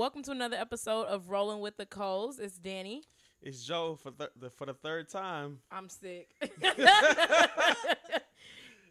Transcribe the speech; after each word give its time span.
Welcome 0.00 0.22
to 0.22 0.30
another 0.30 0.56
episode 0.56 1.08
of 1.08 1.28
Rolling 1.28 1.60
with 1.60 1.76
the 1.76 1.84
Coles. 1.84 2.38
It's 2.38 2.56
Danny. 2.56 3.02
It's 3.42 3.62
Joe 3.62 3.98
for 4.02 4.12
th- 4.12 4.30
the, 4.34 4.48
for 4.48 4.64
the 4.64 4.72
third 4.72 5.10
time. 5.10 5.58
I'm 5.70 5.90
sick. 5.90 6.30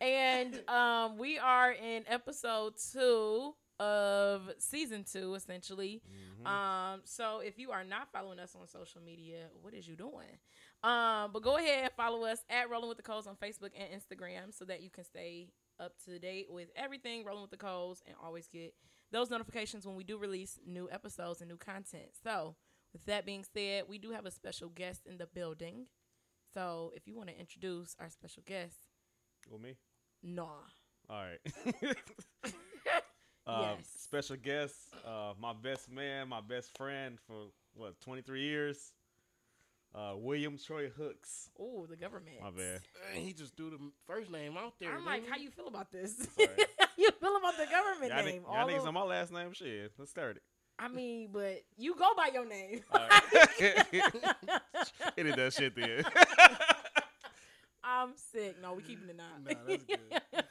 and 0.02 0.62
um, 0.70 1.18
we 1.18 1.40
are 1.40 1.72
in 1.72 2.04
episode 2.08 2.74
two 2.94 3.56
of 3.80 4.52
season 4.60 5.04
two, 5.04 5.34
essentially. 5.34 6.04
Um, 6.46 7.02
so 7.06 7.40
if 7.40 7.58
you 7.58 7.72
are 7.72 7.84
not 7.84 8.10
following 8.14 8.38
us 8.38 8.56
on 8.56 8.68
social 8.68 9.02
media, 9.02 9.46
what 9.64 9.74
is 9.74 9.88
you 9.88 9.96
doing? 9.96 10.38
Um, 10.84 11.32
but 11.34 11.42
go 11.42 11.58
ahead 11.58 11.86
and 11.86 11.92
follow 11.98 12.24
us 12.26 12.38
at 12.52 12.70
Rolling 12.70 12.88
with 12.88 12.98
the 12.98 13.04
Coles 13.04 13.26
on 13.26 13.36
Facebook 13.36 13.72
and 13.76 14.00
Instagram 14.00 14.56
so 14.56 14.64
that 14.66 14.84
you 14.84 14.92
can 14.92 15.06
stay 15.06 15.48
up 15.80 15.94
to 16.06 16.20
date 16.20 16.52
with 16.52 16.70
everything 16.76 17.26
Rolling 17.26 17.42
with 17.42 17.50
the 17.50 17.58
Coles 17.58 18.04
and 18.06 18.16
always 18.24 18.48
get 18.48 18.76
those 19.12 19.30
notifications 19.30 19.86
when 19.86 19.96
we 19.96 20.04
do 20.04 20.18
release 20.18 20.60
new 20.66 20.90
episodes 20.92 21.42
and 21.42 21.50
new 21.50 21.58
content. 21.58 22.10
So 22.24 22.56
with 22.94 23.06
that 23.06 23.26
being 23.26 23.46
said, 23.54 23.84
we 23.88 23.98
do 23.98 24.12
have 24.12 24.26
a 24.26 24.32
special 24.32 24.70
guest 24.70 25.06
in 25.06 25.18
the 25.18 25.28
building. 25.28 25.88
So 26.54 26.92
if 26.96 27.08
you 27.08 27.16
want 27.16 27.30
to 27.30 27.40
introduce 27.40 27.96
our 28.00 28.10
special 28.10 28.44
guest, 28.46 28.76
With 29.50 29.62
me? 29.62 29.76
nah. 30.24 30.64
All 31.10 31.24
right. 31.24 31.40
uh, 33.48 33.76
Yes. 33.78 33.90
Special 33.98 34.36
guest, 34.38 34.76
uh, 35.06 35.34
my 35.40 35.54
best 35.54 35.92
man, 35.92 36.28
my 36.30 36.42
best 36.42 36.76
friend 36.78 37.18
for 37.26 37.48
what 37.74 38.00
23 38.02 38.42
years. 38.42 38.92
Uh, 39.94 40.14
William 40.16 40.58
Troy 40.58 40.90
Hooks. 40.90 41.50
Oh, 41.60 41.88
the 41.90 41.96
government. 41.96 42.36
My 42.42 42.52
bad. 42.52 42.82
Man, 43.14 43.24
he 43.24 43.34
just 43.34 43.58
threw 43.58 43.72
the 43.72 43.80
first 44.06 44.30
name 44.30 44.56
out 44.56 44.74
there. 44.80 44.94
I'm 44.96 45.04
like, 45.04 45.22
didn't 45.22 45.34
how 45.34 45.40
you 45.40 45.50
feel 45.50 45.68
about 45.68 45.92
this? 45.92 46.28
How 46.38 47.06
you 47.06 47.12
feel 47.20 47.38
about 47.38 47.58
the 47.58 47.66
government 47.66 48.12
Y'all, 48.14 48.26
name? 48.26 48.42
ni- 48.42 48.56
y'all 48.56 48.68
niggas 48.68 48.86
on 48.88 48.94
my 48.94 49.04
last 49.04 49.32
name. 49.32 49.54
Shit, 49.54 49.94
let's 49.98 50.12
start 50.12 50.36
it. 50.36 50.44
I 50.78 50.90
mean, 50.90 51.30
but 51.32 51.64
you 51.78 51.96
go 51.96 52.10
by 52.16 52.30
your 52.34 52.46
name. 52.46 52.82
All 52.92 53.00
right. 53.00 53.24
Edit 55.18 55.36
that 55.38 55.54
shit 55.54 55.76
then. 55.76 56.04
I'm 57.84 58.12
sick. 58.16 58.58
No, 58.62 58.74
we 58.74 58.84
keeping 58.84 59.10
it 59.10 59.18
not. 59.18 59.44
Nah, 59.44 59.60
that's 59.68 59.84
good. 59.86 60.44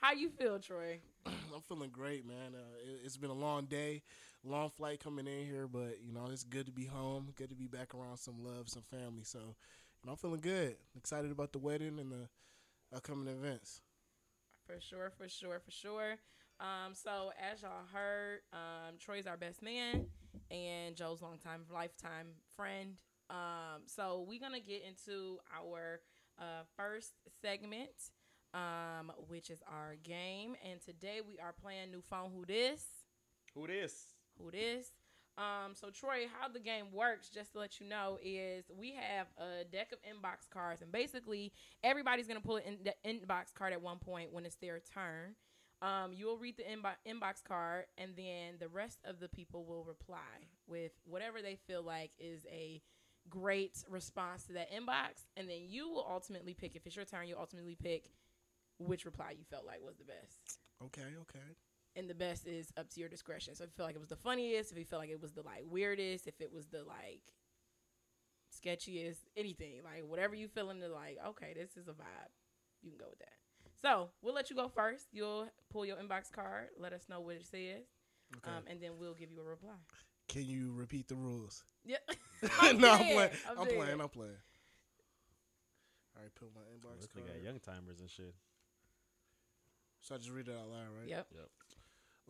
how 0.00 0.12
you 0.12 0.30
feel, 0.30 0.58
Troy? 0.58 1.00
I'm 1.54 1.62
feeling 1.62 1.90
great, 1.90 2.26
man. 2.26 2.54
Uh, 2.54 2.76
it, 2.84 3.00
it's 3.04 3.16
been 3.16 3.30
a 3.30 3.34
long 3.34 3.66
day, 3.66 4.02
long 4.44 4.70
flight 4.70 5.02
coming 5.02 5.26
in 5.26 5.46
here, 5.46 5.66
but 5.66 5.98
you 6.04 6.12
know 6.12 6.28
it's 6.30 6.44
good 6.44 6.66
to 6.66 6.72
be 6.72 6.84
home. 6.84 7.28
Good 7.36 7.50
to 7.50 7.56
be 7.56 7.66
back 7.66 7.94
around 7.94 8.18
some 8.18 8.42
love, 8.42 8.68
some 8.68 8.82
family. 8.90 9.24
So, 9.24 9.38
you 9.38 10.06
know, 10.06 10.12
I'm 10.12 10.16
feeling 10.16 10.40
good. 10.40 10.76
Excited 10.96 11.30
about 11.30 11.52
the 11.52 11.58
wedding 11.58 11.98
and 11.98 12.10
the 12.10 12.28
upcoming 12.94 13.28
events. 13.28 13.80
For 14.66 14.80
sure, 14.80 15.10
for 15.16 15.28
sure, 15.28 15.60
for 15.64 15.70
sure. 15.70 16.16
Um, 16.60 16.94
so 16.94 17.32
as 17.40 17.62
y'all 17.62 17.86
heard, 17.92 18.40
um, 18.52 18.96
Troy's 18.98 19.26
our 19.26 19.36
best 19.36 19.62
man 19.62 20.06
and 20.50 20.94
Joe's 20.94 21.22
longtime 21.22 21.62
lifetime 21.72 22.26
friend. 22.54 22.96
Um, 23.30 23.82
so 23.86 24.26
we're 24.28 24.40
gonna 24.40 24.60
get 24.60 24.82
into 24.86 25.38
our 25.56 26.00
uh, 26.38 26.64
first 26.76 27.12
segment, 27.40 27.90
um, 28.54 29.12
which 29.28 29.50
is 29.50 29.62
our 29.66 29.96
game. 30.02 30.56
And 30.68 30.80
today 30.80 31.20
we 31.26 31.38
are 31.38 31.52
playing 31.52 31.90
new 31.90 32.02
phone. 32.02 32.30
Who 32.34 32.44
this? 32.44 32.84
Who 33.54 33.66
this? 33.66 34.14
who 34.42 34.50
this. 34.50 34.92
Um, 35.38 35.74
so 35.74 35.90
Troy, 35.90 36.26
how 36.38 36.48
the 36.48 36.60
game 36.60 36.86
works, 36.92 37.28
just 37.30 37.52
to 37.52 37.60
let 37.60 37.80
you 37.80 37.86
know, 37.88 38.18
is 38.22 38.64
we 38.76 38.92
have 38.92 39.28
a 39.38 39.64
deck 39.64 39.92
of 39.92 39.98
inbox 40.02 40.50
cards, 40.50 40.82
and 40.82 40.92
basically 40.92 41.52
everybody's 41.82 42.26
gonna 42.26 42.40
pull 42.40 42.56
an 42.56 42.64
in- 42.64 42.84
the 42.84 42.94
inbox 43.06 43.54
card 43.54 43.72
at 43.72 43.80
one 43.80 43.98
point 43.98 44.32
when 44.32 44.44
it's 44.44 44.56
their 44.56 44.80
turn. 44.80 45.34
Um, 45.82 46.12
you 46.12 46.26
will 46.26 46.36
read 46.36 46.58
the 46.58 46.64
inbo- 46.64 46.96
inbox 47.06 47.42
card, 47.42 47.86
and 47.96 48.14
then 48.16 48.56
the 48.58 48.68
rest 48.68 48.98
of 49.04 49.18
the 49.18 49.28
people 49.28 49.64
will 49.64 49.84
reply 49.84 50.18
with 50.66 50.92
whatever 51.04 51.40
they 51.40 51.56
feel 51.56 51.82
like 51.82 52.10
is 52.18 52.44
a 52.50 52.82
great 53.30 53.82
response 53.88 54.44
to 54.44 54.52
that 54.54 54.70
inbox, 54.70 55.26
and 55.38 55.48
then 55.48 55.60
you 55.62 55.88
will 55.88 56.06
ultimately 56.06 56.52
pick. 56.52 56.76
If 56.76 56.86
it's 56.86 56.96
your 56.96 57.06
turn, 57.06 57.28
you'll 57.28 57.38
ultimately 57.38 57.76
pick 57.76 58.10
which 58.80 59.04
reply 59.04 59.30
you 59.38 59.44
felt 59.50 59.64
like 59.66 59.80
was 59.84 59.96
the 59.98 60.04
best 60.04 60.58
Okay, 60.84 61.14
okay. 61.22 61.46
and 61.96 62.08
the 62.10 62.14
best 62.14 62.46
is 62.46 62.72
up 62.76 62.88
to 62.90 63.00
your 63.00 63.08
discretion. 63.08 63.54
So 63.54 63.64
if 63.64 63.70
you 63.70 63.74
feel 63.76 63.86
like 63.86 63.94
it 63.94 64.00
was 64.00 64.08
the 64.08 64.16
funniest, 64.16 64.72
if 64.72 64.78
you 64.78 64.84
feel 64.84 64.98
like 64.98 65.10
it 65.10 65.20
was 65.20 65.32
the 65.32 65.42
like 65.42 65.64
weirdest, 65.68 66.26
if 66.26 66.40
it 66.40 66.50
was 66.52 66.66
the 66.68 66.82
like 66.84 67.20
sketchiest, 68.54 69.18
anything, 69.36 69.80
like 69.84 70.04
whatever 70.06 70.34
you 70.34 70.48
feel 70.48 70.70
in 70.70 70.80
the 70.80 70.88
like, 70.88 71.18
okay, 71.28 71.52
this 71.54 71.76
is 71.76 71.88
a 71.88 71.92
vibe, 71.92 72.32
you 72.82 72.90
can 72.90 72.98
go 72.98 73.06
with 73.10 73.18
that. 73.20 73.34
So 73.82 74.10
we'll 74.22 74.34
let 74.34 74.50
you 74.50 74.56
go 74.56 74.68
first. 74.68 75.06
You'll 75.12 75.48
pull 75.70 75.84
your 75.86 75.96
inbox 75.96 76.30
card, 76.32 76.68
let 76.78 76.92
us 76.92 77.02
know 77.08 77.20
what 77.20 77.36
it 77.36 77.46
says, 77.46 77.84
Okay. 78.36 78.50
um, 78.56 78.64
and 78.68 78.80
then 78.80 78.92
we'll 78.98 79.14
give 79.14 79.30
you 79.30 79.40
a 79.40 79.44
reply. 79.44 79.70
Can 80.28 80.44
you 80.46 80.72
repeat 80.72 81.08
the 81.08 81.16
rules? 81.16 81.64
Yeah, 81.84 81.96
no, 82.42 82.48
I'm 82.60 82.84
I'm 82.84 82.98
playing. 82.98 83.30
I'm 83.48 83.58
I'm 83.58 83.66
playing. 83.66 84.00
I'm 84.00 84.08
playing. 84.08 84.36
All 86.16 86.22
right, 86.22 86.34
put 86.34 86.48
my 86.54 86.60
inbox 86.74 87.00
card. 87.00 87.14
We 87.16 87.22
got 87.22 87.30
card. 87.32 87.44
young 87.44 87.58
timers 87.60 88.00
and 88.00 88.10
shit. 88.10 88.34
So 90.00 90.14
I 90.14 90.18
just 90.18 90.30
read 90.30 90.48
it 90.48 90.54
out 90.54 90.68
loud, 90.68 90.88
right? 90.98 91.08
Yep. 91.08 91.26
Yep. 91.32 91.48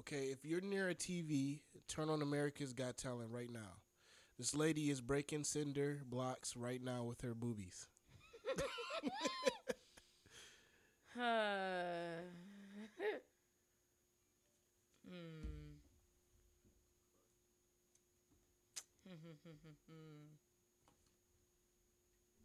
Okay, 0.00 0.26
if 0.26 0.44
you're 0.44 0.60
near 0.60 0.88
a 0.88 0.94
TV, 0.94 1.60
turn 1.88 2.08
on 2.08 2.22
America's 2.22 2.72
Got 2.72 2.96
Talent 2.96 3.30
right 3.30 3.50
now. 3.50 3.78
This 4.38 4.54
lady 4.54 4.90
is 4.90 5.00
breaking 5.00 5.44
cinder 5.44 6.00
blocks 6.08 6.56
right 6.56 6.82
now 6.82 7.04
with 7.04 7.20
her 7.20 7.34
boobies. 7.34 7.86
Uh, 11.18 11.22
hmm. 15.06 15.76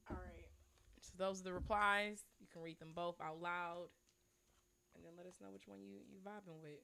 All 0.09 0.17
right. 0.17 0.45
So 1.01 1.11
those 1.17 1.41
are 1.41 1.43
the 1.43 1.53
replies. 1.53 2.23
You 2.39 2.47
can 2.51 2.61
read 2.61 2.79
them 2.79 2.91
both 2.95 3.19
out 3.21 3.41
loud, 3.41 3.87
and 4.95 5.03
then 5.03 5.13
let 5.17 5.25
us 5.25 5.35
know 5.41 5.49
which 5.51 5.67
one 5.67 5.79
you 5.81 5.99
you 6.09 6.19
vibing 6.25 6.61
with. 6.61 6.79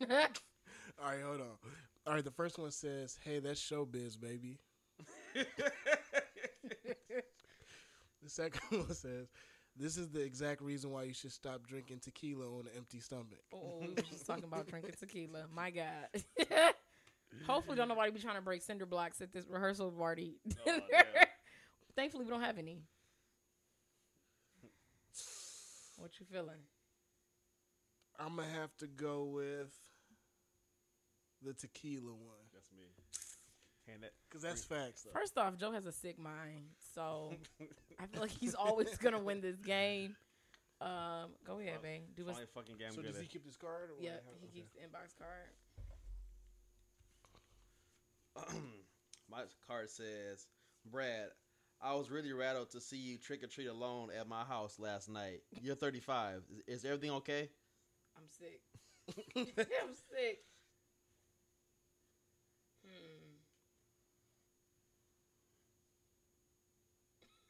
All 0.98 1.10
right, 1.10 1.22
hold 1.22 1.40
on. 1.40 1.58
All 2.06 2.14
right, 2.14 2.24
the 2.24 2.30
first 2.30 2.58
one 2.58 2.70
says, 2.70 3.18
"Hey, 3.22 3.40
that's 3.40 3.60
showbiz, 3.60 4.18
baby." 4.18 4.58
the 5.34 5.44
second 8.26 8.60
one 8.70 8.94
says, 8.94 9.28
"This 9.76 9.96
is 9.96 10.08
the 10.10 10.20
exact 10.20 10.62
reason 10.62 10.90
why 10.90 11.02
you 11.02 11.12
should 11.12 11.32
stop 11.32 11.66
drinking 11.66 12.00
tequila 12.00 12.46
on 12.46 12.60
an 12.66 12.72
empty 12.76 13.00
stomach." 13.00 13.42
oh, 13.52 13.78
we 13.80 13.88
were 13.88 14.02
just 14.10 14.26
talking 14.26 14.44
about 14.44 14.66
drinking 14.70 14.94
tequila. 14.98 15.46
My 15.54 15.70
God. 15.70 16.08
Hopefully, 17.46 17.76
don't 17.76 17.88
nobody 17.88 18.10
be 18.12 18.20
trying 18.20 18.36
to 18.36 18.40
break 18.40 18.62
cinder 18.62 18.86
blocks 18.86 19.20
at 19.20 19.32
this 19.32 19.46
rehearsal 19.48 19.90
party. 19.90 20.36
Oh, 20.66 20.80
damn. 20.90 21.04
Thankfully, 21.94 22.24
we 22.24 22.30
don't 22.30 22.40
have 22.42 22.58
any. 22.58 22.82
What 25.96 26.12
you 26.20 26.26
feeling? 26.30 26.60
I'm 28.18 28.36
gonna 28.36 28.48
have 28.48 28.74
to 28.78 28.86
go 28.86 29.24
with 29.24 29.72
the 31.42 31.52
tequila 31.52 32.12
one 32.12 32.46
That's 32.52 32.70
me. 32.76 32.84
Hand 33.86 34.02
that. 34.02 34.12
because 34.28 34.42
that's 34.42 34.64
facts. 34.64 35.02
Though. 35.02 35.12
First 35.12 35.38
off, 35.38 35.56
Joe 35.56 35.70
has 35.72 35.86
a 35.86 35.92
sick 35.92 36.18
mind, 36.18 36.64
so 36.94 37.32
I 38.00 38.06
feel 38.06 38.22
like 38.22 38.30
he's 38.30 38.54
always 38.54 38.96
gonna 38.96 39.20
win 39.20 39.40
this 39.40 39.56
game. 39.56 40.16
Um, 40.80 41.30
go 41.46 41.58
ahead, 41.60 41.82
babe. 41.82 42.02
Do 42.16 42.28
us. 42.28 42.36
Fucking 42.54 42.76
game 42.76 42.90
So 42.92 43.00
does 43.00 43.16
he 43.16 43.22
at. 43.22 43.30
keep 43.30 43.44
this 43.46 43.56
card? 43.56 43.90
Or? 43.90 44.02
Yeah, 44.02 44.10
he 44.40 44.46
okay. 44.46 44.54
keeps 44.54 44.72
the 44.72 44.80
inbox 44.80 45.16
card. 45.16 45.50
My 49.30 49.42
card 49.66 49.88
says, 49.88 50.46
Brad, 50.90 51.30
I 51.80 51.94
was 51.94 52.10
really 52.10 52.32
rattled 52.32 52.70
to 52.70 52.80
see 52.80 52.96
you 52.96 53.18
trick 53.18 53.42
or 53.42 53.46
treat 53.46 53.66
alone 53.66 54.10
at 54.10 54.28
my 54.28 54.44
house 54.44 54.78
last 54.78 55.08
night. 55.08 55.42
You're 55.60 55.76
35. 55.76 56.42
Is, 56.66 56.80
is 56.80 56.84
everything 56.84 57.10
okay? 57.12 57.50
I'm 58.16 58.28
sick. 58.28 58.60
I'm 59.36 59.94
sick. 59.94 60.38
Hmm. 62.84 63.36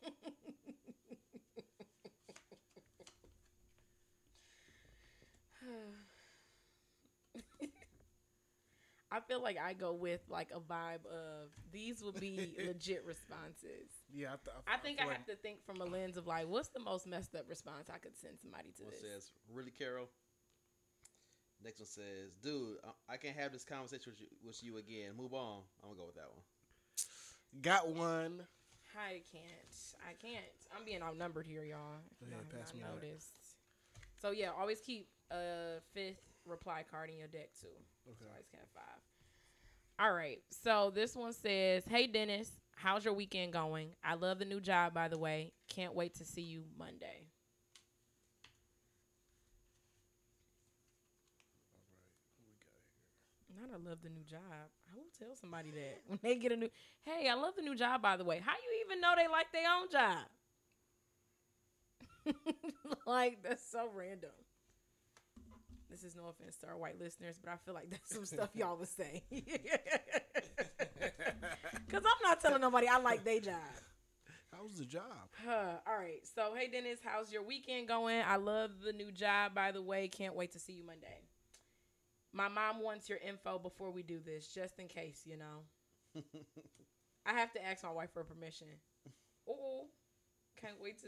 I 9.16 9.20
feel 9.20 9.42
like 9.42 9.56
I 9.58 9.72
go 9.72 9.94
with 9.94 10.20
like 10.28 10.48
a 10.54 10.60
vibe 10.60 11.06
of 11.06 11.48
these 11.72 12.02
will 12.02 12.12
be 12.12 12.54
legit 12.66 13.02
responses. 13.06 13.88
Yeah, 14.12 14.28
I, 14.34 14.36
th- 14.44 14.56
I 14.68 14.76
think 14.76 14.98
I 15.00 15.04
feel 15.04 15.12
have 15.12 15.26
to 15.26 15.36
think 15.36 15.64
from 15.64 15.80
a 15.80 15.84
lens 15.84 16.16
of 16.18 16.26
like, 16.26 16.46
what's 16.48 16.68
the 16.68 16.80
most 16.80 17.06
messed 17.06 17.34
up 17.34 17.48
response 17.48 17.88
I 17.92 17.98
could 17.98 18.16
send 18.16 18.34
somebody 18.40 18.72
to 18.76 18.82
One 18.84 18.92
this? 18.92 19.00
says, 19.00 19.30
really, 19.52 19.70
Carol? 19.70 20.08
Next 21.64 21.80
one 21.80 21.86
says, 21.86 22.34
dude, 22.42 22.76
I, 22.84 23.14
I 23.14 23.16
can't 23.16 23.36
have 23.36 23.52
this 23.52 23.64
conversation 23.64 24.12
with 24.12 24.20
you, 24.20 24.26
with 24.44 24.62
you 24.62 24.76
again. 24.76 25.16
Move 25.16 25.32
on. 25.32 25.62
I'm 25.82 25.88
going 25.88 25.96
to 25.96 26.00
go 26.00 26.06
with 26.06 26.16
that 26.16 26.28
one. 26.30 27.62
got 27.62 27.88
one. 27.88 28.46
I 28.96 29.22
can't. 29.32 29.72
I 30.08 30.12
can't. 30.14 30.44
I'm 30.76 30.84
being 30.84 31.02
outnumbered 31.02 31.46
here, 31.46 31.64
y'all. 31.64 32.00
If 32.20 32.28
Go 32.28 32.36
ahead, 32.36 32.50
pass 32.50 32.68
not 32.68 32.74
me 32.74 32.80
that. 32.82 32.94
noticed. 33.08 33.32
So 34.20 34.30
yeah, 34.30 34.50
always 34.58 34.80
keep 34.80 35.08
a 35.30 35.80
fifth 35.92 36.20
reply 36.46 36.84
card 36.88 37.10
in 37.10 37.18
your 37.18 37.28
deck 37.28 37.50
too. 37.60 37.68
So 38.04 38.10
Okay. 38.10 38.24
I 38.26 38.28
always 38.28 38.46
can 38.50 38.60
have 38.60 38.70
five. 38.74 39.00
All 39.98 40.12
right. 40.12 40.42
So 40.50 40.90
this 40.94 41.16
one 41.16 41.32
says, 41.32 41.84
"Hey 41.86 42.06
Dennis, 42.06 42.50
how's 42.76 43.04
your 43.04 43.14
weekend 43.14 43.52
going? 43.52 43.94
I 44.04 44.14
love 44.14 44.38
the 44.38 44.44
new 44.44 44.60
job, 44.60 44.94
by 44.94 45.08
the 45.08 45.18
way. 45.18 45.52
Can't 45.68 45.94
wait 45.94 46.14
to 46.16 46.24
see 46.24 46.42
you 46.42 46.64
Monday." 46.78 47.28
Not 53.54 53.70
I 53.72 53.76
love 53.88 53.98
the 54.02 54.10
new 54.10 54.22
job. 54.24 54.40
I 54.92 54.96
will 54.96 55.10
tell 55.18 55.34
somebody 55.34 55.70
that 55.70 56.00
when 56.06 56.18
they 56.22 56.36
get 56.36 56.52
a 56.52 56.56
new. 56.56 56.68
Hey, 57.04 57.28
I 57.28 57.34
love 57.34 57.54
the 57.56 57.62
new 57.62 57.74
job. 57.74 58.02
By 58.02 58.16
the 58.16 58.24
way, 58.24 58.40
how 58.44 58.52
you 58.52 58.84
even 58.84 59.00
know 59.00 59.14
they 59.16 59.28
like 59.28 59.52
their 59.52 59.70
own 59.70 59.88
job? 59.90 60.26
like 63.06 63.42
that's 63.42 63.68
so 63.68 63.88
random. 63.94 64.30
This 65.96 66.12
is 66.12 66.16
no 66.16 66.28
offense 66.28 66.58
to 66.58 66.66
our 66.66 66.76
white 66.76 67.00
listeners, 67.00 67.38
but 67.42 67.50
I 67.50 67.56
feel 67.56 67.72
like 67.72 67.88
that's 67.88 68.14
some 68.14 68.26
stuff 68.36 68.50
y'all 68.52 68.76
was 68.76 68.90
saying. 68.90 69.22
Cause 71.88 72.02
I'm 72.04 72.22
not 72.22 72.38
telling 72.38 72.60
nobody 72.60 72.86
I 72.86 72.98
like 72.98 73.24
their 73.24 73.40
job. 73.40 73.54
How's 74.52 74.74
the 74.74 74.84
job? 74.84 75.30
Huh, 75.42 75.76
all 75.86 75.96
right. 75.96 76.20
So, 76.34 76.52
hey 76.54 76.68
Dennis, 76.68 76.98
how's 77.02 77.32
your 77.32 77.42
weekend 77.42 77.88
going? 77.88 78.22
I 78.28 78.36
love 78.36 78.72
the 78.84 78.92
new 78.92 79.10
job, 79.10 79.54
by 79.54 79.72
the 79.72 79.80
way. 79.80 80.08
Can't 80.08 80.34
wait 80.34 80.52
to 80.52 80.58
see 80.58 80.74
you 80.74 80.84
Monday. 80.84 81.22
My 82.30 82.48
mom 82.48 82.82
wants 82.82 83.08
your 83.08 83.18
info 83.26 83.58
before 83.58 83.90
we 83.90 84.02
do 84.02 84.20
this, 84.20 84.48
just 84.48 84.78
in 84.78 84.88
case, 84.88 85.22
you 85.24 85.38
know. 85.38 85.62
I 87.26 87.32
have 87.32 87.54
to 87.54 87.66
ask 87.66 87.82
my 87.84 87.90
wife 87.90 88.10
for 88.12 88.22
permission. 88.22 88.68
Oh, 89.48 89.86
can't 90.60 90.76
wait 90.78 90.98
to 91.00 91.06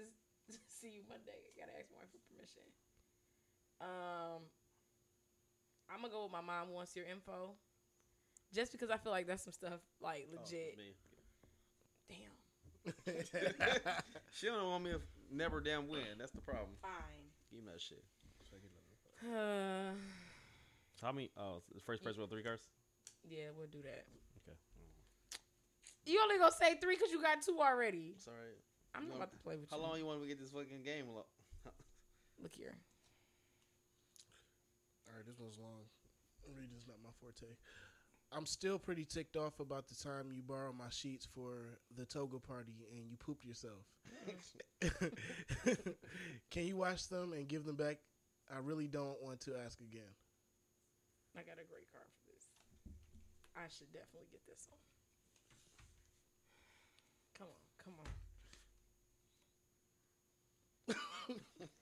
see 0.80 0.88
you 0.88 1.02
Monday. 1.06 1.36
I 1.44 1.60
Gotta 1.60 1.78
ask 1.78 1.90
my 1.92 1.98
wife 1.98 2.08
for 2.10 2.32
permission. 2.32 2.62
Um, 3.82 4.48
I'm 5.92 6.00
gonna 6.02 6.12
go 6.12 6.24
with 6.24 6.32
my 6.32 6.40
mom 6.40 6.70
wants 6.72 6.94
your 6.94 7.06
info, 7.06 7.52
just 8.54 8.72
because 8.72 8.90
I 8.90 8.96
feel 8.98 9.12
like 9.12 9.26
that's 9.26 9.44
some 9.44 9.52
stuff 9.52 9.80
like 10.00 10.28
Oh, 10.32 10.36
legit. 10.40 10.76
me. 10.78 10.94
Damn, 12.08 12.94
She 14.32 14.46
don't 14.46 14.64
want 14.68 14.84
me 14.84 14.90
to 14.92 15.00
never 15.30 15.60
damn 15.60 15.88
win. 15.88 16.16
That's 16.18 16.32
the 16.32 16.40
problem. 16.40 16.70
fine. 16.80 17.28
Give 17.50 17.60
me 17.64 17.70
that 17.72 17.80
shit. 17.80 18.02
Uh, 19.24 19.92
How 21.02 21.12
many? 21.12 21.30
Oh, 21.36 21.62
the 21.74 21.80
first 21.80 22.02
person 22.02 22.20
with 22.20 22.30
three 22.30 22.42
cards. 22.42 22.62
yeah, 23.28 23.46
we'll 23.56 23.66
do 23.66 23.82
that. 23.82 24.04
Okay. 24.42 24.56
You 26.06 26.20
only 26.22 26.38
gonna 26.38 26.52
say 26.52 26.76
three 26.80 26.96
because 26.96 27.10
you 27.12 27.20
got 27.20 27.42
two 27.42 27.58
already. 27.60 28.14
It's 28.16 28.26
all 28.26 28.34
right. 28.34 28.56
I'm 28.94 29.02
You 29.02 29.08
not 29.08 29.18
want- 29.18 29.22
about 29.30 29.32
to 29.32 29.42
play 29.44 29.56
with 29.56 29.70
How 29.70 29.76
you. 29.76 29.82
How 29.82 29.88
long 29.90 29.98
you 29.98 30.06
want 30.06 30.20
to 30.22 30.26
get 30.28 30.38
this 30.40 30.50
fucking 30.50 30.82
game? 30.84 31.06
Look 32.42 32.54
here. 32.54 32.74
Right, 35.18 35.26
this 35.26 35.40
one's 35.40 35.58
long. 35.58 35.82
Reading's 36.56 36.86
not 36.86 36.98
my 37.02 37.10
forte. 37.20 37.56
I'm 38.30 38.46
still 38.46 38.78
pretty 38.78 39.04
ticked 39.04 39.34
off 39.36 39.58
about 39.58 39.88
the 39.88 39.96
time 39.96 40.30
you 40.30 40.42
borrowed 40.42 40.78
my 40.78 40.90
sheets 40.90 41.26
for 41.34 41.80
the 41.96 42.04
toga 42.04 42.38
party 42.38 42.86
and 42.94 43.10
you 43.10 43.16
pooped 43.16 43.44
yourself. 43.44 43.82
Can 46.52 46.66
you 46.66 46.76
wash 46.76 47.06
them 47.06 47.32
and 47.32 47.48
give 47.48 47.64
them 47.64 47.74
back? 47.74 47.96
I 48.48 48.60
really 48.60 48.86
don't 48.86 49.20
want 49.20 49.40
to 49.40 49.56
ask 49.66 49.80
again. 49.80 50.14
I 51.36 51.40
got 51.40 51.54
a 51.54 51.66
great 51.66 51.90
card 51.90 52.06
for 52.14 52.22
this. 52.32 52.46
I 53.56 53.66
should 53.76 53.92
definitely 53.92 54.28
get 54.30 54.46
this 54.46 54.68
one. 54.70 54.78
Come 57.36 57.48
on, 57.48 57.66
come 57.84 57.94
on. 61.58 61.66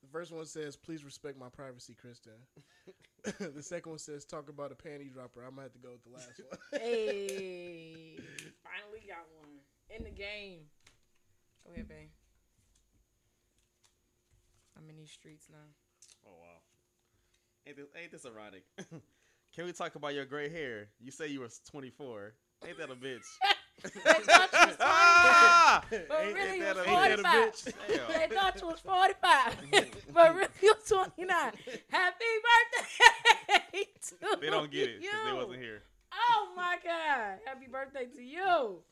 first 0.11 0.31
one 0.31 0.45
says, 0.45 0.75
"Please 0.75 1.03
respect 1.03 1.37
my 1.37 1.49
privacy, 1.49 1.95
Kristen." 1.99 2.33
the 3.55 3.63
second 3.63 3.91
one 3.91 3.99
says, 3.99 4.25
"Talk 4.25 4.49
about 4.49 4.71
a 4.71 4.75
panty 4.75 5.11
dropper." 5.11 5.41
I'm 5.43 5.51
gonna 5.51 5.63
have 5.63 5.73
to 5.73 5.79
go 5.79 5.91
with 5.91 6.03
the 6.03 6.09
last 6.09 6.41
one. 6.49 6.59
Hey, 6.81 8.17
finally 8.63 9.05
got 9.07 9.25
one 9.39 9.59
in 9.95 10.03
the 10.03 10.11
game. 10.11 10.61
Go 11.65 11.73
ahead, 11.73 11.87
babe. 11.87 12.09
I'm 14.77 14.89
in 14.89 14.97
these 14.97 15.11
streets 15.11 15.47
now. 15.49 15.57
Oh 16.25 16.37
wow. 16.41 16.61
Ain't 17.67 17.77
this, 17.77 17.85
ain't 18.01 18.11
this 18.11 18.25
ironic? 18.25 18.63
Can 19.55 19.65
we 19.65 19.73
talk 19.73 19.95
about 19.95 20.13
your 20.15 20.25
gray 20.25 20.49
hair? 20.49 20.89
You 20.99 21.11
say 21.11 21.27
you 21.27 21.41
were 21.41 21.49
24. 21.69 22.33
Ain't 22.65 22.77
that 22.77 22.89
a 22.89 22.95
bitch? 22.95 23.25
They 23.83 23.89
thought 23.89 24.49
you 24.53 24.59
was 24.67 24.75
25, 24.75 24.77
Ah! 24.81 25.83
but 25.89 25.99
Ain't- 26.21 26.35
really 26.35 26.49
ain't 26.49 26.57
you 26.59 26.65
was 26.65 26.77
a- 26.77 26.89
ain't 26.89 27.23
that 27.23 27.47
a 27.47 27.61
45. 27.61 28.07
They 28.29 28.35
thought 28.35 28.61
you 28.61 28.67
was 28.67 28.79
45, 28.79 29.57
but 30.13 30.35
really 30.35 30.47
you 30.61 30.73
was 30.75 30.87
29. 30.87 31.27
Happy 31.89 32.25
birthday 32.47 33.85
to 34.01 34.37
They 34.39 34.49
don't 34.49 34.69
get 34.71 34.89
it 34.89 35.01
because 35.01 35.25
they 35.25 35.33
wasn't 35.33 35.59
here. 35.61 35.81
Oh 36.13 36.49
my 36.55 36.77
God. 36.83 37.39
Happy 37.45 37.67
birthday 37.71 38.05
to 38.15 38.21
you. 38.21 38.83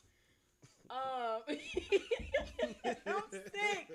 Um, 0.90 1.42
I'm 1.48 1.56
sick. 3.32 3.88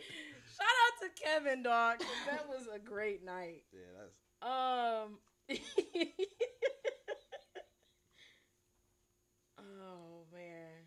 Shout 0.55 0.77
out 0.85 0.95
to 1.01 1.09
Kevin, 1.21 1.63
dog. 1.65 1.99
That 2.31 2.47
was 2.49 2.69
a 2.73 2.79
great 2.79 3.25
night. 3.25 3.65
Yeah, 3.73 3.81
that's 3.99 4.15
Um. 4.43 5.19
oh 9.59 10.25
man. 10.33 10.85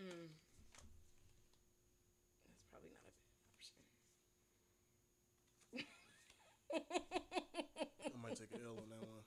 Mm. 0.00 0.28
That's 2.44 2.62
probably 2.70 2.90
not 2.90 3.06
a 3.06 3.14
bad 3.18 3.40
option. 3.54 3.78
I 8.14 8.18
might 8.22 8.36
take 8.36 8.52
an 8.52 8.60
L 8.64 8.78
on 8.82 8.88
that 8.90 9.06
one. 9.08 9.22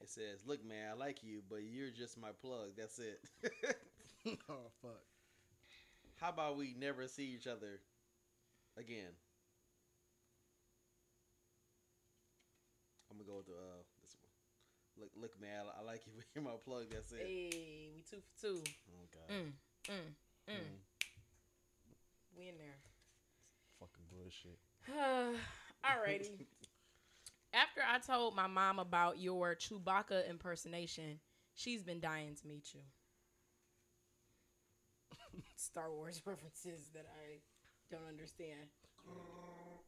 It 0.00 0.05
says, 0.16 0.40
"Look, 0.46 0.64
man, 0.64 0.90
I 0.90 0.94
like 0.94 1.22
you, 1.22 1.42
but 1.48 1.62
you're 1.62 1.90
just 1.90 2.18
my 2.18 2.30
plug. 2.42 2.70
That's 2.76 2.98
it. 2.98 3.20
oh 4.48 4.70
fuck. 4.82 5.02
How 6.20 6.30
about 6.30 6.56
we 6.56 6.74
never 6.78 7.06
see 7.06 7.24
each 7.36 7.46
other 7.46 7.80
again?" 8.76 9.12
I'm 13.10 13.16
gonna 13.18 13.28
go 13.30 13.36
with 13.38 13.46
the 13.46 13.52
uh, 13.54 13.82
this 14.02 14.16
one. 14.20 14.32
Look, 14.98 15.10
look, 15.20 15.40
man, 15.40 15.64
I, 15.68 15.80
I 15.80 15.84
like 15.84 16.02
you, 16.06 16.12
but 16.16 16.24
you're 16.34 16.44
my 16.44 16.56
plug. 16.64 16.86
That's 16.90 17.12
it. 17.12 17.20
hey, 17.20 17.90
we 17.94 18.02
two 18.08 18.20
for 18.20 18.40
two. 18.40 18.60
Oh 18.90 19.06
god, 19.12 19.28
Mm, 19.34 19.52
mm, 19.88 20.08
mm. 20.48 20.56
Mm. 20.56 20.76
We 22.36 22.48
in 22.48 22.58
there. 22.58 22.76
fucking 23.80 24.04
bullshit. 24.10 24.58
Alrighty. 25.84 26.30
After 27.56 27.80
I 27.80 27.98
told 28.00 28.36
my 28.36 28.46
mom 28.46 28.78
about 28.78 29.18
your 29.18 29.56
Chewbacca 29.56 30.28
impersonation, 30.28 31.20
she's 31.54 31.82
been 31.82 32.00
dying 32.00 32.34
to 32.42 32.46
meet 32.46 32.74
you. 32.74 32.82
Star 35.56 35.90
Wars 35.90 36.20
references 36.26 36.90
that 36.92 37.06
I 37.06 37.40
don't 37.90 38.06
understand. 38.06 38.68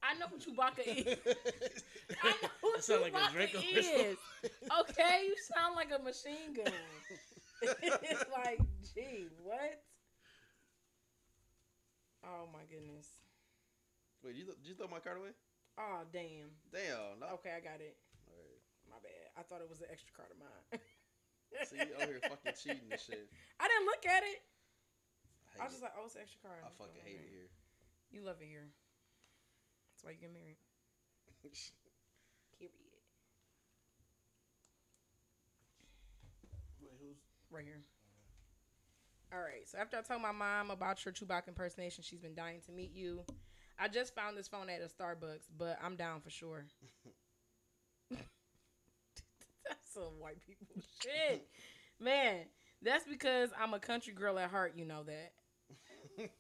I 0.03 0.15
know 0.15 0.27
who 0.31 0.39
Chewbacca 0.39 0.87
is. 0.87 1.19
I 2.23 2.31
know 2.43 2.49
who 2.63 2.73
That 2.75 2.85
sound 2.85 3.03
like 3.03 3.13
a 3.13 3.17
Chewbacca 3.17 3.63
is. 3.75 4.17
okay, 4.81 5.25
you 5.27 5.35
sound 5.55 5.77
like 5.77 5.91
a 5.95 6.03
machine 6.03 6.55
gun. 6.57 6.73
it's 7.83 8.25
like, 8.45 8.61
gee, 8.95 9.27
what? 9.43 9.83
Oh 12.25 12.49
my 12.51 12.61
goodness. 12.71 13.09
Wait, 14.25 14.37
you, 14.37 14.47
did 14.47 14.57
you 14.65 14.75
throw 14.75 14.89
my 14.89 15.01
card 15.01 15.19
away? 15.19 15.31
Oh 15.79 16.03
damn. 16.11 16.51
Damn. 16.75 17.23
No. 17.23 17.39
Okay, 17.39 17.55
I 17.55 17.63
got 17.63 17.79
it. 17.79 17.95
Alright. 18.27 18.61
My 18.91 18.99
bad. 18.99 19.31
I 19.39 19.47
thought 19.47 19.63
it 19.63 19.71
was 19.71 19.79
an 19.79 19.87
extra 19.95 20.11
card 20.11 20.35
of 20.35 20.39
mine. 20.43 20.83
See, 21.65 21.79
you 21.79 21.95
over 21.97 22.19
here 22.19 22.21
fucking 22.27 22.59
cheating 22.59 22.91
and 22.91 23.01
shit. 23.01 23.31
I 23.63 23.71
didn't 23.71 23.87
look 23.87 24.05
at 24.05 24.27
it. 24.27 24.43
I, 25.55 25.63
I 25.63 25.71
hate 25.71 25.71
was 25.71 25.79
just 25.79 25.83
it. 25.83 25.89
like, 25.89 25.97
oh, 25.97 26.05
it's 26.05 26.19
an 26.19 26.27
extra 26.27 26.41
card. 26.43 26.61
I 26.67 26.69
fucking 26.77 27.01
hate 27.07 27.23
it 27.23 27.31
here. 27.31 27.49
You 28.11 28.27
love 28.27 28.43
it 28.43 28.51
here. 28.51 28.69
That's 29.95 30.03
why 30.05 30.13
you 30.13 30.21
get 30.21 30.35
married. 30.35 30.59
Period. 32.59 32.75
Wait, 36.83 36.99
who's? 37.01 37.23
Right 37.51 37.65
here. 37.65 37.81
All 39.33 39.41
right. 39.41 39.67
So 39.67 39.79
after 39.79 39.97
I 39.97 40.03
told 40.03 40.23
my 40.23 40.33
mom 40.33 40.71
about 40.71 41.05
your 41.05 41.15
Chewbacca 41.15 41.49
impersonation, 41.49 42.03
she's 42.03 42.21
been 42.21 42.35
dying 42.35 42.61
to 42.67 42.73
meet 42.73 42.93
you. 42.93 43.25
I 43.79 43.89
just 43.89 44.15
found 44.15 44.37
this 44.37 44.49
phone 44.49 44.69
at 44.69 44.81
a 44.81 44.87
Starbucks, 44.87 45.47
but 45.57 45.79
I'm 45.83 45.95
down 45.97 46.21
for 46.21 46.31
sure. 46.31 46.65
that's 48.11 49.93
some 49.95 50.19
white 50.19 50.45
people 50.45 50.67
shit, 51.01 51.47
man. 52.01 52.47
That's 52.83 53.05
because 53.05 53.51
I'm 53.61 53.75
a 53.75 53.79
country 53.79 54.13
girl 54.13 54.39
at 54.39 54.51
heart. 54.51 54.73
You 54.77 54.85
know 54.85 55.05
that. 55.05 55.33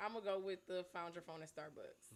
I'm 0.00 0.12
gonna 0.12 0.24
go 0.24 0.38
with 0.38 0.64
the 0.68 0.84
found 0.92 1.14
your 1.14 1.22
phone 1.22 1.42
at 1.42 1.48
Starbucks. 1.48 2.14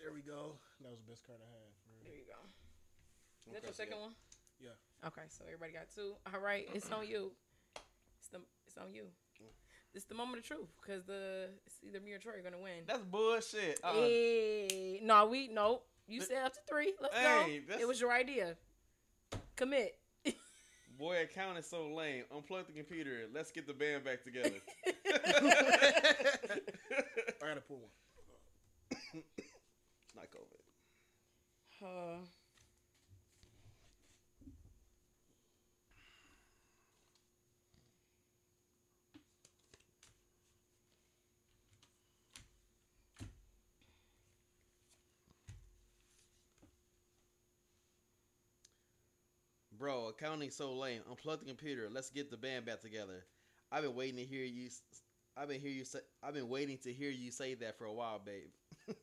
There 0.00 0.12
we 0.12 0.20
go. 0.20 0.56
That 0.80 0.90
was 0.90 1.00
the 1.00 1.10
best 1.12 1.26
card 1.26 1.38
I 1.40 1.48
had. 1.52 1.72
For 1.84 2.04
There 2.08 2.16
you 2.16 2.24
go. 2.24 2.40
Is 3.46 3.52
that 3.52 3.58
Okay, 3.58 3.66
your 3.68 3.74
second 3.74 3.96
yeah. 3.96 4.02
one? 4.02 4.14
Yeah. 4.60 5.08
Okay, 5.08 5.28
so 5.28 5.44
everybody 5.44 5.72
got 5.72 5.88
two. 5.94 6.16
All 6.32 6.40
right, 6.40 6.68
it's 6.72 6.90
on 6.90 7.06
you. 7.06 7.32
It's 8.20 8.28
the 8.28 8.40
it's 8.66 8.78
on 8.78 8.94
you. 8.94 9.04
It's 9.94 10.04
the 10.06 10.14
moment 10.14 10.38
of 10.40 10.44
truth 10.44 10.68
because 10.82 11.04
the 11.04 11.50
it's 11.66 11.76
either 11.86 12.00
me 12.00 12.12
or 12.12 12.18
Troy 12.18 12.32
are 12.38 12.42
gonna 12.42 12.58
win. 12.62 12.82
That's 12.86 13.02
bullshit. 13.02 13.78
Uh-uh. 13.84 13.92
Hey, 13.94 15.00
no, 15.02 15.26
we 15.26 15.48
no. 15.48 15.82
You 16.08 16.20
said 16.20 16.44
up 16.44 16.52
to 16.54 16.60
three. 16.68 16.94
Let's 17.00 17.14
Hey, 17.16 17.58
go. 17.60 17.64
that's- 17.68 17.80
It 17.82 17.86
was 17.88 18.00
your 18.00 18.12
idea. 18.12 18.56
Commit. 19.56 19.96
Boy, 20.98 21.22
account 21.22 21.58
is 21.58 21.66
so 21.70 21.88
lame. 21.94 22.24
Unplug 22.34 22.66
the 22.66 22.72
computer. 22.72 23.26
Let's 23.32 23.50
get 23.52 23.66
the 23.66 23.72
band 23.72 24.04
back 24.04 24.22
together. 24.24 24.50
I 24.86 24.92
gotta 27.40 27.60
pull 27.60 27.78
one. 27.78 27.90
Not 30.16 30.26
COVID. 30.30 30.62
Uh, 31.84 32.18
Bro, 49.84 50.08
accounting 50.08 50.48
so 50.50 50.72
lame. 50.72 51.02
Unplug 51.12 51.40
the 51.40 51.44
computer. 51.44 51.90
Let's 51.92 52.08
get 52.08 52.30
the 52.30 52.38
band 52.38 52.64
back 52.64 52.80
together. 52.80 53.26
I've 53.70 53.82
been 53.82 53.94
waiting 53.94 54.16
to 54.16 54.24
hear 54.24 54.42
you. 54.46 54.68
s- 54.68 54.80
I've 55.36 55.48
been 55.48 55.60
hear 55.60 55.70
you 55.70 55.84
say. 55.84 55.98
I've 56.22 56.32
been 56.32 56.48
waiting 56.48 56.78
to 56.84 56.90
hear 56.92 57.10
you 57.10 57.30
say 57.30 57.52
that 57.56 57.76
for 57.76 57.84
a 57.84 57.92
while, 57.92 58.18
babe. 58.18 58.48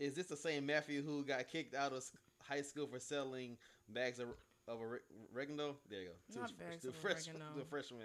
Is 0.00 0.14
this 0.14 0.26
the 0.26 0.36
same 0.36 0.66
Matthew 0.66 1.04
who 1.04 1.24
got 1.24 1.46
kicked 1.52 1.76
out 1.76 1.92
of 1.92 2.04
high 2.42 2.62
school 2.62 2.88
for 2.88 2.98
selling 2.98 3.56
bags 3.88 4.18
of 4.18 4.26
of 4.66 4.80
ore- 4.80 5.02
oregano? 5.32 5.76
There 5.88 6.00
you 6.00 6.08
go. 6.34 6.40
Not 6.40 6.48
the, 6.58 6.64
bags 6.64 6.82
the 6.82 6.88
of 6.88 6.96
fresh, 6.96 7.28
oregano. 7.28 7.44
The 7.56 7.64
freshman. 7.66 8.00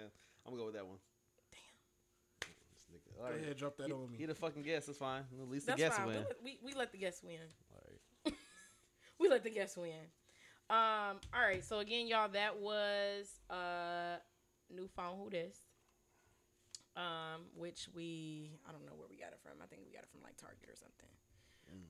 I'm 0.46 0.52
gonna 0.52 0.58
go 0.60 0.66
with 0.66 0.74
that 0.76 0.86
one. 0.86 0.98
Damn. 1.50 2.48
This 2.70 2.84
nigga- 2.94 3.18
Go 3.40 3.44
ahead, 3.44 3.56
drop 3.56 3.76
that 3.78 3.86
He, 3.88 3.92
on 3.92 4.08
me. 4.08 4.18
he 4.18 4.26
the 4.26 4.36
fucking 4.36 4.62
guess. 4.62 4.86
It's 4.88 4.98
fine. 4.98 5.24
At 5.36 5.48
least 5.50 5.66
that's 5.66 5.80
the 5.82 5.88
guest 5.88 5.96
fine. 5.98 6.06
We 6.06 6.12
win. 6.14 6.22
let, 6.28 6.42
we, 6.44 6.58
we 6.62 6.74
let 6.74 6.92
the 6.92 6.98
guess 6.98 7.24
win. 7.24 7.40
All 7.72 7.80
right. 7.88 8.34
We 9.18 9.28
let 9.28 9.42
the 9.42 9.50
guess 9.50 9.76
win. 9.76 9.90
Um. 10.70 11.20
All 11.34 11.42
right. 11.42 11.64
So 11.64 11.78
again, 11.80 12.06
y'all, 12.06 12.28
that 12.30 12.58
was 12.58 13.28
uh 13.50 14.18
new 14.74 14.88
phone 14.88 15.18
who 15.22 15.30
this. 15.30 15.56
Um, 16.94 17.46
which 17.56 17.88
we 17.94 18.50
I 18.68 18.72
don't 18.72 18.84
know 18.84 18.92
where 18.96 19.08
we 19.08 19.16
got 19.16 19.32
it 19.32 19.38
from. 19.42 19.52
I 19.62 19.66
think 19.66 19.82
we 19.86 19.92
got 19.92 20.02
it 20.02 20.08
from 20.10 20.20
like 20.22 20.36
Target 20.36 20.68
or 20.68 20.76
something. 20.76 21.08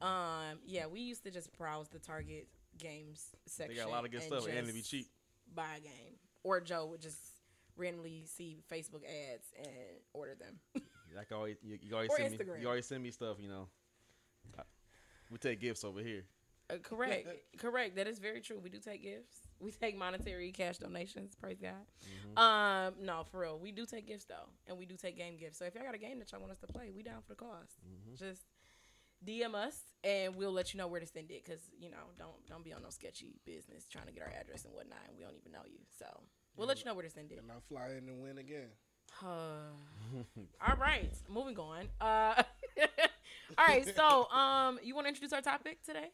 Mm. 0.01 0.07
Um, 0.07 0.59
yeah, 0.65 0.87
we 0.87 1.01
used 1.01 1.25
to 1.25 1.31
just 1.31 1.53
browse 1.57 1.89
the 1.89 1.99
Target 1.99 2.47
games 2.79 3.27
section. 3.47 3.75
They 3.75 3.81
got 3.81 3.89
a 3.89 3.91
lot 3.91 4.05
of 4.05 4.13
good 4.13 4.23
and 4.23 4.31
stuff, 4.31 4.47
and 4.49 4.67
to 4.67 4.73
be 4.73 4.83
cheap. 4.83 5.07
Buy 5.55 5.77
a 5.79 5.81
game, 5.81 6.15
or 6.45 6.61
Joe 6.61 6.87
would 6.87 7.01
just 7.01 7.19
randomly 7.77 8.25
see 8.27 8.59
Facebook 8.71 9.03
ads 9.05 9.47
and 9.59 10.01
order 10.13 10.35
them. 10.35 10.83
Like 11.15 11.31
always, 11.31 11.59
you, 11.63 11.79
you 11.83 11.95
always 11.95 12.09
Or 12.09 12.17
send 12.17 12.39
me. 12.39 12.45
You 12.59 12.69
always 12.69 12.87
send 12.87 13.03
me 13.03 13.11
stuff. 13.11 13.37
You 13.39 13.49
know. 13.49 13.69
I- 14.59 14.63
we 15.31 15.37
take 15.37 15.61
gifts 15.61 15.85
over 15.85 16.01
here. 16.01 16.25
Uh, 16.73 16.79
correct, 16.79 17.29
correct. 17.59 17.97
That 17.97 18.07
is 18.07 18.19
very 18.19 18.41
true. 18.41 18.59
We 18.63 18.71
do 18.71 18.79
take 18.79 19.03
gifts. 19.03 19.37
We 19.61 19.71
take 19.71 19.97
monetary 19.97 20.51
cash 20.53 20.79
donations. 20.79 21.35
Praise 21.35 21.59
God. 21.61 21.73
Mm-hmm. 22.35 22.39
Um, 22.39 22.95
no, 23.05 23.25
for 23.31 23.41
real. 23.41 23.59
We 23.59 23.73
do 23.73 23.87
take 23.87 24.07
gifts 24.07 24.25
though, 24.25 24.49
and 24.67 24.79
we 24.79 24.87
do 24.87 24.97
take 24.97 25.17
game 25.17 25.37
gifts. 25.37 25.59
So 25.59 25.65
if 25.65 25.75
y'all 25.75 25.85
got 25.85 25.95
a 25.95 25.99
game 25.99 26.19
that 26.19 26.33
y'all 26.33 26.41
want 26.41 26.53
us 26.53 26.59
to 26.61 26.67
play, 26.67 26.91
we 26.95 27.03
down 27.03 27.23
for 27.23 27.31
the 27.31 27.37
cause. 27.37 27.79
Mm-hmm. 27.87 28.15
Just 28.17 28.43
DM 29.27 29.55
us, 29.55 29.77
and 30.03 30.35
we'll 30.35 30.53
let 30.53 30.75
you 30.75 30.79
know 30.79 30.89
where 30.89 31.01
to 31.01 31.07
send 31.07 31.31
it. 31.31 31.45
Cause 31.45 31.61
you 31.79 31.91
know, 31.91 32.11
don't 32.19 32.47
don't 32.49 32.65
be 32.65 32.73
on 32.73 32.83
no 32.83 32.91
sketchy 32.91 33.41
business 33.45 33.87
trying 33.87 34.07
to 34.07 34.13
get 34.13 34.23
our 34.23 34.33
address 34.33 34.65
and 34.65 34.75
whatnot, 34.75 34.99
and 35.09 35.17
we 35.17 35.23
don't 35.23 35.37
even 35.37 35.53
know 35.53 35.63
you. 35.67 35.79
So 35.99 36.07
we'll 36.57 36.67
let 36.67 36.79
you 36.79 36.85
know 36.87 36.95
where 36.95 37.05
to 37.05 37.11
send 37.11 37.31
it. 37.33 37.39
And 37.39 37.51
I 37.51 37.55
fly 37.69 37.91
in 37.97 38.09
and 38.09 38.23
win 38.23 38.39
again. 38.39 38.69
All 39.23 40.77
right, 40.81 41.13
moving 41.29 41.59
on. 41.59 41.89
Uh, 42.01 42.43
all 43.59 43.67
right, 43.67 43.87
so 43.95 44.31
um, 44.31 44.79
you 44.83 44.95
want 44.95 45.05
to 45.05 45.09
introduce 45.09 45.33
our 45.33 45.43
topic 45.43 45.83
today? 45.85 46.11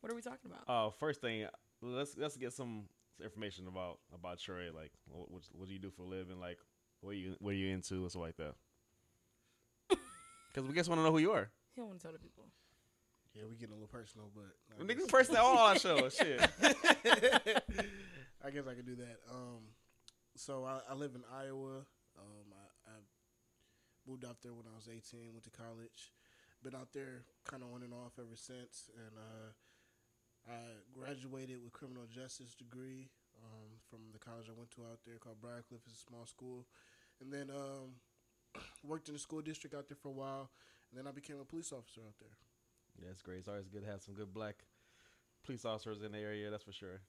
What 0.00 0.12
are 0.12 0.14
we 0.16 0.22
talking 0.22 0.50
about? 0.50 0.64
Uh, 0.66 0.90
first 0.98 1.20
thing, 1.20 1.46
let's 1.82 2.16
let's 2.16 2.36
get 2.36 2.52
some 2.52 2.84
information 3.22 3.66
about 3.68 3.98
about 4.14 4.38
Troy. 4.38 4.70
Like, 4.74 4.92
what 5.08 5.30
what, 5.30 5.42
what 5.52 5.68
do 5.68 5.74
you 5.74 5.78
do 5.80 5.90
for 5.90 6.02
a 6.02 6.06
living? 6.06 6.40
Like, 6.40 6.58
what 7.00 7.10
are 7.10 7.14
you 7.14 7.36
what 7.38 7.50
are 7.50 7.56
you 7.56 7.68
into 7.74 7.94
and 8.02 8.10
stuff 8.10 8.22
like 8.22 8.36
that. 8.36 8.54
Because 10.52 10.66
we 10.68 10.74
just 10.74 10.88
want 10.88 10.98
to 10.98 11.04
know 11.04 11.12
who 11.12 11.18
you 11.18 11.30
are. 11.30 11.48
He 11.74 11.80
don't 11.80 11.86
want 11.90 12.00
to 12.00 12.04
tell 12.04 12.12
the 12.12 12.18
people. 12.18 12.44
Yeah, 13.34 13.44
we 13.48 13.54
getting 13.54 13.70
a 13.70 13.74
little 13.78 13.86
personal, 13.86 14.32
but 14.34 14.50
I 14.76 14.82
Nigga, 14.82 14.98
guess- 14.98 15.06
person 15.06 15.34
that 15.34 15.42
all 15.44 15.56
our 15.58 15.78
shows. 15.78 16.16
Shit. 16.16 16.40
I 18.44 18.50
guess 18.50 18.66
I 18.66 18.74
could 18.74 18.86
do 18.86 18.96
that. 18.96 19.18
Um, 19.30 19.60
so 20.34 20.64
I, 20.64 20.80
I 20.90 20.94
live 20.94 21.12
in 21.14 21.22
Iowa. 21.32 21.86
Um, 22.18 22.50
I, 22.52 22.90
I 22.90 22.94
moved 24.08 24.24
out 24.24 24.38
there 24.42 24.52
when 24.52 24.66
I 24.66 24.74
was 24.74 24.88
18. 24.88 25.30
Went 25.32 25.44
to 25.44 25.50
college. 25.50 26.10
Been 26.64 26.74
out 26.74 26.88
there 26.92 27.22
kind 27.48 27.62
of 27.62 27.72
on 27.72 27.84
and 27.84 27.94
off 27.94 28.14
ever 28.18 28.34
since. 28.34 28.90
And 28.96 29.16
uh, 29.16 29.52
I 30.48 30.80
graduated 30.92 31.62
with 31.62 31.72
criminal 31.72 32.04
justice 32.06 32.54
degree 32.54 33.10
um, 33.42 33.70
from 33.88 34.00
the 34.12 34.18
college 34.18 34.46
I 34.48 34.56
went 34.56 34.70
to 34.72 34.82
out 34.82 35.00
there 35.06 35.16
called 35.18 35.40
Briar 35.40 35.62
Cliff. 35.68 35.80
It's 35.86 36.00
a 36.00 36.06
small 36.06 36.26
school. 36.26 36.66
And 37.20 37.32
then 37.32 37.50
um, 37.50 37.96
worked 38.84 39.08
in 39.08 39.14
the 39.14 39.20
school 39.20 39.42
district 39.42 39.74
out 39.74 39.88
there 39.88 39.98
for 40.00 40.08
a 40.08 40.12
while. 40.12 40.50
And 40.90 40.98
then 40.98 41.06
I 41.06 41.12
became 41.12 41.36
a 41.40 41.44
police 41.44 41.72
officer 41.72 42.00
out 42.00 42.18
there. 42.18 42.34
Yeah, 43.00 43.10
it's 43.10 43.22
great. 43.22 43.38
It's 43.38 43.48
always 43.48 43.68
good 43.68 43.84
to 43.84 43.90
have 43.90 44.02
some 44.02 44.14
good 44.14 44.34
black 44.34 44.64
police 45.44 45.64
officers 45.64 46.02
in 46.02 46.12
the 46.12 46.18
area. 46.18 46.50
That's 46.50 46.64
for 46.64 46.72
sure. 46.72 47.00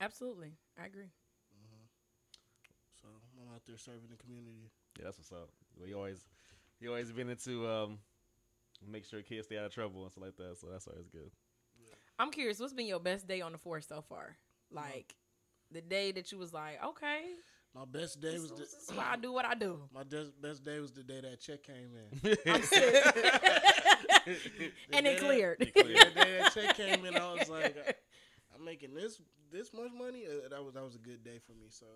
Absolutely, 0.00 0.52
I 0.80 0.86
agree. 0.86 1.10
So 3.04 3.08
I'm 3.40 3.54
out 3.54 3.60
there 3.66 3.76
serving 3.76 4.08
the 4.10 4.16
community. 4.16 4.70
Yeah, 4.98 5.04
that's 5.04 5.18
what's 5.18 5.32
up. 5.32 5.50
We 5.80 5.92
always, 5.94 6.24
you 6.80 6.88
always 6.88 7.12
been 7.12 7.28
into 7.28 7.68
um, 7.68 7.98
make 8.88 9.04
sure 9.04 9.20
kids 9.20 9.46
stay 9.46 9.58
out 9.58 9.66
of 9.66 9.74
trouble 9.74 10.02
and 10.02 10.10
stuff 10.10 10.24
like 10.24 10.36
that. 10.36 10.56
So 10.58 10.68
that's 10.70 10.86
always 10.88 11.08
good. 11.08 11.30
I'm 12.18 12.30
curious, 12.30 12.60
what's 12.60 12.72
been 12.72 12.86
your 12.86 13.00
best 13.00 13.26
day 13.26 13.40
on 13.40 13.52
the 13.52 13.58
force 13.58 13.86
so 13.86 14.02
far? 14.02 14.36
Like 14.70 15.14
the 15.70 15.80
day 15.80 16.12
that 16.12 16.30
you 16.32 16.38
was 16.38 16.52
like, 16.52 16.82
okay, 16.84 17.22
My 17.74 17.84
best 17.84 18.20
day 18.20 18.32
this, 18.32 18.42
was 18.42 18.50
the, 18.50 18.56
this 18.58 18.72
is 18.72 18.90
why 18.94 19.04
I 19.12 19.16
do 19.16 19.32
what 19.32 19.44
I 19.44 19.54
do. 19.54 19.80
My 19.92 20.02
des- 20.04 20.32
best 20.40 20.64
day 20.64 20.78
was 20.80 20.92
the 20.92 21.02
day 21.02 21.20
that 21.20 21.40
check 21.40 21.62
came 21.62 21.90
in. 21.94 22.20
and 24.92 25.06
it 25.06 25.12
day 25.14 25.16
cleared. 25.18 25.60
It 25.60 25.74
cleared. 25.74 26.14
the 26.14 26.24
day 26.24 26.38
that 26.40 26.54
check 26.54 26.76
came 26.76 27.04
in, 27.04 27.16
I 27.16 27.32
was 27.34 27.48
like, 27.48 27.76
I'm 28.54 28.64
making 28.64 28.94
this 28.94 29.20
this 29.52 29.72
much 29.72 29.90
money. 29.96 30.24
Uh, 30.26 30.48
that 30.48 30.64
was 30.64 30.74
that 30.74 30.84
was 30.84 30.94
a 30.94 30.98
good 30.98 31.24
day 31.24 31.38
for 31.44 31.52
me. 31.52 31.66
So, 31.70 31.86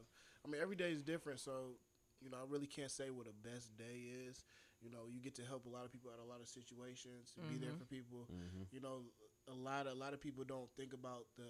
I 0.45 0.49
mean, 0.49 0.61
every 0.61 0.77
day 0.77 0.91
is 0.91 1.03
different. 1.03 1.41
So, 1.41 1.77
you 2.21 2.31
know, 2.31 2.39
I 2.39 2.45
really 2.49 2.67
can't 2.67 2.91
say 2.91 3.11
what 3.11 3.27
a 3.27 3.49
best 3.49 3.77
day 3.77 4.11
is. 4.29 4.45
You 4.81 4.91
know, 4.91 5.09
you 5.11 5.21
get 5.21 5.35
to 5.37 5.43
help 5.45 5.67
a 5.67 5.69
lot 5.69 5.85
of 5.85 5.93
people 5.93 6.11
out 6.11 6.21
of 6.21 6.27
a 6.27 6.31
lot 6.31 6.41
of 6.41 6.49
situations, 6.49 7.35
be 7.51 7.57
there 7.59 7.71
Mhm. 7.71 7.79
for 7.79 7.85
people. 7.85 8.29
Mhm. 8.31 8.67
You 8.71 8.81
know, 8.81 9.03
a 9.51 9.55
lot 9.55 9.87
a 9.87 9.95
lot 9.95 10.13
of 10.15 10.21
people 10.21 10.45
don't 10.45 10.71
think 10.77 10.93
about 10.93 11.27
the 11.37 11.49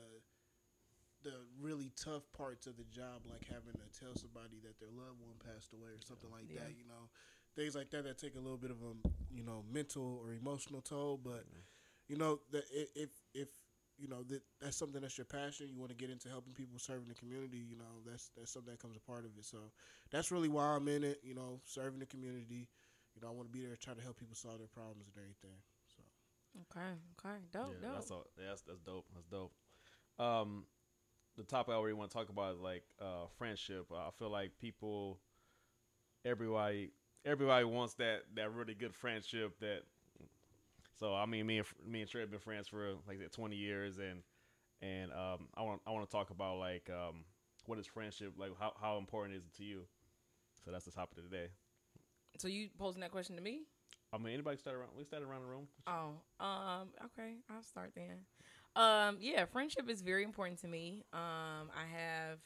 the 1.22 1.34
really 1.60 1.90
tough 1.96 2.22
parts 2.36 2.66
of 2.66 2.76
the 2.76 2.84
job, 2.84 3.26
like 3.26 3.42
having 3.48 3.74
to 3.74 3.86
tell 3.98 4.14
somebody 4.14 4.60
that 4.62 4.78
their 4.78 4.90
loved 4.90 5.18
one 5.20 5.34
passed 5.42 5.72
away 5.72 5.90
or 5.90 6.00
something 6.00 6.30
like 6.30 6.46
Yeah. 6.48 6.62
that. 6.62 6.76
You 6.76 6.84
know, 6.86 7.10
things 7.56 7.74
like 7.74 7.90
that 7.90 8.04
that 8.04 8.18
take 8.18 8.36
a 8.36 8.40
little 8.40 8.58
bit 8.58 8.70
of 8.70 8.82
a 8.82 8.94
you 9.30 9.42
know 9.42 9.64
mental 9.70 10.18
or 10.22 10.32
emotional 10.32 10.80
toll. 10.80 11.16
But 11.18 11.44
you 12.08 12.16
know, 12.16 12.40
that 12.52 12.64
if 12.94 13.10
if 13.34 13.48
you 13.98 14.06
know 14.06 14.22
that 14.24 14.42
that's 14.60 14.76
something 14.76 15.00
that's 15.00 15.18
your 15.18 15.24
passion, 15.24 15.68
you 15.72 15.78
want 15.80 15.90
to 15.90 15.96
get 15.96 16.10
into 16.10 16.28
helping 16.28 16.54
people, 16.54 16.78
serving 16.78 17.08
the 17.08 17.14
community. 17.14 17.58
You 17.58 17.76
know, 17.76 18.02
that's 18.06 18.30
that's 18.36 18.52
something 18.52 18.72
that 18.72 18.80
comes 18.80 18.96
a 18.96 19.00
part 19.00 19.24
of 19.24 19.36
it. 19.36 19.44
So 19.44 19.72
that's 20.10 20.30
really 20.30 20.48
why 20.48 20.64
I'm 20.76 20.86
in 20.88 21.02
it. 21.02 21.20
You 21.24 21.34
know, 21.34 21.60
serving 21.64 21.98
the 21.98 22.06
community. 22.06 22.68
You 23.14 23.22
know, 23.22 23.28
I 23.28 23.32
want 23.32 23.48
to 23.50 23.52
be 23.52 23.66
there, 23.66 23.74
try 23.74 23.94
to 23.94 24.00
help 24.02 24.18
people 24.18 24.36
solve 24.36 24.58
their 24.58 24.68
problems 24.68 25.06
and 25.08 25.18
everything. 25.18 25.58
So. 26.52 26.60
Okay, 26.70 26.86
okay, 27.18 27.36
dope, 27.52 27.76
yeah, 27.80 27.88
dope. 27.88 27.94
that's 27.96 28.10
all. 28.10 28.26
Yeah, 28.38 28.48
that's, 28.48 28.62
that's 28.62 28.80
dope. 28.80 29.06
That's 29.14 29.26
dope. 29.26 29.52
Um, 30.18 30.64
the 31.36 31.44
topic 31.44 31.74
I 31.74 31.78
really 31.78 31.92
want 31.92 32.10
to 32.10 32.16
talk 32.16 32.28
about 32.28 32.54
is 32.54 32.60
like 32.60 32.82
uh, 33.00 33.26
friendship. 33.38 33.86
Uh, 33.92 34.08
I 34.08 34.10
feel 34.18 34.30
like 34.30 34.52
people, 34.60 35.18
everybody, 36.24 36.90
everybody 37.24 37.64
wants 37.64 37.94
that 37.94 38.22
that 38.34 38.52
really 38.52 38.74
good 38.74 38.94
friendship. 38.94 39.58
That 39.60 39.82
so 40.98 41.14
I 41.14 41.26
mean, 41.26 41.46
me 41.46 41.58
and 41.58 41.66
me 41.86 42.00
and 42.00 42.10
Trey 42.10 42.22
have 42.22 42.30
been 42.30 42.40
friends 42.40 42.68
for 42.68 42.94
like 43.06 43.18
twenty 43.32 43.56
years, 43.56 43.98
and 43.98 44.22
and 44.82 45.12
um, 45.12 45.48
I 45.54 45.62
want 45.62 45.80
I 45.86 45.90
want 45.90 46.08
to 46.08 46.12
talk 46.12 46.30
about 46.30 46.58
like 46.58 46.90
um, 46.90 47.24
what 47.66 47.78
is 47.78 47.86
friendship 47.86 48.32
like? 48.36 48.50
How 48.58 48.72
how 48.80 48.98
important 48.98 49.36
is 49.36 49.44
it 49.44 49.56
to 49.58 49.64
you? 49.64 49.82
So 50.64 50.72
that's 50.72 50.84
the 50.84 50.90
topic 50.90 51.18
of 51.18 51.30
the 51.30 51.36
day. 51.36 51.46
so 52.38 52.48
you 52.48 52.68
posing 52.78 53.00
that 53.00 53.12
question 53.12 53.36
to 53.36 53.42
me? 53.42 53.62
I 54.12 54.18
mean, 54.18 54.32
anybody 54.32 54.56
start 54.56 54.76
around? 54.76 54.90
We 54.96 55.04
start 55.04 55.22
around 55.22 55.42
the 55.42 55.48
room. 55.48 55.66
Oh, 55.86 56.12
um, 56.40 56.88
okay, 57.06 57.34
I'll 57.50 57.62
start 57.62 57.92
then. 57.94 58.24
Um, 58.74 59.18
yeah, 59.20 59.44
friendship 59.44 59.90
is 59.90 60.02
very 60.02 60.24
important 60.24 60.60
to 60.60 60.68
me. 60.68 61.04
Um, 61.12 61.70
I 61.76 61.84
have 61.92 62.38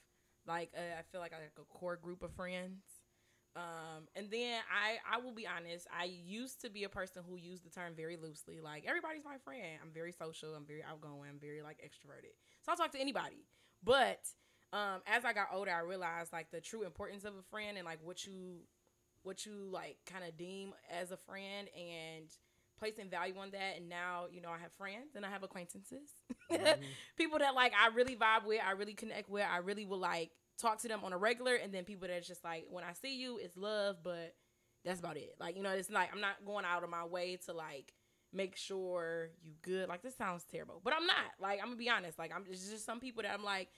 like 0.47 0.71
a, 0.77 0.99
I 0.99 1.03
feel 1.11 1.21
like 1.21 1.33
I 1.33 1.37
have 1.37 1.53
a 1.59 1.65
core 1.79 1.97
group 1.97 2.23
of 2.23 2.33
friends. 2.33 2.83
Um, 3.55 4.09
and 4.17 4.31
then 4.31 4.61
I 4.73 4.97
I 5.17 5.21
will 5.21 5.33
be 5.33 5.47
honest, 5.47 5.87
I 5.93 6.05
used 6.05 6.63
to 6.63 6.71
be 6.71 6.85
a 6.85 6.89
person 6.89 7.23
who 7.29 7.37
used 7.37 7.65
the 7.65 7.71
term 7.71 7.93
very 7.95 8.17
loosely. 8.17 8.61
Like 8.61 8.85
everybody's 8.87 9.25
my 9.25 9.37
friend. 9.45 9.79
I'm 9.83 9.91
very 9.93 10.13
social. 10.13 10.55
I'm 10.55 10.65
very 10.65 10.83
outgoing. 10.83 11.29
I'm 11.29 11.39
very 11.39 11.63
like 11.63 11.79
extroverted. 11.79 12.33
So 12.63 12.73
I'll 12.73 12.79
talk 12.79 12.93
to 12.93 13.01
anybody. 13.01 13.45
But 13.85 14.27
um, 14.73 15.03
as 15.07 15.25
I 15.25 15.35
got 15.35 15.49
older, 15.53 15.71
I 15.71 15.81
realized 15.81 16.33
like 16.33 16.51
the 16.51 16.61
true 16.61 16.85
importance 16.85 17.25
of 17.25 17.35
a 17.35 17.43
friend 17.51 17.77
and 17.77 17.85
like 17.85 17.99
what 18.03 18.27
you 18.27 18.61
what 19.23 19.47
you 19.47 19.69
like 19.71 19.99
kind 20.07 20.25
of 20.25 20.37
deem 20.37 20.75
as 20.91 21.11
a 21.11 21.17
friend 21.17 21.69
and 21.77 22.29
placing 22.79 23.09
value 23.11 23.37
on 23.39 23.51
that. 23.53 23.77
And 23.77 23.89
now 23.89 24.27
you 24.31 24.41
know 24.41 24.51
I 24.51 24.59
have 24.59 24.73
friends 24.73 25.15
and 25.15 25.25
I 25.25 25.31
have 25.31 25.43
acquaintances, 25.43 26.09
Mm-hmm. 26.51 26.83
people 27.17 27.39
that 27.39 27.55
like 27.55 27.73
I 27.75 27.89
really 27.95 28.17
vibe 28.17 28.45
with, 28.47 28.61
I 28.67 28.73
really 28.73 28.95
connect 28.95 29.29
with, 29.31 29.45
I 29.51 29.59
really 29.59 29.85
will 29.87 29.99
like 29.99 30.31
talk 30.61 30.81
to 30.83 30.89
them 30.89 31.01
on 31.05 31.13
a 31.13 31.19
regular, 31.19 31.55
and 31.55 31.73
then 31.73 31.85
people 31.85 32.09
that's 32.09 32.27
just 32.29 32.45
like 32.45 32.67
when 32.71 32.85
I 32.85 32.93
see 32.93 33.17
you, 33.17 33.39
it's 33.39 33.57
love, 33.57 33.97
but 34.03 34.35
that's 34.85 35.01
about 35.01 35.17
it. 35.17 35.35
Like 35.41 35.57
you 35.57 35.63
know, 35.63 35.71
it's 35.71 35.91
like 35.91 36.11
I'm 36.13 36.21
not 36.21 36.45
going 36.45 36.65
out 36.65 36.83
of 36.85 36.91
my 36.91 37.05
way 37.05 37.39
to 37.47 37.53
like 37.53 37.93
make 38.33 38.57
sure 38.57 39.31
you 39.43 39.53
good. 39.63 39.89
Like 39.89 40.03
this 40.03 40.17
sounds 40.17 40.45
terrible, 40.51 40.81
but 40.85 40.93
I'm 40.95 41.07
not. 41.07 41.17
Like 41.41 41.61
I'm 41.61 41.67
gonna 41.67 41.77
be 41.77 41.89
honest. 41.91 42.19
Like 42.19 42.33
I'm 42.35 42.45
it's 42.51 42.69
just 42.71 42.85
some 42.85 43.01
people 43.01 43.23
that 43.23 43.33
I'm 43.33 43.45
like, 43.45 43.69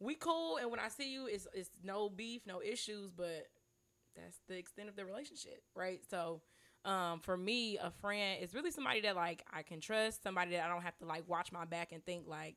we 0.00 0.14
cool, 0.14 0.56
and 0.58 0.70
when 0.70 0.80
I 0.80 0.88
see 0.88 1.12
you, 1.12 1.26
it's 1.26 1.46
it's 1.54 1.70
no 1.82 2.08
beef, 2.08 2.42
no 2.46 2.62
issues, 2.62 3.10
but 3.10 3.46
that's 4.16 4.40
the 4.48 4.56
extent 4.56 4.88
of 4.88 4.96
the 4.96 5.04
relationship, 5.04 5.62
right? 5.74 6.00
So. 6.10 6.42
Um, 6.84 7.18
for 7.18 7.36
me, 7.36 7.78
a 7.78 7.90
friend 7.90 8.40
is 8.40 8.54
really 8.54 8.70
somebody 8.70 9.00
that 9.00 9.16
like 9.16 9.42
I 9.52 9.62
can 9.62 9.80
trust, 9.80 10.22
somebody 10.22 10.52
that 10.52 10.64
I 10.64 10.68
don't 10.68 10.82
have 10.82 10.96
to 10.98 11.04
like 11.04 11.28
watch 11.28 11.50
my 11.50 11.64
back 11.64 11.90
and 11.90 12.04
think 12.04 12.28
like, 12.28 12.54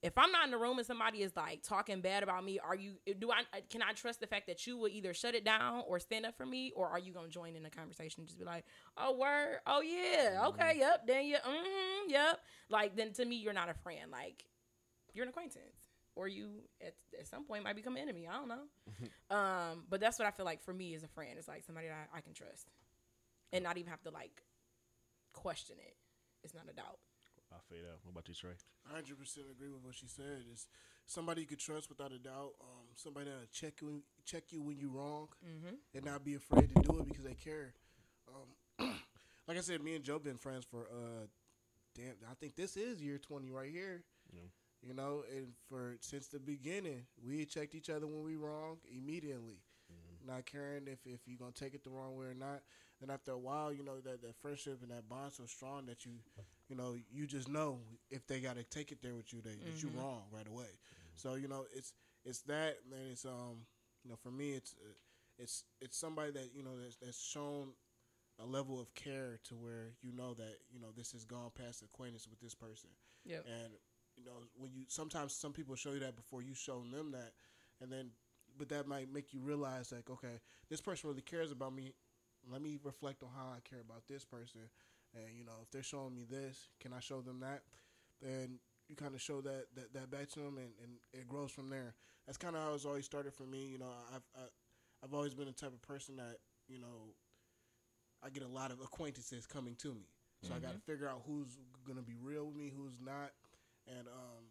if 0.00 0.16
I'm 0.18 0.30
not 0.32 0.46
in 0.46 0.50
the 0.50 0.56
room 0.56 0.78
and 0.78 0.86
somebody 0.86 1.22
is 1.22 1.36
like 1.36 1.62
talking 1.62 2.00
bad 2.00 2.22
about 2.22 2.42
me, 2.42 2.58
are 2.58 2.74
you 2.74 2.94
do 3.18 3.30
I 3.30 3.60
can 3.68 3.82
I 3.82 3.92
trust 3.92 4.20
the 4.20 4.26
fact 4.26 4.46
that 4.46 4.66
you 4.66 4.78
will 4.78 4.88
either 4.88 5.12
shut 5.12 5.34
it 5.34 5.44
down 5.44 5.82
or 5.86 5.98
stand 5.98 6.24
up 6.24 6.36
for 6.38 6.46
me, 6.46 6.72
or 6.74 6.88
are 6.88 6.98
you 6.98 7.12
gonna 7.12 7.28
join 7.28 7.54
in 7.54 7.62
the 7.62 7.70
conversation 7.70 8.20
and 8.20 8.28
just 8.28 8.38
be 8.38 8.46
like, 8.46 8.64
oh 8.96 9.14
word, 9.14 9.58
oh 9.66 9.82
yeah, 9.82 10.44
okay, 10.46 10.76
yep, 10.78 11.06
then 11.06 11.26
you, 11.26 11.36
mm-hmm, 11.36 12.10
yep, 12.10 12.40
like 12.70 12.96
then 12.96 13.12
to 13.12 13.24
me 13.26 13.36
you're 13.36 13.52
not 13.52 13.68
a 13.68 13.74
friend, 13.74 14.10
like 14.10 14.44
you're 15.12 15.24
an 15.24 15.28
acquaintance, 15.28 15.83
or 16.16 16.28
you 16.28 16.62
at, 16.80 16.94
at 17.18 17.26
some 17.26 17.44
point 17.44 17.64
might 17.64 17.76
become 17.76 17.96
an 17.96 18.02
enemy. 18.02 18.26
I 18.28 18.34
don't 18.34 18.48
know, 18.48 18.64
um, 19.36 19.84
but 19.88 20.00
that's 20.00 20.18
what 20.18 20.26
I 20.28 20.30
feel 20.30 20.44
like 20.46 20.62
for 20.62 20.72
me 20.74 20.94
as 20.94 21.02
a 21.02 21.08
friend. 21.08 21.30
It's 21.38 21.48
like 21.48 21.64
somebody 21.64 21.88
that 21.88 22.08
I, 22.14 22.18
I 22.18 22.20
can 22.20 22.34
trust, 22.34 22.68
and 23.52 23.64
not 23.64 23.76
even 23.78 23.90
have 23.90 24.02
to 24.02 24.10
like 24.10 24.42
question 25.32 25.76
it. 25.78 25.96
It's 26.42 26.54
not 26.54 26.64
a 26.70 26.72
doubt. 26.74 26.98
I 27.52 27.56
fade 27.68 27.84
out. 27.90 27.98
What 28.02 28.12
about 28.12 28.28
you, 28.28 28.34
Trey? 28.34 28.50
I 28.90 28.94
hundred 28.94 29.18
percent 29.18 29.46
agree 29.50 29.68
with 29.70 29.82
what 29.82 29.94
she 29.94 30.06
said. 30.06 30.42
It's 30.52 30.66
somebody 31.06 31.42
you 31.42 31.46
could 31.46 31.58
trust 31.60 31.88
without 31.88 32.12
a 32.12 32.18
doubt. 32.18 32.52
Um, 32.60 32.86
somebody 32.96 33.26
that'll 33.26 33.46
check 33.52 33.74
you 33.80 34.02
check 34.24 34.44
you 34.50 34.60
when 34.62 34.78
you're 34.78 34.90
wrong, 34.90 35.28
Mm-hmm. 35.46 35.74
and 35.94 36.04
not 36.04 36.24
be 36.24 36.34
afraid 36.34 36.74
to 36.74 36.82
do 36.82 36.98
it 37.00 37.06
because 37.08 37.24
they 37.24 37.34
care. 37.34 37.74
Um, 38.28 38.94
like 39.48 39.56
I 39.58 39.60
said, 39.60 39.82
me 39.82 39.94
and 39.94 40.04
Joe 40.04 40.18
been 40.18 40.36
friends 40.38 40.64
for 40.64 40.80
uh, 40.90 41.26
damn. 41.94 42.14
I 42.30 42.34
think 42.40 42.56
this 42.56 42.76
is 42.76 43.00
year 43.02 43.18
twenty 43.18 43.50
right 43.50 43.70
here. 43.70 44.02
Yeah. 44.32 44.40
You 44.86 44.94
know, 44.94 45.24
and 45.34 45.48
for 45.68 45.96
since 46.00 46.28
the 46.28 46.38
beginning, 46.38 47.06
we 47.26 47.44
checked 47.46 47.74
each 47.74 47.88
other 47.90 48.06
when 48.06 48.22
we 48.22 48.36
wrong 48.36 48.78
immediately, 48.94 49.62
not 50.26 50.46
caring 50.46 50.86
if 50.88 51.00
if 51.06 51.20
you're 51.26 51.38
gonna 51.38 51.52
take 51.52 51.74
it 51.74 51.84
the 51.84 51.90
wrong 51.90 52.16
way 52.16 52.26
or 52.26 52.34
not. 52.34 52.62
Then 53.00 53.10
after 53.10 53.32
a 53.32 53.38
while, 53.38 53.72
you 53.72 53.82
know 53.82 54.00
that 54.00 54.22
that 54.22 54.36
friendship 54.42 54.80
and 54.82 54.90
that 54.90 55.08
bond 55.08 55.32
so 55.32 55.46
strong 55.46 55.86
that 55.86 56.04
you, 56.04 56.12
you 56.68 56.76
know, 56.76 56.96
you 57.10 57.26
just 57.26 57.48
know 57.48 57.80
if 58.10 58.26
they 58.26 58.40
gotta 58.40 58.62
take 58.64 58.92
it 58.92 59.02
there 59.02 59.14
with 59.14 59.32
you, 59.32 59.40
that, 59.42 59.64
that 59.64 59.82
you 59.82 59.88
Mhm. 59.88 59.96
wrong 59.96 60.24
right 60.30 60.46
away. 60.46 60.78
So 61.14 61.34
you 61.34 61.48
know, 61.48 61.66
it's 61.72 61.92
it's 62.24 62.40
that 62.42 62.78
man. 62.90 63.06
It's 63.12 63.24
um, 63.24 63.66
you 64.04 64.10
know, 64.10 64.16
for 64.16 64.30
me, 64.30 64.52
it's 64.54 64.74
uh, 64.84 64.92
it's 65.38 65.64
it's 65.80 65.96
somebody 65.96 66.32
that 66.32 66.50
you 66.54 66.62
know 66.62 66.76
that's, 66.80 66.96
that's 66.96 67.20
shown 67.22 67.72
a 68.40 68.46
level 68.46 68.80
of 68.80 68.94
care 68.94 69.38
to 69.44 69.54
where 69.56 69.94
you 70.02 70.12
know 70.12 70.34
that 70.34 70.56
you 70.72 70.80
know 70.80 70.88
this 70.96 71.12
has 71.12 71.24
gone 71.24 71.50
past 71.54 71.82
acquaintance 71.82 72.26
with 72.28 72.40
this 72.40 72.54
person 72.54 72.90
Yep. 73.24 73.46
and 73.46 73.72
you 74.24 74.30
know 74.30 74.46
when 74.56 74.70
you 74.72 74.84
sometimes 74.88 75.34
some 75.34 75.52
people 75.52 75.74
show 75.74 75.92
you 75.92 76.00
that 76.00 76.16
before 76.16 76.42
you 76.42 76.54
show 76.54 76.82
them 76.90 77.12
that 77.12 77.32
and 77.80 77.92
then 77.92 78.10
but 78.58 78.68
that 78.68 78.86
might 78.86 79.12
make 79.12 79.32
you 79.32 79.40
realize 79.40 79.92
like 79.92 80.08
okay 80.10 80.40
this 80.70 80.80
person 80.80 81.08
really 81.10 81.22
cares 81.22 81.52
about 81.52 81.74
me. 81.74 81.92
Let 82.50 82.62
me 82.62 82.78
reflect 82.82 83.22
on 83.22 83.30
how 83.34 83.46
i 83.56 83.60
care 83.68 83.80
about 83.80 84.02
this 84.08 84.24
person. 84.24 84.60
And 85.14 85.36
you 85.36 85.44
know 85.44 85.52
if 85.62 85.70
they're 85.70 85.82
showing 85.82 86.14
me 86.14 86.24
this 86.28 86.68
can 86.80 86.92
i 86.92 87.00
show 87.00 87.20
them 87.20 87.40
that? 87.40 87.62
Then 88.20 88.58
you 88.88 88.96
kind 88.96 89.14
of 89.14 89.20
show 89.20 89.40
that, 89.40 89.66
that 89.74 89.94
that 89.94 90.10
back 90.10 90.30
to 90.32 90.40
them 90.40 90.58
and, 90.58 90.72
and 90.82 90.92
it 91.12 91.28
grows 91.28 91.50
from 91.50 91.70
there. 91.70 91.94
That's 92.26 92.38
kind 92.38 92.56
of 92.56 92.62
how 92.62 92.74
it's 92.74 92.84
always 92.84 93.04
started 93.04 93.34
for 93.34 93.44
me 93.44 93.66
you 93.66 93.78
know. 93.78 93.90
I've 94.14 94.22
I, 94.36 94.44
i've 95.04 95.14
always 95.14 95.34
been 95.34 95.46
the 95.46 95.52
type 95.52 95.72
of 95.72 95.82
person 95.82 96.16
that 96.16 96.38
you 96.68 96.78
know 96.78 97.12
i 98.24 98.30
get 98.30 98.42
a 98.42 98.48
lot 98.48 98.70
of 98.70 98.80
acquaintances 98.80 99.46
coming 99.46 99.74
to 99.76 99.94
me. 99.94 100.08
So 100.42 100.52
i 100.52 100.56
mm-hmm. 100.56 100.66
got 100.66 100.74
to 100.74 100.80
figure 100.80 101.08
out 101.08 101.22
who's 101.26 101.58
gonna 101.86 102.02
be 102.02 102.16
real 102.20 102.46
with 102.46 102.56
me 102.56 102.72
who's 102.74 102.98
not 103.04 103.30
and 103.88 104.08
um, 104.08 104.44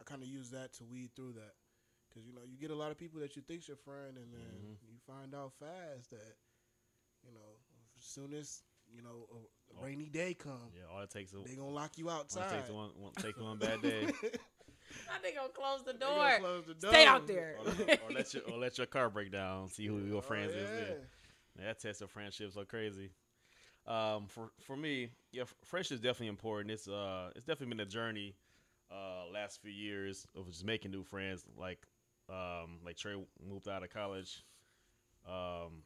I 0.00 0.02
kind 0.04 0.22
of 0.22 0.28
use 0.28 0.50
that 0.50 0.72
to 0.74 0.84
weed 0.84 1.10
through 1.16 1.32
that 1.34 1.54
because 2.08 2.26
you 2.26 2.32
know 2.34 2.42
you 2.46 2.58
get 2.58 2.70
a 2.70 2.74
lot 2.74 2.90
of 2.90 2.98
people 2.98 3.20
that 3.20 3.36
you 3.36 3.42
think's 3.42 3.68
your 3.68 3.76
friend, 3.76 4.16
and 4.16 4.32
then 4.32 4.64
Mhm. 4.64 4.76
you 4.88 4.98
find 5.06 5.34
out 5.34 5.52
fast 5.58 6.10
that 6.10 6.36
you 7.26 7.32
know 7.32 7.58
as 7.98 8.04
soon 8.04 8.32
as 8.32 8.62
you 8.92 9.02
know 9.02 9.26
a, 9.32 9.36
a 9.36 9.76
Oh. 9.78 9.84
rainy 9.84 10.08
day 10.08 10.34
come, 10.34 10.70
Yeah, 10.74 10.84
all 10.94 11.02
it 11.02 11.10
takes 11.10 11.32
is 11.32 11.42
they 11.44 11.54
gonna 11.54 11.68
lock 11.68 11.98
you 11.98 12.08
all 12.08 12.16
it 12.16 12.20
outside. 12.20 12.48
takes 12.48 12.70
one, 12.70 12.90
one 12.96 13.12
take 13.18 13.38
one 13.40 13.58
bad 13.58 13.82
day, 13.82 14.08
I 15.14 15.18
think 15.22 15.36
I'll 15.38 15.48
close 15.48 15.82
the 15.84 15.92
door. 15.92 16.10
gonna 16.16 16.38
close 16.38 16.64
the 16.66 16.74
door. 16.74 16.92
Stay 16.92 17.04
out 17.06 17.26
there. 17.26 17.56
or, 17.60 18.06
or 18.08 18.12
let 18.12 18.32
your 18.34 18.42
or 18.44 18.58
let 18.58 18.78
your 18.78 18.86
car 18.86 19.10
break 19.10 19.30
down. 19.32 19.68
See 19.68 19.86
who 19.86 19.98
your 20.04 20.18
Oh, 20.18 20.22
friends 20.22 20.54
is. 20.54 20.70
There. 20.70 21.08
That 21.56 21.80
test 21.80 22.02
of 22.02 22.10
friendships 22.10 22.56
are 22.56 22.64
crazy. 22.64 23.10
Um, 23.86 24.26
for 24.28 24.50
for 24.60 24.76
me, 24.76 25.10
yeah, 25.32 25.44
friendship 25.64 25.94
is 25.96 26.00
definitely 26.00 26.28
important. 26.28 26.70
It's 26.72 26.88
uh, 26.88 27.30
it's 27.36 27.46
definitely 27.46 27.76
been 27.76 27.86
a 27.86 27.90
journey. 27.90 28.34
Uh, 28.90 29.32
last 29.32 29.60
few 29.60 29.72
years 29.72 30.26
of 30.36 30.46
just 30.46 30.64
making 30.64 30.90
new 30.90 31.02
friends. 31.02 31.44
Like, 31.58 31.86
um, 32.28 32.78
like 32.84 32.96
Trey 32.96 33.16
moved 33.48 33.68
out 33.68 33.82
of 33.82 33.90
college. 33.90 34.44
Um, 35.28 35.82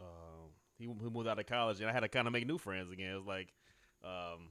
um, 0.00 0.50
he, 0.78 0.84
he 0.84 1.10
moved 1.10 1.28
out 1.28 1.38
of 1.38 1.46
college, 1.46 1.80
and 1.80 1.88
I 1.88 1.92
had 1.92 2.00
to 2.00 2.08
kind 2.08 2.26
of 2.26 2.32
make 2.32 2.46
new 2.46 2.58
friends 2.58 2.92
again. 2.92 3.12
It 3.12 3.16
was 3.16 3.26
like, 3.26 3.52
um, 4.04 4.50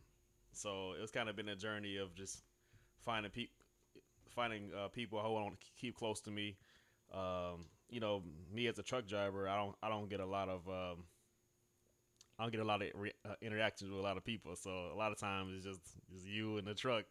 so 0.53 0.93
it's 1.01 1.11
kind 1.11 1.29
of 1.29 1.35
been 1.35 1.49
a 1.49 1.55
journey 1.55 1.97
of 1.97 2.13
just 2.15 2.43
finding 3.03 3.31
people, 3.31 3.55
finding 4.29 4.71
uh, 4.77 4.87
people 4.89 5.19
who 5.19 5.31
want 5.31 5.59
to 5.59 5.67
keep 5.79 5.95
close 5.97 6.21
to 6.21 6.31
me. 6.31 6.57
Um, 7.13 7.65
you 7.89 7.99
know, 7.99 8.23
me 8.53 8.67
as 8.67 8.79
a 8.79 8.83
truck 8.83 9.07
driver, 9.07 9.47
I 9.47 9.57
don't 9.57 9.75
I 9.83 9.89
don't 9.89 10.09
get 10.09 10.19
a 10.19 10.25
lot 10.25 10.47
of 10.47 10.67
um, 10.67 11.03
I 12.39 12.43
don't 12.43 12.51
get 12.51 12.61
a 12.61 12.65
lot 12.65 12.81
of 12.81 12.87
re- 12.95 13.13
uh, 13.25 13.35
interactions 13.41 13.91
with 13.91 13.99
a 13.99 14.03
lot 14.03 14.17
of 14.17 14.23
people. 14.23 14.55
So 14.55 14.69
a 14.69 14.95
lot 14.95 15.11
of 15.11 15.17
times 15.17 15.53
it's 15.55 15.65
just 15.65 15.81
just 16.13 16.25
you 16.25 16.57
in 16.57 16.65
the 16.65 16.73
truck 16.73 17.05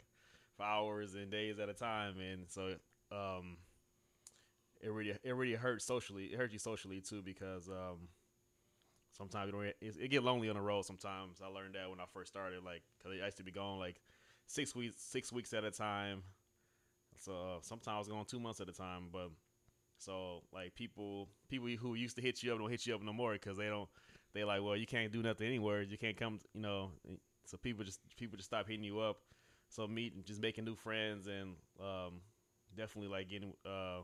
for 0.61 0.67
hours 0.67 1.15
and 1.15 1.31
days 1.31 1.59
at 1.59 1.69
a 1.69 1.75
time, 1.75 2.17
and 2.21 2.45
so 2.49 2.75
um, 3.11 3.57
it 4.81 4.93
really 4.93 5.15
it 5.23 5.35
really 5.35 5.55
hurts 5.55 5.85
socially. 5.85 6.27
It 6.27 6.37
hurts 6.37 6.53
you 6.53 6.59
socially 6.59 7.01
too 7.01 7.23
because 7.23 7.69
um, 7.69 8.09
sometimes 9.17 9.47
you 9.47 9.53
don't, 9.53 9.65
it, 9.65 9.97
it 9.99 10.09
get 10.11 10.23
lonely 10.23 10.49
on 10.49 10.57
the 10.57 10.63
road. 10.63 10.85
Sometimes 10.85 11.41
I 11.43 11.49
learned 11.49 11.75
that 11.75 11.89
when 11.89 12.01
I 12.01 12.05
first 12.13 12.31
started, 12.31 12.63
like 12.63 12.83
because 12.99 13.19
I 13.21 13.25
used 13.25 13.39
to 13.39 13.45
be 13.45 13.53
gone 13.53 13.79
like 13.79 14.01
six 14.47 14.75
weeks 14.75 14.97
six 14.99 15.33
weeks 15.33 15.53
at 15.55 15.65
a 15.65 15.71
time. 15.71 16.23
So 17.19 17.33
uh, 17.33 17.59
sometimes 17.63 17.95
I 17.95 17.99
was 17.99 18.09
going 18.09 18.25
two 18.27 18.41
months 18.41 18.61
at 18.61 18.69
a 18.69 18.73
time, 18.73 19.09
but 19.13 19.31
so 19.99 20.43
like 20.53 20.75
people 20.75 21.29
people 21.49 21.69
who 21.69 21.95
used 21.95 22.17
to 22.17 22.23
hit 22.23 22.43
you 22.43 22.53
up 22.53 22.59
don't 22.59 22.71
hit 22.71 22.87
you 22.87 22.95
up 22.95 23.03
no 23.03 23.13
more 23.13 23.33
because 23.33 23.57
they 23.57 23.67
don't 23.67 23.89
they 24.35 24.45
like 24.45 24.63
well 24.63 24.77
you 24.77 24.87
can't 24.87 25.13
do 25.13 25.23
nothing 25.23 25.47
anywhere 25.47 25.83
you 25.83 25.99
can't 25.99 26.17
come 26.17 26.39
you 26.55 26.63
know 26.63 26.91
so 27.45 27.59
people 27.59 27.85
just 27.85 28.01
people 28.17 28.35
just 28.39 28.49
stop 28.49 28.67
hitting 28.67 28.83
you 28.85 28.99
up 29.01 29.19
so 29.71 29.87
meeting 29.87 30.23
just 30.25 30.43
making 30.43 30.65
new 30.65 30.75
friends 30.75 31.27
and 31.27 31.55
um, 31.81 32.21
definitely 32.77 33.11
like 33.11 33.31
getting 33.31 33.55
uh, 33.65 34.01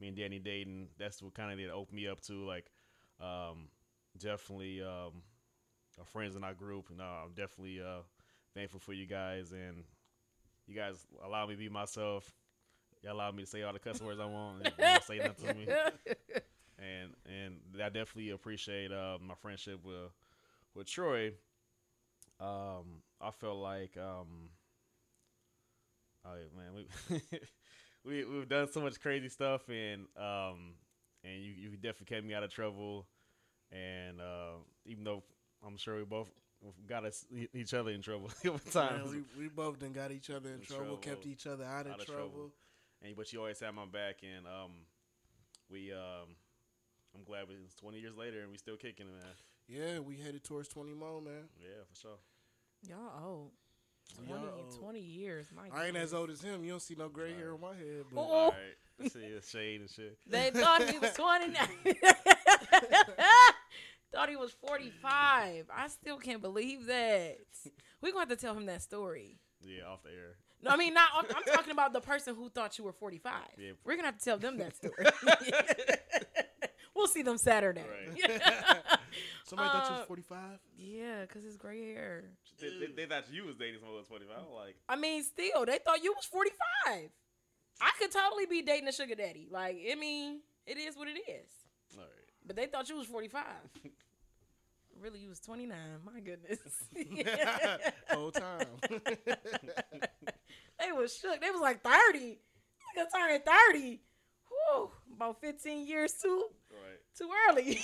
me 0.00 0.08
and 0.08 0.16
Danny 0.16 0.40
dating 0.40 0.88
that's 0.98 1.22
what 1.22 1.34
kind 1.34 1.52
of 1.52 1.58
did 1.58 1.70
open 1.70 1.94
me 1.94 2.08
up 2.08 2.20
to 2.22 2.44
like 2.44 2.66
um, 3.20 3.68
definitely 4.18 4.82
um, 4.82 5.22
our 5.98 6.04
friends 6.04 6.36
in 6.36 6.44
our 6.44 6.54
group. 6.54 6.90
And 6.90 7.00
uh, 7.00 7.24
I'm 7.24 7.32
definitely 7.34 7.80
uh, 7.80 8.02
thankful 8.54 8.80
for 8.80 8.92
you 8.92 9.06
guys 9.06 9.52
and 9.52 9.84
you 10.66 10.74
guys 10.74 11.06
allow 11.24 11.46
me 11.46 11.54
to 11.54 11.58
be 11.58 11.68
myself. 11.68 12.32
You 13.02 13.12
allow 13.12 13.30
me 13.30 13.42
to 13.42 13.48
say 13.48 13.62
all 13.62 13.72
the 13.72 13.78
cuss 13.78 14.00
words 14.00 14.18
I 14.18 14.24
want 14.24 14.64
and 14.64 14.74
don't 14.78 15.04
say 15.04 15.18
nothing 15.18 15.46
to 15.48 15.54
me. 15.54 15.66
And 16.76 17.14
and 17.24 17.56
I 17.80 17.88
definitely 17.88 18.30
appreciate 18.30 18.90
uh, 18.90 19.16
my 19.22 19.34
friendship 19.34 19.84
with 19.84 20.10
with 20.74 20.88
Troy. 20.88 21.28
Um, 22.40 23.00
I 23.20 23.30
felt 23.30 23.58
like 23.58 23.96
um, 23.96 24.50
oh 26.24 26.34
yeah, 26.34 26.48
man, 26.56 26.74
we 26.74 27.20
we 28.04 28.24
we've 28.24 28.48
done 28.48 28.68
so 28.70 28.80
much 28.80 29.00
crazy 29.00 29.28
stuff, 29.28 29.62
and 29.68 30.06
um, 30.16 30.74
and 31.22 31.42
you 31.42 31.52
you 31.52 31.70
definitely 31.76 32.14
kept 32.16 32.26
me 32.26 32.34
out 32.34 32.42
of 32.42 32.50
trouble, 32.52 33.06
and 33.72 34.20
uh, 34.20 34.56
even 34.86 35.04
though 35.04 35.22
I'm 35.66 35.76
sure 35.76 35.96
we 35.96 36.04
both 36.04 36.30
got 36.86 37.04
us 37.04 37.26
each 37.52 37.74
other 37.74 37.90
in 37.90 38.00
trouble 38.00 38.30
over 38.46 38.58
Man, 38.74 39.10
we, 39.10 39.42
we 39.42 39.48
both 39.48 39.78
done 39.78 39.92
got 39.92 40.10
each 40.12 40.30
other 40.30 40.48
in 40.48 40.56
In 40.56 40.60
trouble, 40.62 40.84
trouble. 40.84 40.96
kept 40.98 41.26
each 41.26 41.46
other 41.46 41.64
out 41.64 41.86
of, 41.86 41.92
Out 41.92 42.00
of 42.00 42.06
trouble. 42.06 42.22
trouble. 42.22 42.50
and 43.02 43.14
but 43.16 43.30
you 43.32 43.38
always 43.40 43.60
had 43.60 43.74
my 43.74 43.84
back, 43.84 44.16
and 44.22 44.46
um, 44.46 44.70
we 45.70 45.92
um, 45.92 46.36
I'm 47.14 47.22
glad 47.24 47.44
it's 47.64 47.74
20 47.76 48.00
years 48.00 48.16
later 48.16 48.40
and 48.40 48.50
we 48.50 48.58
still 48.58 48.76
kicking 48.76 49.06
it, 49.06 49.12
man. 49.12 49.34
Yeah, 49.68 49.98
we 50.00 50.16
headed 50.18 50.42
towards 50.44 50.68
20 50.68 50.92
more, 50.94 51.20
man. 51.22 51.48
Yeah, 51.60 51.84
for 51.88 51.96
sure. 52.00 52.18
Y'all 52.88 53.24
old. 53.24 53.50
20, 54.26 54.30
Y'all 54.30 54.80
20 54.80 55.00
years. 55.00 55.46
My 55.54 55.68
I 55.76 55.86
ain't 55.86 55.96
as 55.96 56.14
old 56.14 56.30
as 56.30 56.40
him. 56.42 56.64
You 56.64 56.70
don't 56.70 56.82
see 56.82 56.94
no 56.96 57.08
gray 57.08 57.34
hair 57.34 57.52
on 57.52 57.60
my 57.60 57.74
head, 57.74 58.04
but 58.12 58.20
Oh. 58.20 58.24
All 58.24 58.50
right. 58.50 59.12
See 59.12 59.20
his 59.20 59.48
shade 59.48 59.80
and 59.80 59.90
shit. 59.90 60.16
They 60.26 60.50
thought 60.54 60.88
he 60.88 60.98
was 60.98 61.12
29. 61.14 61.56
thought 64.12 64.28
he 64.28 64.36
was 64.36 64.52
45. 64.66 65.66
I 65.74 65.88
still 65.88 66.18
can't 66.18 66.40
believe 66.40 66.86
that. 66.86 67.38
We're 68.00 68.12
going 68.12 68.26
to 68.26 68.30
have 68.30 68.38
to 68.38 68.46
tell 68.46 68.54
him 68.54 68.66
that 68.66 68.82
story. 68.82 69.38
Yeah, 69.60 69.84
off 69.88 70.02
the 70.02 70.10
air. 70.10 70.36
No, 70.62 70.70
I 70.70 70.76
mean, 70.76 70.94
not. 70.94 71.10
I'm, 71.14 71.26
I'm 71.36 71.42
talking 71.54 71.72
about 71.72 71.92
the 71.92 72.00
person 72.00 72.34
who 72.34 72.48
thought 72.48 72.78
you 72.78 72.84
were 72.84 72.92
45. 72.92 73.32
Yeah. 73.58 73.72
We're 73.84 73.96
gonna 73.96 74.08
have 74.08 74.18
to 74.18 74.24
tell 74.24 74.38
them 74.38 74.56
that 74.58 74.74
story. 74.74 74.94
we'll 76.96 77.06
see 77.06 77.22
them 77.22 77.36
Saturday. 77.36 77.82
Right. 77.82 78.40
somebody 79.44 79.70
thought 79.70 79.88
you 79.88 79.94
Uh, 79.94 79.98
was 79.98 80.06
45. 80.06 80.38
yeah, 80.78 81.26
cause 81.26 81.44
it's 81.44 81.56
gray 81.56 81.92
hair. 81.92 82.24
They, 82.60 82.68
they, 82.80 82.92
they 82.92 83.06
thought 83.06 83.24
you 83.32 83.44
was 83.44 83.56
dating 83.56 83.80
someone 83.80 83.94
who 83.94 83.98
was 83.98 84.06
forty 84.08 84.24
five. 84.26 84.44
Like, 84.54 84.76
I 84.88 84.96
mean, 84.96 85.22
still, 85.22 85.64
they 85.66 85.78
thought 85.84 86.02
you 86.02 86.12
was 86.14 86.24
45. 86.24 87.10
I 87.80 87.90
could 87.98 88.12
totally 88.12 88.46
be 88.46 88.62
dating 88.62 88.86
a 88.88 88.92
sugar 88.92 89.14
daddy. 89.16 89.48
Like, 89.50 89.76
I 89.90 89.94
mean, 89.96 90.40
it 90.66 90.78
is 90.78 90.96
what 90.96 91.08
it 91.08 91.18
is. 91.18 91.50
all 91.96 92.02
right. 92.02 92.08
But 92.46 92.56
they 92.56 92.66
thought 92.66 92.88
you 92.88 92.96
was 92.96 93.06
45. 93.06 93.42
really, 95.00 95.18
you 95.18 95.28
was 95.28 95.40
29. 95.40 95.76
My 96.04 96.20
goodness. 96.20 96.58
Whole 98.10 98.30
time. 98.30 98.66
they 100.78 100.92
was 100.92 101.16
shook. 101.16 101.40
They 101.40 101.50
was 101.50 101.60
like 101.60 101.82
30. 101.82 102.38
Nigga 102.96 103.04
turning 103.12 103.40
30. 103.72 104.00
Whew, 104.48 104.90
about 105.16 105.40
15 105.40 105.86
years 105.86 106.12
too. 106.22 106.44
Right. 106.70 107.00
too 107.18 107.30
early. 107.48 107.80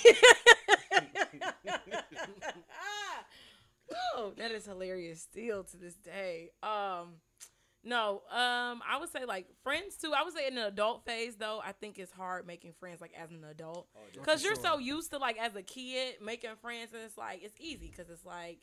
Oh, 4.15 4.33
that 4.37 4.51
is 4.51 4.65
hilarious 4.65 5.21
still 5.21 5.63
to 5.65 5.77
this 5.77 5.95
day. 5.95 6.49
Um 6.63 7.15
no, 7.83 8.21
um 8.29 8.81
I 8.87 8.97
would 8.99 9.09
say 9.11 9.25
like 9.25 9.47
friends 9.63 9.95
too. 9.95 10.13
I 10.15 10.23
would 10.23 10.33
say 10.33 10.47
in 10.47 10.55
the 10.55 10.67
adult 10.67 11.05
phase 11.05 11.35
though, 11.35 11.61
I 11.63 11.71
think 11.71 11.97
it's 11.97 12.11
hard 12.11 12.45
making 12.45 12.73
friends 12.79 13.01
like 13.01 13.13
as 13.17 13.31
an 13.31 13.43
adult. 13.49 13.87
Oh, 13.95 14.21
Cuz 14.21 14.43
you're 14.43 14.55
sure. 14.55 14.63
so 14.63 14.77
used 14.77 15.11
to 15.11 15.17
like 15.17 15.37
as 15.37 15.55
a 15.55 15.63
kid 15.63 16.15
making 16.21 16.55
friends 16.61 16.93
and 16.93 17.01
it's 17.03 17.17
like 17.17 17.43
it's 17.43 17.59
easy 17.59 17.89
cuz 17.89 18.09
it's 18.09 18.25
like 18.25 18.59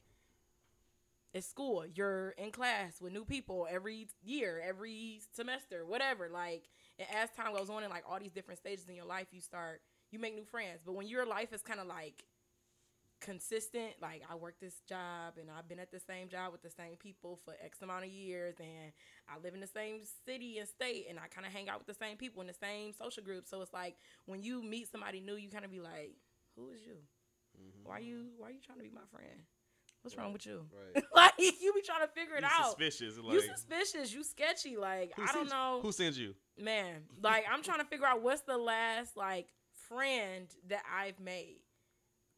it's 1.34 1.46
school. 1.46 1.84
You're 1.86 2.30
in 2.30 2.50
class 2.50 3.00
with 3.00 3.12
new 3.12 3.24
people 3.24 3.66
every 3.70 4.08
year, 4.24 4.62
every 4.66 5.20
semester, 5.34 5.84
whatever. 5.84 6.28
Like, 6.28 6.68
and 6.98 7.06
as 7.14 7.30
time 7.30 7.54
goes 7.54 7.68
on, 7.68 7.82
and 7.82 7.92
like 7.92 8.04
all 8.08 8.18
these 8.18 8.32
different 8.32 8.58
stages 8.58 8.88
in 8.88 8.94
your 8.94 9.04
life, 9.04 9.26
you 9.32 9.40
start 9.40 9.82
you 10.10 10.18
make 10.18 10.34
new 10.34 10.44
friends. 10.44 10.80
But 10.84 10.94
when 10.94 11.06
your 11.06 11.26
life 11.26 11.52
is 11.52 11.62
kind 11.62 11.80
of 11.80 11.86
like 11.86 12.24
consistent, 13.20 13.92
like 14.00 14.22
I 14.30 14.34
work 14.34 14.54
this 14.60 14.80
job 14.88 15.34
and 15.40 15.48
I've 15.50 15.68
been 15.68 15.78
at 15.78 15.90
the 15.90 16.00
same 16.00 16.28
job 16.28 16.52
with 16.52 16.62
the 16.62 16.70
same 16.70 16.96
people 16.96 17.38
for 17.44 17.54
X 17.64 17.82
amount 17.82 18.04
of 18.04 18.10
years, 18.10 18.54
and 18.60 18.92
I 19.28 19.38
live 19.42 19.54
in 19.54 19.60
the 19.60 19.66
same 19.66 20.00
city 20.26 20.58
and 20.58 20.68
state, 20.68 21.06
and 21.08 21.18
I 21.18 21.26
kind 21.28 21.46
of 21.46 21.52
hang 21.52 21.68
out 21.68 21.78
with 21.78 21.86
the 21.86 22.02
same 22.04 22.16
people 22.16 22.40
in 22.40 22.46
the 22.46 22.54
same 22.54 22.92
social 22.92 23.22
group. 23.22 23.46
So 23.46 23.60
it's 23.62 23.72
like 23.72 23.96
when 24.26 24.42
you 24.42 24.62
meet 24.62 24.90
somebody 24.90 25.20
new, 25.20 25.36
you 25.36 25.50
kind 25.50 25.64
of 25.64 25.70
be 25.70 25.80
like, 25.80 26.16
"Who 26.56 26.70
is 26.70 26.80
you? 26.84 26.96
Mm-hmm. 27.58 27.88
Why 27.88 27.98
you 27.98 28.26
Why 28.36 28.48
are 28.48 28.52
you 28.52 28.60
trying 28.64 28.78
to 28.78 28.84
be 28.84 28.90
my 28.90 29.06
friend? 29.10 29.40
What's 30.02 30.16
wrong 30.16 30.32
with 30.32 30.46
you?" 30.46 30.66
Right. 30.94 31.04
like 31.14 31.32
you 31.38 31.72
be 31.74 31.82
trying 31.82 32.02
to 32.06 32.12
figure 32.12 32.36
it 32.36 32.42
You 32.42 32.48
out. 32.50 32.66
suspicious. 32.78 33.18
Like, 33.18 33.34
you 33.34 33.42
suspicious. 33.42 34.12
You 34.14 34.22
sketchy. 34.24 34.76
Like 34.76 35.12
I 35.18 35.32
don't 35.32 35.50
know, 35.50 35.80
Who 35.82 35.92
sends 35.92 36.18
you? 36.18 36.34
man. 36.56 37.02
Like 37.22 37.44
I'm 37.50 37.62
trying 37.62 37.80
to 37.80 37.84
figure 37.86 38.06
out 38.06 38.22
what's 38.22 38.42
the 38.42 38.56
last 38.58 39.16
like 39.16 39.48
friend 39.88 40.46
that 40.68 40.82
I've 40.92 41.18
made. 41.20 41.60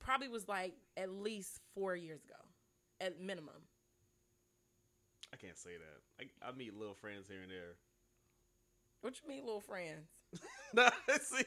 Probably 0.01 0.29
was 0.29 0.49
like 0.49 0.75
at 0.97 1.11
least 1.11 1.61
four 1.75 1.95
years 1.95 2.25
ago, 2.25 2.41
at 3.01 3.21
minimum. 3.21 3.55
I 5.33 5.37
can't 5.37 5.57
say 5.57 5.71
that. 5.77 6.25
I, 6.43 6.49
I 6.49 6.53
meet 6.53 6.77
little 6.77 6.95
friends 6.95 7.29
here 7.29 7.43
and 7.43 7.51
there. 7.51 7.77
What 9.03 9.15
you 9.23 9.29
mean, 9.29 9.45
little 9.45 9.61
friends? 9.61 10.09
no, 10.75 10.89
see, 11.21 11.45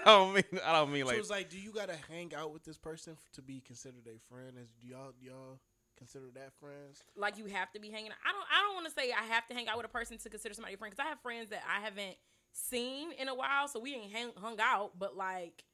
I 0.00 0.04
don't 0.04 0.34
mean. 0.34 0.44
I 0.64 0.72
don't 0.72 0.92
mean 0.92 1.04
so 1.04 1.08
like. 1.08 1.18
it's 1.18 1.30
like, 1.30 1.50
do 1.50 1.58
you 1.58 1.72
gotta 1.72 1.96
hang 2.10 2.34
out 2.34 2.52
with 2.52 2.64
this 2.64 2.78
person 2.78 3.14
f- 3.14 3.32
to 3.32 3.42
be 3.42 3.60
considered 3.60 4.06
a 4.06 4.18
friend? 4.32 4.56
As 4.60 4.68
do 4.80 4.86
y'all 4.86 5.12
do 5.18 5.26
y'all 5.26 5.58
consider 5.98 6.26
that 6.34 6.52
friends? 6.58 7.04
Like 7.16 7.36
you 7.36 7.46
have 7.46 7.70
to 7.72 7.80
be 7.80 7.90
hanging. 7.90 8.12
I 8.12 8.32
don't. 8.32 8.46
I 8.50 8.62
don't 8.62 8.74
want 8.74 8.86
to 8.86 8.92
say 8.92 9.12
I 9.12 9.24
have 9.34 9.46
to 9.48 9.54
hang 9.54 9.68
out 9.68 9.76
with 9.76 9.86
a 9.86 9.90
person 9.90 10.16
to 10.16 10.30
consider 10.30 10.54
somebody 10.54 10.74
a 10.74 10.78
friend 10.78 10.94
because 10.94 11.04
I 11.04 11.08
have 11.10 11.20
friends 11.20 11.50
that 11.50 11.62
I 11.68 11.84
haven't 11.84 12.16
seen 12.52 13.12
in 13.12 13.28
a 13.28 13.34
while, 13.34 13.68
so 13.68 13.80
we 13.80 13.94
ain't 13.94 14.12
hang, 14.12 14.30
hung 14.36 14.58
out. 14.60 14.92
But 14.98 15.16
like, 15.16 15.64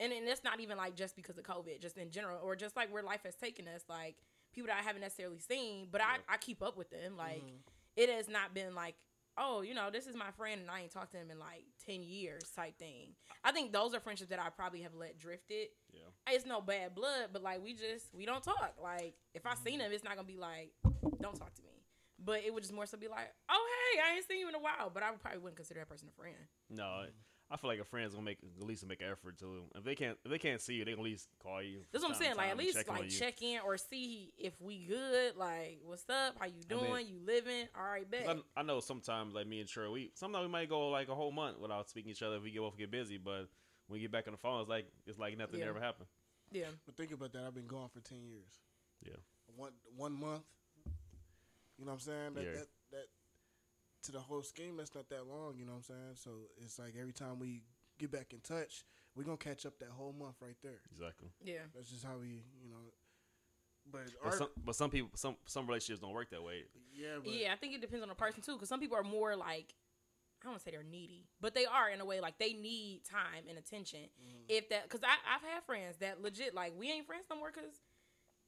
and 0.00 0.12
and 0.12 0.28
it's 0.28 0.44
not 0.44 0.60
even 0.60 0.76
like 0.76 0.94
just 0.96 1.16
because 1.16 1.38
of 1.38 1.44
COVID, 1.44 1.80
just 1.80 1.96
in 1.98 2.10
general, 2.10 2.38
or 2.42 2.56
just 2.56 2.76
like 2.76 2.92
where 2.92 3.02
life 3.02 3.20
has 3.24 3.34
taken 3.34 3.66
us. 3.68 3.82
Like 3.88 4.16
people 4.52 4.68
that 4.68 4.78
I 4.78 4.82
haven't 4.82 5.02
necessarily 5.02 5.38
seen, 5.38 5.88
but 5.90 6.00
Yeah. 6.00 6.16
I 6.28 6.34
I 6.34 6.36
keep 6.36 6.62
up 6.62 6.76
with 6.76 6.90
them. 6.90 7.16
Like 7.16 7.42
Mhm. 7.42 7.58
it 7.96 8.08
has 8.08 8.28
not 8.28 8.54
been 8.54 8.74
like. 8.74 8.96
Oh, 9.36 9.62
you 9.62 9.74
know, 9.74 9.90
this 9.90 10.06
is 10.06 10.14
my 10.14 10.30
friend, 10.30 10.60
and 10.60 10.70
I 10.70 10.82
ain't 10.82 10.92
talked 10.92 11.10
to 11.10 11.18
him 11.18 11.28
in 11.28 11.40
like 11.40 11.64
ten 11.84 12.04
years, 12.04 12.48
type 12.54 12.78
thing. 12.78 13.16
I 13.42 13.50
think 13.50 13.72
those 13.72 13.92
are 13.92 13.98
friendships 13.98 14.30
that 14.30 14.38
I 14.38 14.48
probably 14.50 14.82
have 14.82 14.94
let 14.94 15.18
drifted 15.18 15.70
yeah. 15.92 16.02
it's 16.28 16.46
no 16.46 16.60
bad 16.60 16.94
blood, 16.94 17.30
but 17.32 17.42
like 17.42 17.60
we 17.60 17.72
just 17.74 18.14
we 18.14 18.26
don't 18.26 18.44
talk. 18.44 18.76
Like 18.80 19.16
if 19.34 19.44
I 19.44 19.56
seen 19.56 19.80
him, 19.80 19.90
it's 19.90 20.04
not 20.04 20.14
gonna 20.14 20.28
be 20.28 20.36
like, 20.36 20.70
don't 21.20 21.34
talk 21.34 21.52
to 21.54 21.62
me. 21.62 21.82
But 22.24 22.44
it 22.44 22.54
would 22.54 22.62
just 22.62 22.72
more 22.72 22.86
so 22.86 22.96
be 22.96 23.08
like, 23.08 23.34
oh 23.48 23.66
hey, 23.94 24.00
I 24.02 24.14
ain't 24.14 24.24
seen 24.28 24.38
you 24.38 24.48
in 24.48 24.54
a 24.54 24.60
while. 24.60 24.88
But 24.94 25.02
I 25.02 25.10
probably 25.20 25.40
wouldn't 25.40 25.56
consider 25.56 25.80
that 25.80 25.88
person 25.88 26.06
a 26.08 26.12
friend. 26.16 26.36
No, 26.70 27.06
I 27.50 27.56
feel 27.56 27.68
like 27.70 27.78
a 27.78 27.84
friend's 27.84 28.14
gonna 28.14 28.24
make 28.24 28.38
at 28.58 28.66
least 28.66 28.86
make 28.86 29.00
an 29.00 29.08
effort 29.12 29.38
to. 29.38 29.64
If 29.74 29.84
they 29.84 29.94
can't, 29.94 30.16
if 30.24 30.30
they 30.30 30.38
can't 30.38 30.60
see 30.60 30.74
you, 30.74 30.84
they 30.84 30.92
can 30.92 31.00
at 31.00 31.04
least 31.04 31.28
call 31.42 31.62
you. 31.62 31.80
That's 31.92 32.02
what 32.02 32.12
I'm 32.12 32.18
saying. 32.18 32.36
Like 32.36 32.50
at 32.50 32.56
least 32.56 32.76
check 32.76 32.88
like 32.88 33.08
check 33.10 33.42
in 33.42 33.60
or 33.64 33.76
see 33.76 34.32
if 34.38 34.54
we 34.60 34.84
good. 34.86 35.36
Like 35.36 35.80
what's 35.84 36.08
up? 36.08 36.36
How 36.38 36.46
you 36.46 36.52
I 36.70 36.74
mean- 36.74 36.84
doing? 36.90 37.06
you 37.06 37.18
living? 37.24 37.68
All 37.76 37.84
right, 37.84 38.10
bet. 38.10 38.24
'Cause 38.26 38.40
I, 38.56 38.60
I 38.60 38.62
know 38.62 38.80
sometimes 38.80 39.34
like 39.34 39.46
me 39.46 39.60
and 39.60 39.68
Trey, 39.68 39.88
we 39.88 40.10
sometimes 40.14 40.46
we 40.46 40.50
might 40.52 40.68
go 40.68 40.88
like 40.88 41.08
a 41.08 41.14
whole 41.14 41.32
month 41.32 41.58
without 41.60 41.88
speaking 41.88 42.08
to 42.08 42.12
each 42.12 42.22
other 42.22 42.36
if 42.36 42.42
we 42.42 42.50
get 42.50 42.60
both 42.60 42.76
get 42.78 42.90
busy. 42.90 43.18
But 43.18 43.48
when 43.86 43.98
we 43.98 44.00
get 44.00 44.10
back 44.10 44.26
on 44.26 44.32
the 44.32 44.38
phone, 44.38 44.60
it's 44.62 44.70
like 44.70 44.86
it's 45.06 45.18
like 45.18 45.36
nothing 45.36 45.60
Yeah. 45.60 45.66
ever 45.68 45.80
happened. 45.80 46.08
Yeah, 46.50 46.66
But 46.86 46.96
think 46.96 47.10
about 47.12 47.32
that. 47.32 47.42
I've 47.46 47.54
been 47.54 47.66
gone 47.66 47.88
for 47.88 48.00
ten 48.00 48.22
years. 48.24 48.58
Yeah. 49.04 49.16
One 49.56 49.72
one 49.96 50.12
month. 50.12 50.42
You 51.78 51.84
know 51.84 51.90
what 51.90 51.92
I'm 51.94 52.00
saying? 52.00 52.34
That, 52.34 52.44
Yeah. 52.44 52.50
that 52.52 52.66
that 52.92 53.06
to 54.04 54.12
the 54.12 54.20
whole 54.20 54.42
scheme, 54.42 54.76
that's 54.76 54.94
not 54.94 55.08
that 55.10 55.26
long. 55.26 55.54
You 55.58 55.64
know 55.66 55.72
what 55.72 55.78
I'm 55.90 56.14
saying? 56.14 56.14
So 56.16 56.30
it's 56.62 56.78
like 56.78 56.94
every 57.00 57.12
time 57.12 57.38
we 57.38 57.62
get 57.98 58.10
back 58.10 58.32
in 58.32 58.40
touch, 58.40 58.84
we're 59.14 59.24
gonna 59.24 59.36
catch 59.36 59.64
up 59.66 59.78
that 59.78 59.90
whole 59.90 60.12
month 60.12 60.36
right 60.40 60.56
there. 60.62 60.80
Exactly. 60.90 61.28
yeah. 61.44 61.58
That's 61.74 61.90
just 61.90 62.04
how 62.04 62.16
we, 62.20 62.42
you 62.62 62.70
know. 62.70 62.92
But, 63.90 64.00
But 64.22 64.30
our, 64.32 64.36
some, 64.38 64.48
but 64.64 64.74
some 64.74 64.90
people, 64.90 65.10
some 65.14 65.36
some 65.46 65.66
relationships 65.66 66.00
don't 66.00 66.14
work 66.14 66.30
that 66.30 66.42
way. 66.42 66.64
yeah, 66.94 67.16
but 67.22 67.32
yeah, 67.32 67.52
I 67.52 67.56
think 67.56 67.74
it 67.74 67.80
depends 67.82 68.02
on 68.02 68.08
the 68.08 68.14
person 68.14 68.40
too, 68.42 68.52
because 68.54 68.68
some 68.68 68.80
people 68.80 68.96
are 68.96 69.02
more 69.04 69.36
like 69.36 69.74
I 70.40 70.44
don't 70.46 70.52
want 70.52 70.60
to 70.60 70.64
say 70.64 70.70
they're 70.72 70.82
needy, 70.82 71.26
but 71.40 71.54
they 71.54 71.64
are 71.66 71.88
in 71.90 72.00
a 72.00 72.04
way 72.04 72.20
like 72.20 72.38
they 72.38 72.52
need 72.54 73.02
time 73.04 73.44
and 73.48 73.56
attention. 73.58 74.00
Mhm. 74.00 74.44
If 74.48 74.68
that, 74.70 74.84
because 74.84 75.00
I've 75.02 75.42
had 75.42 75.62
friends 75.64 75.96
that 75.98 76.20
legit 76.22 76.54
like 76.54 76.72
we 76.78 76.90
ain't 76.90 77.06
friends 77.06 77.24
no 77.30 77.36
more 77.36 77.50
because 77.54 77.80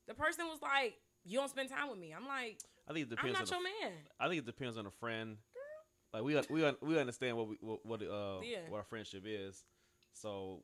the 0.07 0.15
person 0.15 0.47
was 0.47 0.61
like, 0.63 0.97
you 1.25 1.39
don't 1.39 1.49
spend 1.51 1.69
time 1.71 1.89
with 1.91 1.99
me. 1.99 2.13
I'm 2.15 2.27
like, 2.27 2.61
I 2.89 2.93
think 2.93 3.07
it 3.07 3.11
depends. 3.11 3.39
I'm 3.39 3.45
depends. 3.47 3.51
not 3.51 3.57
on 3.59 3.63
your 3.63 3.73
the, 3.81 3.87
man. 3.87 3.99
I 4.21 4.29
think 4.29 4.39
it 4.39 4.47
depends 4.47 4.77
on 4.77 4.87
a 4.87 4.91
friend. 4.91 5.37
Girl. 5.55 5.63
Like 6.13 6.23
we 6.23 6.37
un- 6.37 6.45
we 6.51 6.65
un- 6.65 6.77
we 6.81 6.99
understand 6.99 7.37
what 7.37 7.49
we 7.49 7.57
what, 7.61 7.85
what 7.85 8.03
uh 8.03 8.41
Yeah. 8.43 8.59
what 8.69 8.79
our 8.79 8.85
friendship 8.85 9.25
is. 9.27 9.65
So 10.13 10.61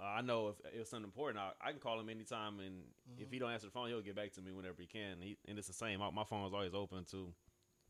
uh, 0.00 0.04
I 0.04 0.20
know 0.22 0.48
if 0.48 0.56
if 0.72 0.80
it's 0.80 0.90
something 0.90 1.04
important, 1.04 1.38
I, 1.38 1.68
I 1.68 1.70
can 1.70 1.80
call 1.80 2.00
him 2.00 2.08
anytime, 2.08 2.60
and 2.60 2.82
if 3.18 3.30
he 3.30 3.38
don't 3.38 3.50
answer 3.52 3.66
the 3.66 3.72
phone, 3.72 3.88
he'll 3.88 4.00
get 4.00 4.16
back 4.16 4.32
to 4.32 4.40
me 4.42 4.52
whenever 4.52 4.76
he 4.80 4.86
can. 4.86 5.18
He, 5.20 5.36
and 5.46 5.58
it's 5.58 5.68
the 5.68 5.74
same. 5.74 6.00
My, 6.00 6.10
my 6.10 6.24
phone 6.24 6.46
is 6.46 6.52
always 6.52 6.74
open 6.74 7.04
to, 7.12 7.32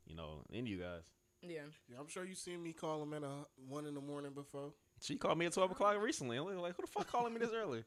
you 0.05 0.15
know, 0.15 0.43
any 0.51 0.61
of 0.61 0.67
you 0.69 0.79
guys. 0.79 1.05
Yeah, 1.41 1.61
yeah, 1.89 1.99
I'm 2.01 2.09
sure 2.09 2.25
you 2.25 2.35
seen 2.35 2.63
me 2.63 2.73
call 2.73 3.03
him 3.03 3.13
at 3.15 3.23
a 3.23 3.47
one 3.69 3.87
in 3.87 3.95
the 3.95 4.01
morning 4.01 4.33
before. 4.33 4.73
She 5.01 5.17
called 5.17 5.39
me 5.39 5.47
at 5.47 5.53
twelve 5.53 5.71
o'clock 5.71 6.01
recently. 6.01 6.37
I'm 6.37 6.47
like, 6.59 6.75
who 6.77 6.83
the 6.83 6.89
fuck 6.89 7.11
calling 7.11 7.33
me 7.35 7.39
this 7.41 7.51
early? 7.55 7.85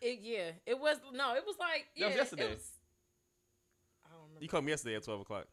it 0.00 0.18
yeah, 0.22 0.50
it 0.66 0.78
was 0.78 0.98
no, 1.12 1.34
it 1.34 1.44
was 1.46 1.56
like 1.58 1.86
That 1.96 2.00
yeah, 2.00 2.06
was 2.08 2.16
yesterday. 2.16 2.44
It 2.44 2.50
was, 2.50 2.60
I 2.60 2.60
don't 2.60 2.60
remember. 2.60 2.81
You 4.42 4.48
called 4.48 4.64
me 4.64 4.72
yesterday 4.72 4.96
at 4.96 5.04
twelve 5.04 5.20
o'clock. 5.20 5.46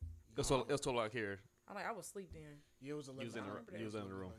It 0.00 0.38
was 0.38 0.46
twelve, 0.46 0.68
twelve 0.68 0.86
o'clock 0.86 1.10
here. 1.10 1.40
I'm 1.68 1.74
like 1.74 1.88
I 1.88 1.90
was 1.90 2.06
asleep 2.06 2.30
then. 2.32 2.42
Yeah, 2.80 2.92
it 2.92 2.96
was 2.96 3.08
11 3.08 3.24
was 3.26 3.34
in 3.36 3.44
the- 3.44 3.50
hours. 3.50 3.62
you 3.78 3.84
was 3.84 3.94
in 3.96 4.08
the 4.08 4.14
room. 4.14 4.32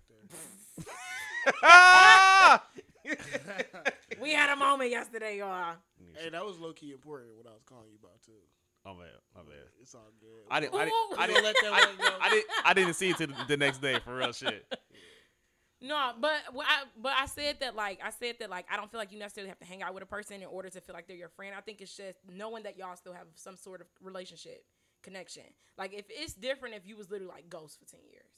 Ah! 1.64 2.64
We 4.22 4.34
had 4.34 4.52
a 4.52 4.56
moment 4.56 4.92
yesterday, 4.92 5.40
y'all. 5.40 5.76
hey, 6.14 6.30
that 6.30 6.46
was 6.46 6.60
low 6.60 6.74
key 6.74 6.92
important. 6.92 7.36
What 7.36 7.48
I 7.48 7.54
was 7.54 7.64
calling 7.66 7.90
you 7.90 7.98
about 8.02 8.22
too. 8.24 8.34
Oh 8.86 8.94
man, 8.94 9.08
my 9.36 9.42
bad. 9.42 9.68
It's 9.82 9.96
all 9.96 10.12
good. 10.20 10.30
I 10.50 10.60
didn't. 10.60 10.76
I 10.76 10.86
didn't. 10.86 11.20
I 11.20 11.28
didn't, 11.28 11.44
let 11.44 11.56
that 11.64 11.72
one 11.72 11.98
go. 11.98 12.18
I 12.22 12.30
didn't. 12.30 12.46
I 12.66 12.74
didn't 12.74 12.94
see 12.94 13.10
it 13.10 13.18
till 13.18 13.28
the, 13.28 13.34
the 13.48 13.58
next 13.58 13.82
day 13.82 13.98
for 14.06 14.16
real 14.16 14.32
shit. 14.32 14.66
No, 15.82 16.12
but 16.20 16.32
I 16.60 16.84
but 16.96 17.14
I 17.18 17.26
said 17.26 17.58
that 17.62 17.76
like 17.76 18.00
I 18.04 18.12
said 18.12 18.36
that 18.40 18.50
like 18.50 18.66
I 18.72 18.78
don't 18.78 18.92
feel 18.92 19.00
like 19.00 19.12
you 19.12 19.18
necessarily 19.18 19.50
have 19.50 19.60
to 19.60 19.66
hang 19.66 19.82
out 19.82 19.94
with 19.94 20.04
a 20.04 20.08
person 20.08 20.42
in 20.42 20.48
order 20.48 20.70
to 20.70 20.82
feel 20.82 20.94
like 20.94 21.08
they're 21.08 21.18
your 21.18 21.30
friend. 21.30 21.56
I 21.58 21.62
think 21.62 21.82
it's 21.82 21.96
just 21.96 22.20
knowing 22.32 22.64
that 22.64 22.78
y'all 22.78 22.96
still 22.96 23.14
have 23.14 23.28
some 23.36 23.58
sort 23.58 23.82
of 23.82 23.88
relationship 24.02 24.64
connection. 25.02 25.44
Like 25.78 25.94
if 25.94 26.06
it's 26.10 26.34
different 26.34 26.76
if 26.76 26.86
you 26.86 26.96
was 26.96 27.10
literally 27.10 27.34
like 27.34 27.50
ghost 27.50 27.80
for 27.80 27.86
ten 27.86 28.02
years. 28.10 28.30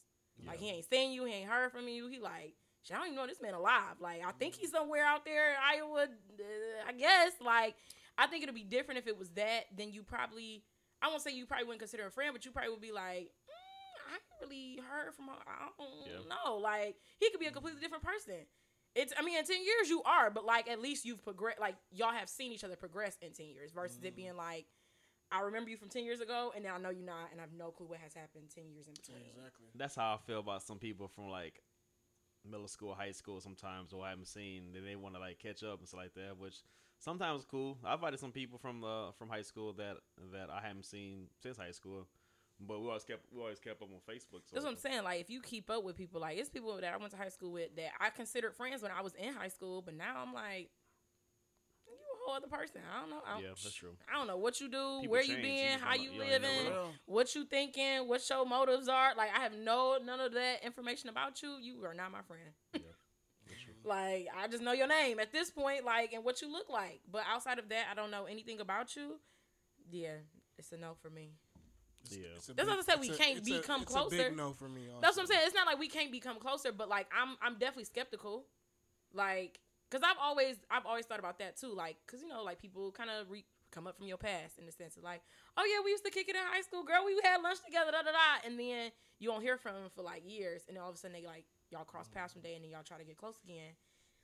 Like 0.48 0.60
he 0.60 0.70
ain't 0.72 0.90
seen 0.90 1.12
you, 1.12 1.26
he 1.26 1.34
ain't 1.34 1.50
heard 1.50 1.72
from 1.72 1.88
you. 1.88 2.08
He 2.08 2.20
like 2.20 2.56
I 2.92 2.96
don't 2.96 3.06
even 3.06 3.16
know 3.16 3.28
this 3.28 3.42
man 3.42 3.54
alive. 3.54 3.96
Like, 4.00 4.22
I 4.26 4.32
think 4.32 4.56
he's 4.56 4.72
somewhere 4.72 5.06
out 5.06 5.24
there 5.24 5.52
in 5.52 5.56
Iowa. 5.64 6.04
Uh, 6.04 6.88
I 6.88 6.92
guess. 6.92 7.32
Like, 7.40 7.76
I 8.18 8.28
think 8.28 8.44
it'll 8.44 8.56
be 8.56 8.64
different 8.64 9.00
if 9.00 9.08
it 9.08 9.18
was 9.18 9.30
that. 9.32 9.66
Then 9.76 9.94
you 9.94 10.04
probably, 10.04 10.64
I 11.02 11.08
won't 11.08 11.22
say 11.22 11.32
you 11.32 11.46
probably 11.46 11.66
wouldn't 11.66 11.80
consider 11.80 12.08
a 12.08 12.12
friend, 12.12 12.32
but 12.34 12.44
you 12.44 12.52
probably 12.52 12.72
would 12.72 12.82
be 12.82 12.92
like, 12.92 13.32
I 14.14 14.16
ain't 14.16 14.50
really 14.52 14.80
heard 14.90 15.14
from. 15.16 15.28
her. 15.28 15.34
I 15.48 15.70
don't 15.78 16.08
Yeah. 16.08 16.30
know. 16.46 16.58
Like, 16.58 16.96
he 17.20 17.30
could 17.32 17.40
be 17.40 17.48
a 17.48 17.52
completely 17.52 17.82
different 17.82 18.04
person. 18.04 18.46
It's. 18.96 19.12
I 19.18 19.24
mean, 19.24 19.38
in 19.40 19.46
ten 19.46 19.64
years 19.64 19.90
you 19.90 20.04
are, 20.04 20.30
but 20.30 20.46
like 20.46 20.70
at 20.70 20.80
least 20.80 21.04
you've 21.06 21.24
progressed. 21.24 21.60
Like 21.60 21.76
y'all 21.92 22.12
have 22.12 22.30
seen 22.30 22.52
each 22.52 22.64
other 22.64 22.76
progress 22.76 23.18
in 23.22 23.32
ten 23.32 23.48
years 23.48 23.72
versus 23.72 23.98
it 24.04 24.16
being 24.16 24.36
like. 24.38 24.66
I 25.32 25.40
remember 25.42 25.72
you 25.72 25.78
from 25.78 25.90
ten 25.90 26.04
years 26.06 26.22
ago, 26.22 26.52
and 26.54 26.64
now 26.64 26.76
I 26.76 26.78
know 26.78 26.92
you 26.92 27.02
not, 27.02 27.32
and 27.32 27.40
I 27.42 27.44
have 27.44 27.54
no 27.58 27.72
clue 27.72 27.88
what 27.88 27.98
has 28.00 28.14
happened 28.14 28.52
ten 28.54 28.66
years 28.70 28.88
in 28.88 28.94
between. 28.94 29.18
Exactly. 29.36 29.66
That's 29.74 29.96
how 29.96 30.14
I 30.14 30.18
feel 30.28 30.40
about 30.40 30.62
some 30.62 30.78
people 30.78 31.08
from 31.08 31.30
like 31.30 31.64
middle 32.46 32.68
school, 32.68 32.94
high 32.94 33.14
school. 33.14 33.42
Sometimes, 33.42 33.94
or 33.94 34.06
I 34.06 34.10
haven't 34.12 34.28
seen, 34.28 34.74
then 34.74 34.86
they 34.86 34.96
want 34.96 35.16
to 35.16 35.20
like 35.22 35.40
catch 35.40 35.64
up 35.64 35.80
and 35.80 35.88
stuff 35.88 36.02
like 36.02 36.14
that. 36.14 36.38
Which 36.38 36.58
sometimes 37.00 37.46
cool. 37.50 37.80
I've 37.84 37.96
invited 37.96 38.20
some 38.20 38.32
people 38.32 38.60
from 38.60 38.84
uh, 38.84 39.12
from 39.14 39.28
high 39.30 39.42
school 39.42 39.74
that 39.74 39.98
that 40.34 40.52
I 40.52 40.62
haven't 40.62 40.86
seen 40.86 41.28
since 41.42 41.58
high 41.58 41.72
school, 41.72 42.08
but 42.68 42.80
we 42.82 42.88
always 42.88 43.04
kept 43.04 43.26
we 43.34 43.40
always 43.42 43.60
kept 43.60 43.82
up 43.82 43.90
on 43.92 44.00
Facebook. 44.14 44.42
So 44.46 44.54
That's 44.54 44.66
what 44.66 44.72
I'm 44.72 44.78
saying. 44.78 45.04
Like, 45.04 45.22
if 45.22 45.30
you 45.30 45.42
keep 45.42 45.70
up 45.70 45.84
with 45.84 45.98
people, 45.98 46.22
like 46.22 46.38
it's 46.38 46.50
people 46.50 46.76
that 46.76 46.94
I 46.94 46.98
went 46.98 47.12
to 47.12 47.18
high 47.18 47.30
school 47.30 47.52
with 47.52 47.76
that 47.76 47.92
I 48.00 48.10
considered 48.10 48.54
friends 48.56 48.82
when 48.82 48.92
I 48.92 49.02
was 49.02 49.14
in 49.16 49.34
high 49.34 49.48
school, 49.50 49.82
but 49.82 49.96
now 49.96 50.16
I'm 50.26 50.34
like, 50.34 50.70
you 51.88 51.94
a 51.94 52.26
whole 52.26 52.36
other 52.36 52.48
person. 52.48 52.82
I 52.96 53.02
don't 53.02 53.10
know. 53.10 53.22
I 53.28 53.34
don't, 53.34 53.44
Yeah, 53.44 53.50
that's 53.50 53.74
true. 53.74 53.96
I 54.12 54.18
don't 54.18 54.28
know 54.28 54.38
what 54.38 54.60
you 54.62 54.70
do, 54.70 55.00
People 55.02 55.12
where 55.12 55.22
you 55.22 55.36
change. 55.36 55.46
You 55.48 55.54
been, 55.70 55.80
how 55.80 55.96
you 55.96 56.12
living. 56.18 56.72
What 57.06 57.36
you 57.36 57.46
thinking, 57.46 58.08
what 58.08 58.28
your 58.30 58.46
motives 58.46 58.88
are. 58.88 59.14
Like, 59.16 59.30
I 59.36 59.42
have 59.42 59.54
no 59.54 59.98
none 60.04 60.20
of 60.20 60.34
that 60.34 60.64
information 60.64 61.10
about 61.10 61.42
you. 61.42 61.58
You 61.62 61.84
are 61.86 61.94
not 61.94 62.12
my 62.12 62.22
friend. 62.22 62.44
Yeah. 62.74 62.80
Like, 63.86 64.28
I 64.38 64.48
just 64.48 64.64
know 64.64 64.72
your 64.72 64.88
name 64.88 65.20
at 65.20 65.34
this 65.34 65.52
point, 65.52 65.84
like, 65.84 66.14
and 66.14 66.24
what 66.24 66.42
you 66.42 66.50
look 66.50 66.70
like. 66.70 67.02
But 67.12 67.24
outside 67.30 67.60
of 67.60 67.68
that, 67.68 67.88
I 67.92 67.94
don't 67.94 68.12
know 68.12 68.26
anything 68.26 68.62
about 68.62 68.96
you. 68.96 69.20
Yeah, 69.92 70.16
it's 70.58 70.72
a 70.72 70.78
no 70.78 70.96
for 71.02 71.10
me. 71.10 71.34
Yeah. 72.10 72.28
That's 72.36 72.48
big- 72.48 72.68
what 72.68 72.80
I 72.80 72.82
said, 72.82 73.00
we 73.00 73.10
a- 73.10 73.16
can't 73.16 73.38
it's 73.38 73.50
a- 73.50 73.62
become 73.62 73.82
it's 73.84 73.92
closer. 73.92 74.16
A 74.16 74.30
big 74.30 74.38
no 74.38 74.54
for 74.54 74.70
me. 74.70 74.88
That's 75.02 75.16
what 75.16 75.24
I'm 75.24 75.28
saying. 75.28 75.42
It's 75.46 75.56
not 75.56 75.68
like 75.68 75.80
we 75.80 75.88
can't 75.88 76.12
become 76.12 76.40
closer, 76.40 76.72
but 76.72 76.90
like 76.90 77.08
I'm 77.18 77.38
I'm 77.42 77.54
definitely 77.54 77.86
skeptical. 77.86 78.46
Like 79.14 79.60
cuz 79.90 80.02
I've 80.04 80.18
always 80.20 80.58
I've 80.70 80.86
always 80.86 81.06
thought 81.06 81.20
about 81.20 81.40
that 81.40 81.58
too. 81.58 81.74
Like 81.74 81.98
cuz 82.08 82.22
you 82.22 82.28
know 82.28 82.44
like 82.44 82.60
people 82.60 82.92
kind 82.92 83.10
of 83.10 83.30
re- 83.30 83.46
come 83.72 83.88
up 83.88 83.98
from 83.98 84.06
your 84.06 84.18
past 84.18 84.60
in 84.60 84.66
the 84.66 84.72
sense 84.72 84.98
of 84.98 85.04
like, 85.04 85.22
"Oh 85.58 85.66
yeah, 85.66 85.84
we 85.84 85.92
used 85.92 86.06
to 86.06 86.12
kick 86.12 86.30
it 86.30 86.36
in 86.36 86.42
high 86.42 86.62
school, 86.62 86.84
girl. 86.84 87.04
We 87.06 87.20
had 87.24 87.42
lunch 87.42 87.60
together, 87.66 87.92
da 87.92 88.04
da 88.04 88.12
da." 88.12 88.46
And 88.46 88.60
then 88.60 88.92
you 89.20 89.30
don't 89.30 89.42
hear 89.42 89.58
from 89.58 89.74
them 89.76 89.90
for 89.96 90.04
like 90.04 90.24
years, 90.30 90.64
and 90.68 90.78
then 90.78 90.84
all 90.84 90.90
of 90.90 90.96
a 90.96 90.98
sudden 91.00 91.14
they 91.20 91.26
like 91.26 91.46
y'all 91.72 91.84
cross 91.86 92.08
mm-hmm. 92.08 92.20
paths 92.20 92.36
one 92.36 92.44
day 92.44 92.56
and 92.56 92.64
then 92.64 92.72
y'all 92.72 92.84
try 92.84 92.98
to 92.98 93.04
get 93.04 93.18
close 93.18 93.40
again. 93.44 93.74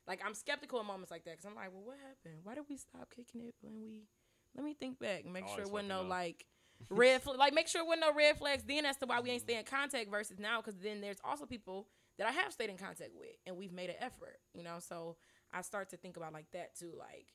Like 0.08 0.22
I'm 0.26 0.36
skeptical 0.36 0.80
in 0.80 0.86
moments 0.86 1.12
like 1.12 1.24
that 1.26 1.38
cuz 1.38 1.46
I'm 1.46 1.56
like, 1.56 1.72
"Well, 1.72 1.84
what 1.84 1.98
happened? 1.98 2.44
Why 2.44 2.56
did 2.56 2.66
we 2.70 2.78
stop 2.78 3.10
kicking 3.16 3.42
it 3.42 3.56
when 3.62 3.82
we 3.82 4.08
Let 4.56 4.64
me 4.66 4.74
think 4.74 5.00
back 5.00 5.24
and 5.24 5.34
make 5.34 5.46
sure 5.46 5.52
Always 5.52 5.68
it 5.68 5.72
wasn't 5.72 5.90
no 5.90 6.02
up. 6.02 6.10
like 6.10 6.46
red 6.90 7.22
flag. 7.22 7.38
Like 7.38 7.54
make 7.54 7.68
sure 7.68 7.82
it 7.82 7.88
wasn't 7.88 8.02
no 8.02 8.14
red 8.14 8.38
flags 8.38 8.64
then 8.64 8.86
as 8.86 8.98
to 8.98 9.06
why 9.06 9.20
we 9.20 9.32
ain't 9.32 9.42
stay 9.42 9.58
in 9.58 9.66
contact 9.66 10.10
versus 10.10 10.40
now 10.40 10.62
because 10.62 10.80
then 10.80 11.02
there's 11.02 11.18
also 11.24 11.46
people 11.46 11.88
that 12.18 12.28
I 12.28 12.32
have 12.32 12.52
stayed 12.54 12.70
in 12.70 12.78
contact 12.78 13.12
with 13.18 13.30
and 13.46 13.58
we've 13.58 13.72
made 13.74 13.90
an 13.90 13.96
effort, 14.00 14.40
you 14.54 14.64
know. 14.64 14.78
So 14.80 15.18
I 15.54 15.62
start 15.62 15.90
to 15.90 15.98
think 15.98 16.18
about 16.18 16.34
like 16.34 16.50
that 16.52 16.76
too. 16.78 16.94
Like, 16.98 17.28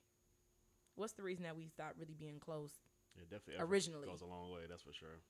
what's 0.94 1.12
the 1.14 1.22
reason 1.22 1.44
that 1.44 1.57
we 1.57 1.68
stopped 1.68 1.98
really 1.98 2.14
being 2.18 2.38
close? 2.38 2.70
Yeah, 3.16 3.22
definitely. 3.30 3.57
effort 3.57 3.70
Originally. 3.70 4.09
goes 4.09 4.22
a 4.22 4.26
long 4.26 4.50
way. 4.52 4.61
That's 4.68 4.83
for 4.83 4.92
sure. 4.92 5.20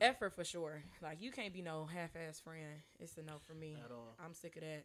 Yeah. 0.00 0.08
Effort 0.08 0.34
for 0.34 0.44
sure. 0.44 0.82
Like 1.02 1.20
you 1.22 1.30
can't 1.30 1.52
be 1.52 1.62
no 1.62 1.86
half-ass 1.86 2.40
friend. 2.40 2.82
It's 2.98 3.16
a 3.16 3.22
no 3.22 3.34
for 3.46 3.54
me. 3.54 3.76
At 3.84 3.90
all. 3.92 4.16
I'm 4.24 4.34
sick 4.34 4.56
of 4.56 4.62
that. 4.62 4.84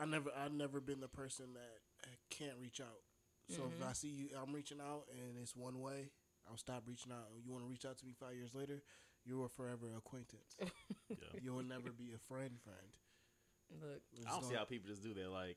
I 0.00 0.04
never, 0.06 0.30
I've 0.36 0.52
never 0.52 0.80
been 0.80 1.00
the 1.00 1.08
person 1.08 1.46
that 1.54 2.10
can't 2.30 2.54
reach 2.60 2.80
out. 2.80 3.00
So 3.48 3.62
Mhm. 3.62 3.72
if 3.80 3.86
I 3.86 3.92
see 3.92 4.08
you, 4.08 4.28
I'm 4.40 4.52
reaching 4.54 4.80
out, 4.80 5.06
and 5.10 5.36
it's 5.36 5.56
one 5.56 5.80
way. 5.80 6.10
I'll 6.50 6.56
stop 6.56 6.82
reaching 6.86 7.12
out. 7.12 7.28
You 7.44 7.52
want 7.52 7.64
to 7.64 7.70
reach 7.70 7.84
out 7.86 7.96
to 7.98 8.06
me 8.06 8.12
five 8.18 8.34
years 8.34 8.54
later? 8.54 8.82
You're 9.24 9.46
a 9.46 9.48
forever 9.48 9.86
acquaintance. 9.96 10.56
Yeah. 11.10 11.40
you 11.42 11.52
will 11.52 11.64
never 11.64 11.90
be 11.90 12.12
a 12.14 12.18
friend. 12.32 12.52
Friend. 12.62 13.82
Look, 13.82 14.00
It's 14.16 14.26
I 14.26 14.30
don't 14.30 14.42
see 14.42 14.48
gonna- 14.50 14.58
how 14.60 14.64
people 14.64 14.88
just 14.88 15.02
do 15.02 15.12
that. 15.14 15.28
Like, 15.30 15.56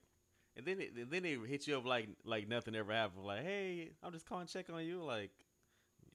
and 0.58 0.65
then 0.65 0.79
it, 0.82 0.93
and 0.97 1.12
then 1.12 1.21
they 1.23 1.36
hit 1.47 1.67
you 1.67 1.77
up 1.77 1.86
like 1.86 2.08
like 2.25 2.47
nothing 2.47 2.75
ever 2.75 2.91
happened. 2.91 3.23
Like, 3.25 3.43
hey, 3.43 3.91
I'm 4.01 4.12
just 4.13 4.25
calling 4.27 4.47
check 4.47 4.65
on 4.73 4.84
you. 4.84 5.03
Like, 5.03 5.29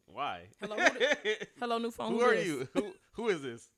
why? 0.07 0.49
Hello, 0.61 0.77
who 0.77 1.31
hello, 1.61 1.79
new 1.79 1.91
phone. 1.93 2.13
who 2.15 2.21
are 2.23 2.35
this? 2.35 2.47
you? 2.47 2.69
Who 2.75 2.93
who 3.13 3.29
is 3.29 3.43
this? 3.43 3.69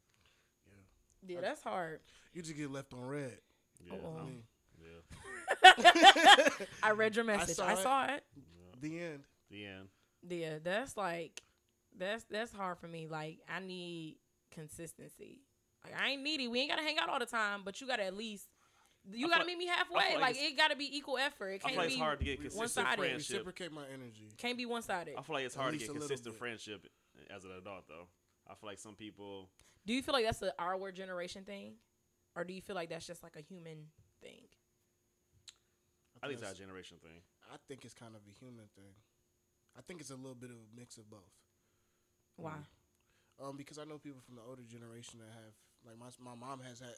Yeah, 1.27 1.41
that's 1.43 1.63
hard. 1.63 2.01
You 2.33 2.41
just 2.41 2.57
get 2.57 2.71
left 2.71 2.95
on 2.95 3.03
red. 3.07 3.37
Yeah, 3.87 3.95
Oh, 4.03 4.17
I 4.17 4.21
um, 4.23 4.43
yeah. 4.83 6.53
I 6.83 6.91
read 6.93 7.17
your 7.17 7.25
message. 7.27 7.59
I 7.61 7.75
saw 7.75 7.83
saw, 7.83 8.05
it. 8.07 8.25
it. 8.37 8.81
the 8.81 8.99
end. 8.99 9.25
The 9.51 9.67
end. 9.67 9.89
Yeah, 10.29 10.59
that's 10.63 10.97
like 10.97 11.43
that's 11.99 12.25
that's 12.31 12.53
hard 12.53 12.79
for 12.79 12.89
me. 12.89 13.07
Like 13.09 13.39
I 13.49 13.61
need 13.61 14.17
consistency. 14.51 15.43
Like 15.85 15.95
I 16.01 16.11
ain't 16.11 16.23
needy. 16.23 16.47
We 16.49 16.61
ain't 16.61 16.71
gotta 16.71 16.83
hang 16.83 16.99
out 16.99 17.09
all 17.09 17.19
the 17.19 17.27
time, 17.27 17.63
but 17.65 17.81
you 17.81 17.87
gotta 17.87 18.05
at 18.05 18.17
least 18.17 18.47
you 19.11 19.27
I 19.27 19.31
gotta 19.31 19.45
feel- 19.45 19.57
meet 19.57 19.59
me 19.59 19.67
halfway. 19.67 19.97
like 20.15 20.21
Like, 20.21 20.37
it 20.39 20.57
gotta 20.57 20.77
be 20.77 20.95
equal 20.97 21.17
effort. 21.17 21.49
It 21.49 21.63
can't 21.63 21.73
feel 21.73 21.79
like 21.81 21.89
be 21.89 21.95
it's 21.95 22.03
hard 22.03 22.19
to 22.19 22.25
get 22.25 22.41
consistent 22.41 22.59
one-sided. 22.59 22.99
friendship. 22.99 23.31
Reciprocate 23.47 23.73
my 23.73 23.85
energy. 23.93 24.29
Can't 24.37 24.59
be 24.59 24.67
one 24.67 24.83
sided. 24.83 25.15
I 25.17 25.23
feel 25.23 25.35
like 25.37 25.47
it's 25.47 25.55
hard 25.55 25.73
to 25.73 25.79
get 25.79 25.91
consistent 25.91 26.35
friendship 26.37 26.87
as 27.35 27.45
an 27.45 27.53
adult, 27.53 27.89
though. 27.89 28.07
I 28.47 28.55
feel 28.55 28.69
like 28.69 28.79
some 28.79 28.95
people. 28.95 29.49
Do 29.87 29.95
you 29.95 30.03
feel 30.03 30.13
like 30.13 30.27
that's 30.27 30.43
a 30.43 30.53
our 30.61 30.77
word 30.77 30.95
generation 30.97 31.45
thing, 31.45 31.77
or 32.37 32.45
do 32.45 32.53
you 32.53 32.61
feel 32.61 32.77
like 32.77 32.91
that's 32.91 33.07
just 33.07 33.23
like 33.23 33.37
a 33.37 33.41
human 33.41 33.87
thing? 34.21 34.43
I 36.23 36.27
think 36.27 36.35
it's 36.35 36.43
that's- 36.43 36.61
our 36.61 36.67
generation 36.67 36.99
thing. 37.03 37.23
I 37.51 37.57
think 37.69 37.85
it's 37.87 37.95
kind 37.95 38.15
of 38.15 38.21
a 38.29 38.31
human 38.39 38.69
thing. 38.77 38.95
I 39.81 39.83
think 39.89 40.01
it's 40.05 40.11
a 40.13 40.17
little 40.21 40.37
bit 40.37 40.51
of 40.53 40.57
a 40.61 40.69
mix 40.79 40.99
of 40.99 41.09
both. 41.09 41.33
Why? 42.37 42.61
Um, 43.41 43.57
because 43.57 43.79
I 43.79 43.85
know 43.89 43.97
people 43.97 44.21
from 44.21 44.37
the 44.37 44.45
older 44.45 44.61
generation 44.69 45.21
that 45.25 45.33
have 45.33 45.57
like 45.89 45.97
my 45.97 46.13
my 46.21 46.37
mom 46.37 46.61
has 46.61 46.81
had 46.81 46.93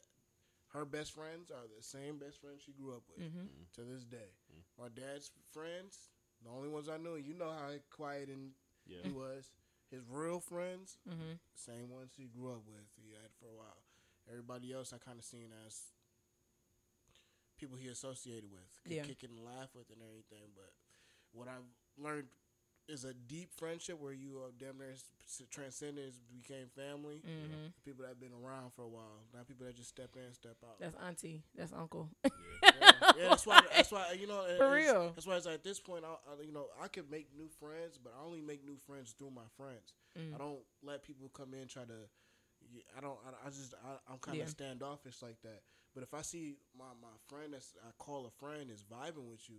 her 0.75 0.83
best 0.83 1.15
friends 1.15 1.47
are 1.49 1.63
the 1.71 1.79
same 1.83 2.19
best 2.19 2.41
friends 2.43 2.59
she 2.65 2.73
grew 2.75 2.91
up 2.91 3.03
with 3.07 3.23
Mm-hmm. 3.23 3.47
to 3.79 3.81
this 3.87 4.03
day. 4.03 4.35
My 4.75 4.89
dad's 4.91 5.31
friends, 5.55 6.11
the 6.43 6.49
only 6.51 6.67
ones 6.67 6.89
I 6.91 6.97
knew, 6.97 7.15
you 7.15 7.33
know 7.33 7.47
how 7.55 7.71
quiet 7.89 8.27
and 8.27 8.51
Yeah. 8.85 8.99
he 9.07 9.11
was. 9.11 9.47
His 9.89 10.03
real 10.09 10.39
friends, 10.43 10.97
Mm-hmm. 11.07 11.39
same 11.55 11.87
ones 11.89 12.11
he 12.17 12.27
grew 12.27 12.51
up 12.51 12.67
with. 12.67 12.83
He 12.99 13.13
had 13.15 13.31
for 13.39 13.47
a 13.47 13.55
while. 13.55 13.79
Everybody 14.27 14.73
else 14.73 14.91
I 14.91 14.97
kind 14.99 15.19
of 15.19 15.23
seen 15.23 15.55
as 15.65 15.79
people 17.57 17.77
he 17.77 17.87
associated 17.87 18.51
with, 18.51 18.67
could 18.83 18.91
Yeah. 18.99 19.03
kick 19.07 19.23
it 19.23 19.29
and 19.31 19.39
laugh 19.45 19.71
with 19.75 19.87
and 19.91 20.01
everything. 20.03 20.51
But 20.55 20.73
what 21.31 21.47
I've 21.47 21.69
learned 21.97 22.27
is 22.89 23.05
a 23.05 23.13
deep 23.13 23.49
friendship 23.55 23.99
where 23.99 24.11
you 24.13 24.37
are 24.39 24.51
damn 24.59 24.77
near 24.77 24.91
s- 24.91 25.05
s- 25.25 25.41
transcended, 25.49 26.13
became 26.35 26.67
family. 26.75 27.21
Mm-hmm. 27.25 27.67
People 27.85 28.03
that 28.03 28.09
have 28.09 28.19
been 28.19 28.33
around 28.43 28.73
for 28.73 28.83
a 28.83 28.87
while, 28.87 29.23
not 29.33 29.47
people 29.47 29.65
that 29.65 29.75
just 29.75 29.89
step 29.89 30.09
in, 30.15 30.33
step 30.33 30.57
out. 30.63 30.79
That's 30.79 30.95
auntie. 31.05 31.43
That's 31.55 31.71
uncle. 31.71 32.09
yeah, 32.25 32.31
yeah, 33.17 33.29
that's 33.29 33.45
why. 33.47 33.61
That's 33.75 33.91
why 33.91 34.15
you 34.19 34.27
know. 34.27 34.43
For 34.57 34.77
it's- 34.77 34.91
real. 34.91 35.11
That's 35.15 35.25
why 35.27 35.35
it's 35.37 35.47
at 35.47 35.63
this 35.63 35.79
point. 35.79 36.03
I, 36.03 36.09
I, 36.29 36.43
you 36.45 36.51
know, 36.53 36.65
I 36.81 36.87
can 36.89 37.05
make 37.09 37.27
new 37.35 37.47
friends, 37.59 37.97
but 38.03 38.13
I 38.19 38.25
only 38.25 38.41
make 38.41 38.65
new 38.65 38.77
friends 38.85 39.13
through 39.17 39.31
my 39.31 39.47
friends. 39.55 39.93
Mm. 40.19 40.35
I 40.35 40.37
don't 40.37 40.59
let 40.83 41.03
people 41.03 41.29
come 41.33 41.53
in 41.53 41.67
try 41.67 41.83
to. 41.83 41.99
I 42.97 43.01
don't. 43.01 43.17
I, 43.25 43.47
I 43.47 43.49
just. 43.49 43.73
I, 43.75 44.11
I'm 44.11 44.19
kind 44.19 44.37
Yeah. 44.37 44.43
of 44.43 44.49
standoffish 44.49 45.21
like 45.21 45.41
that. 45.43 45.61
But 45.93 46.03
if 46.03 46.13
I 46.13 46.21
see 46.21 46.57
my 46.77 46.85
my 47.01 47.15
friend 47.29 47.53
that's 47.53 47.73
I 47.85 47.91
call 47.97 48.25
a 48.25 48.31
friend 48.43 48.69
is 48.71 48.83
vibing 48.83 49.29
with 49.29 49.47
you, 49.47 49.57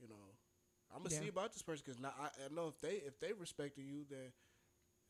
you 0.00 0.08
know, 0.08 0.14
I'm 0.94 1.02
gonna 1.02 1.14
Yeah. 1.14 1.20
see 1.22 1.28
about 1.28 1.52
this 1.52 1.62
person 1.62 1.82
because 1.86 2.00
now 2.00 2.12
I, 2.18 2.26
I 2.26 2.54
know 2.54 2.68
if 2.68 2.80
they 2.80 2.96
if 3.06 3.18
they 3.20 3.32
respected 3.32 3.82
you, 3.82 4.04
then 4.10 4.32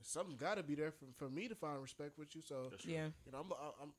something 0.03 0.37
got 0.37 0.57
to 0.57 0.63
be 0.63 0.75
there 0.75 0.93
for, 0.93 1.07
for 1.17 1.29
me 1.29 1.49
to 1.49 1.55
find 1.55 1.81
respect 1.81 2.19
with 2.19 2.35
you. 2.35 2.43
So 2.43 2.69
That's. 2.71 2.85
Yeah. 2.85 3.09
you 3.27 3.33
know, 3.33 3.39
I'm 3.39 3.53
I'm 3.53 3.93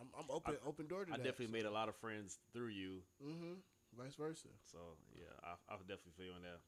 I'm, 0.00 0.08
I'm 0.18 0.30
open 0.30 0.56
open 0.66 0.86
door 0.86 1.04
to 1.04 1.12
I 1.12 1.16
that. 1.16 1.24
definitely 1.24 1.52
made 1.52 1.66
a 1.66 1.70
lot 1.70 1.88
of 1.88 1.96
friends 1.96 2.38
through 2.52 2.68
you. 2.68 3.02
Mm-hmm. 3.24 3.54
Vice 3.98 4.14
versa. 4.14 4.48
So 4.70 4.78
yeah, 5.16 5.24
I 5.42 5.72
I 5.72 5.76
definitely 5.78 6.12
feel 6.16 6.34
on 6.34 6.42
that. 6.42 6.60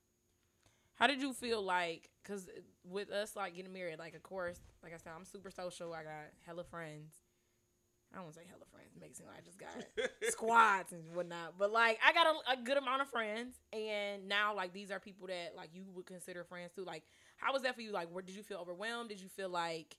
How 0.94 1.06
did 1.06 1.20
you 1.22 1.32
feel 1.32 1.62
like? 1.62 2.10
Cause 2.24 2.48
with 2.84 3.10
us 3.10 3.36
like 3.36 3.54
getting 3.54 3.72
married, 3.72 3.98
like 3.98 4.14
of 4.14 4.22
course, 4.22 4.58
like 4.82 4.92
I 4.92 4.96
said, 4.96 5.12
I'm 5.16 5.24
super 5.24 5.50
social. 5.50 5.92
I 5.92 6.02
got 6.02 6.32
hella 6.46 6.64
friends. 6.64 7.14
I 8.12 8.16
don't 8.16 8.24
want 8.24 8.34
to 8.36 8.40
say 8.40 8.46
hella 8.48 8.64
friends. 8.72 8.88
It 8.96 9.00
makes 9.00 9.18
it 9.18 9.22
seem 9.22 9.26
like 9.26 9.36
I 9.38 9.44
just 9.44 9.58
got 9.58 10.10
squads 10.32 10.92
and 10.92 11.02
whatnot. 11.14 11.54
But 11.58 11.72
like 11.72 11.98
I 12.06 12.12
got 12.12 12.26
a, 12.26 12.52
a 12.60 12.64
good 12.64 12.76
amount 12.78 13.02
of 13.02 13.08
friends, 13.10 13.56
and 13.72 14.28
now 14.28 14.54
like 14.54 14.72
these 14.72 14.90
are 14.90 14.98
people 15.00 15.26
that 15.28 15.52
like 15.56 15.70
you 15.72 15.84
would 15.94 16.06
consider 16.06 16.42
friends 16.44 16.72
too. 16.74 16.84
Like, 16.84 17.04
how 17.36 17.52
was 17.52 17.62
that 17.62 17.74
for 17.74 17.82
you? 17.82 17.92
Like, 17.92 18.08
where 18.10 18.22
did 18.22 18.34
you 18.36 18.42
feel 18.42 18.58
overwhelmed? 18.58 19.10
Did 19.10 19.20
you 19.20 19.28
feel 19.28 19.48
like 19.50 19.96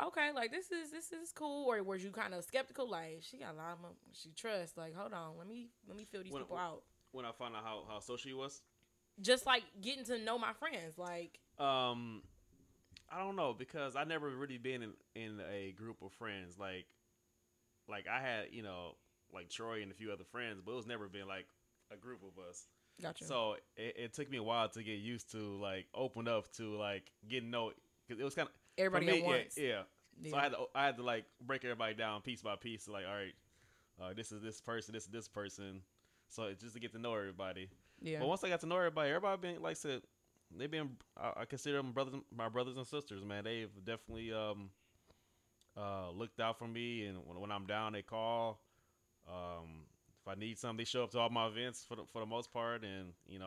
okay, 0.00 0.30
like 0.34 0.50
this 0.50 0.70
is 0.70 0.90
this 0.90 1.12
is 1.12 1.32
cool, 1.32 1.66
or 1.70 1.82
were 1.82 1.96
you 1.96 2.10
kind 2.10 2.34
of 2.34 2.44
skeptical? 2.44 2.88
Like 2.88 3.18
she 3.20 3.38
got 3.38 3.54
a 3.54 3.56
lot 3.56 3.72
of 3.72 3.80
mo- 3.80 3.96
she 4.12 4.30
trusts. 4.32 4.76
Like 4.76 4.94
hold 4.94 5.12
on, 5.12 5.36
let 5.38 5.46
me 5.46 5.68
let 5.86 5.96
me 5.96 6.04
feel 6.04 6.22
these 6.22 6.32
When- 6.32 6.42
people 6.42 6.56
out. 6.56 6.82
When 7.12 7.24
I 7.24 7.32
found 7.32 7.56
out 7.56 7.64
how 7.64 7.84
how 7.88 8.00
social 8.00 8.30
you 8.30 8.36
was, 8.36 8.60
Just 9.20 9.46
like 9.46 9.62
getting 9.80 10.04
to 10.04 10.18
know 10.18 10.38
my 10.38 10.52
friends, 10.52 10.98
like 10.98 11.38
um, 11.58 12.22
I 13.10 13.18
don't 13.18 13.36
know 13.36 13.54
because 13.56 13.96
I 13.96 14.04
never 14.04 14.28
really 14.28 14.58
been 14.58 14.82
in 14.82 14.92
in 15.14 15.40
a 15.50 15.72
group 15.72 16.02
of 16.02 16.12
friends 16.12 16.58
like 16.58 16.86
like 17.88 18.06
I 18.06 18.20
had 18.20 18.46
you 18.52 18.62
know 18.62 18.96
like 19.32 19.48
Troy 19.48 19.82
and 19.82 19.90
a 19.90 19.94
few 19.94 20.10
other 20.12 20.24
friends, 20.24 20.60
but 20.64 20.72
it 20.72 20.76
was 20.76 20.86
never 20.86 21.08
been 21.08 21.26
like 21.26 21.46
a 21.92 21.96
group 21.96 22.20
of 22.22 22.42
us. 22.48 22.66
Gotcha. 23.00 23.24
So 23.24 23.56
it, 23.76 23.96
it 23.96 24.14
took 24.14 24.30
me 24.30 24.38
a 24.38 24.42
while 24.42 24.68
to 24.70 24.82
get 24.82 24.98
used 24.98 25.30
to 25.32 25.38
like 25.60 25.86
open 25.94 26.28
up 26.28 26.50
to 26.54 26.76
like 26.76 27.10
getting 27.28 27.50
know 27.50 27.72
because 28.06 28.20
it 28.20 28.24
was 28.24 28.34
kind 28.34 28.48
of 28.48 28.54
Everybody 28.78 29.06
me, 29.06 29.18
at 29.18 29.24
once. 29.24 29.58
Yeah, 29.58 29.82
yeah. 30.20 30.30
So 30.30 30.36
I 30.36 30.42
had 30.42 30.52
to 30.52 30.58
I 30.74 30.86
had 30.86 30.96
to 30.96 31.02
like 31.02 31.24
break 31.44 31.64
everybody 31.64 31.94
down 31.94 32.20
piece 32.22 32.42
by 32.42 32.56
piece. 32.56 32.88
like 32.88 33.04
all 33.06 33.14
right, 33.14 33.34
uh, 34.00 34.14
this 34.14 34.32
is 34.32 34.40
this 34.40 34.60
person, 34.60 34.94
this 34.94 35.04
is 35.04 35.10
this 35.10 35.28
person. 35.28 35.82
So 36.28 36.44
it's 36.44 36.62
just 36.62 36.74
to 36.74 36.80
get 36.80 36.92
to 36.92 36.98
know 36.98 37.14
everybody. 37.14 37.68
Yeah. 38.00 38.20
But 38.20 38.28
once 38.28 38.44
I 38.44 38.48
got 38.48 38.60
to 38.60 38.66
know 38.66 38.76
everybody, 38.76 39.10
everybody 39.10 39.40
been 39.40 39.62
like 39.62 39.76
said, 39.76 40.02
they've 40.56 40.70
been 40.70 40.90
I, 41.16 41.32
I 41.40 41.44
consider 41.44 41.76
them 41.78 41.92
brothers, 41.92 42.14
my 42.34 42.48
brothers 42.48 42.76
and 42.76 42.86
sisters. 42.86 43.24
Man, 43.24 43.44
they've 43.44 43.70
definitely 43.84 44.32
um 44.32 44.70
uh 45.76 46.10
looked 46.10 46.40
out 46.40 46.58
for 46.58 46.66
me, 46.66 47.06
and 47.06 47.18
when, 47.26 47.40
when 47.40 47.52
I'm 47.52 47.66
down, 47.66 47.92
they 47.92 48.02
call. 48.02 48.60
Um, 49.28 49.84
if 50.22 50.28
I 50.28 50.34
need 50.34 50.58
something, 50.58 50.78
they 50.78 50.84
show 50.84 51.04
up 51.04 51.10
to 51.12 51.18
all 51.18 51.28
my 51.30 51.46
events 51.46 51.84
for 51.86 51.96
the, 51.96 52.02
for 52.12 52.20
the 52.20 52.26
most 52.26 52.52
part, 52.52 52.82
and 52.82 53.12
you 53.26 53.38
know, 53.38 53.46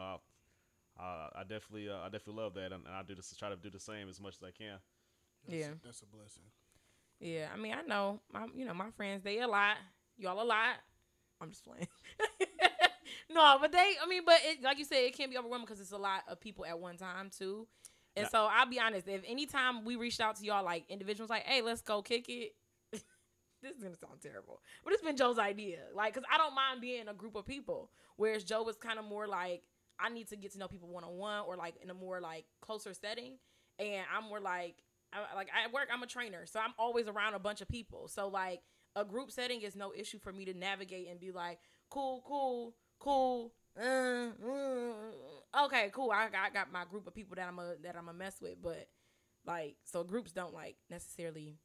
I, 1.00 1.04
I, 1.04 1.30
I 1.38 1.42
definitely 1.42 1.90
uh, 1.90 1.98
I 2.00 2.10
definitely 2.10 2.42
love 2.44 2.54
that, 2.56 2.72
and, 2.72 2.86
and 2.86 2.96
I 2.96 3.02
do 3.04 3.16
this 3.16 3.36
try 3.38 3.50
to 3.50 3.56
do 3.56 3.70
the 3.70 3.80
same 3.80 4.08
as 4.10 4.22
much 4.22 4.36
as 4.38 4.44
I 4.44 4.52
can. 4.52 4.78
That's, 5.48 5.60
Yeah. 5.60 5.72
that's 5.84 6.02
a 6.02 6.06
blessing. 6.06 6.44
Yeah, 7.20 7.50
I 7.54 7.58
mean, 7.58 7.74
I 7.74 7.82
know 7.84 8.20
my, 8.32 8.48
you 8.56 8.66
know, 8.66 8.74
my 8.74 8.90
friends. 8.92 9.24
They 9.24 9.40
a 9.40 9.48
lot. 9.48 9.78
Y'all 10.18 10.42
a 10.42 10.44
lot. 10.44 10.76
I'm 11.40 11.50
just 11.50 11.64
playing. 11.64 11.88
no, 13.34 13.58
but 13.60 13.72
they. 13.72 13.96
I 14.02 14.08
mean, 14.08 14.24
but 14.26 14.38
it, 14.44 14.63
like 14.63 14.78
you 14.78 14.86
said, 14.86 14.98
it 14.98 15.15
can't 15.15 15.32
be 15.32 15.38
overwhelming 15.38 15.65
because 15.65 15.82
it's 15.82 15.91
a 15.91 15.98
lot 15.98 16.24
of 16.28 16.39
people 16.39 16.65
at 16.65 16.80
one 16.80 16.98
time 16.98 17.30
too. 17.36 17.67
And 18.15 18.28
so 18.30 18.48
I'll 18.52 18.67
be 18.67 18.80
honest. 18.80 19.08
If 19.08 19.22
anytime 19.26 19.86
we 19.86 19.96
reached 19.96 20.20
out 20.20 20.36
to 20.38 20.46
y'all, 20.46 20.65
like 20.65 20.84
individuals, 20.89 21.30
like, 21.30 21.44
hey, 21.44 21.62
let's 21.62 21.82
go 21.82 22.02
kick 22.02 22.28
it. 22.28 22.54
this 22.91 23.76
is 23.78 23.84
gonna 23.84 23.96
sound 23.96 24.22
terrible, 24.22 24.62
but 24.84 24.94
it's 24.94 25.02
been 25.02 25.15
Joe's 25.15 25.39
idea. 25.39 25.80
Like, 25.96 26.13
cause 26.13 26.24
I 26.32 26.38
don't 26.38 26.54
mind 26.56 26.82
being 26.82 27.02
in 27.02 27.08
a 27.08 27.13
group 27.13 27.36
of 27.36 27.46
people. 27.46 27.89
Whereas 28.17 28.44
Joe 28.44 28.63
was 28.63 28.76
kind 28.76 29.00
of 29.00 29.06
more 29.06 29.28
like, 29.28 29.63
I 30.00 30.10
need 30.10 30.28
to 30.30 30.36
get 30.36 30.52
to 30.54 30.60
know 30.60 30.67
people 30.67 30.89
one 30.89 31.04
on 31.04 31.17
one 31.17 31.44
or 31.48 31.56
like 31.56 31.76
in 31.82 31.89
a 31.89 31.94
more 31.94 32.20
like 32.20 32.46
closer 32.62 32.94
setting. 32.94 33.38
And 33.80 34.04
I'm 34.15 34.26
more 34.28 34.39
like, 34.39 34.84
I, 35.13 35.36
like 35.36 35.48
at 35.54 35.72
work, 35.72 35.88
I'm 35.91 36.04
a 36.04 36.08
trainer, 36.08 36.46
so 36.46 36.60
I'm 36.60 36.74
always 36.78 37.08
around 37.08 37.34
a 37.34 37.39
bunch 37.39 37.62
of 37.62 37.67
people. 37.67 38.08
So 38.08 38.28
like 38.28 38.62
a 38.96 39.06
group 39.06 39.32
setting 39.32 39.62
is 39.62 39.76
no 39.76 39.94
issue 39.96 40.20
for 40.20 40.34
me 40.34 40.46
to 40.46 40.54
navigate 40.54 41.08
and 41.10 41.20
be 41.20 41.32
like, 41.32 41.60
cool, 41.89 42.24
cool, 42.28 42.74
cool. 43.02 43.52
Uh, 43.78 44.30
uh, 44.46 45.66
okay, 45.66 45.90
cool. 45.94 46.12
I 46.12 46.30
got, 46.30 46.42
I 46.46 46.50
got 46.54 46.72
my 46.72 46.86
group 46.86 47.08
of 47.08 47.14
people 47.16 47.36
that 47.36 47.48
I'm 47.48 47.60
a 47.60 47.76
that 47.84 47.96
I'm 47.98 48.10
a 48.10 48.14
mess 48.14 48.36
with, 48.42 48.62
but 48.62 48.88
like 49.46 49.76
so 49.86 50.04
groups 50.04 50.32
don't 50.32 50.54
like 50.54 50.76
necessarily. 50.90 51.58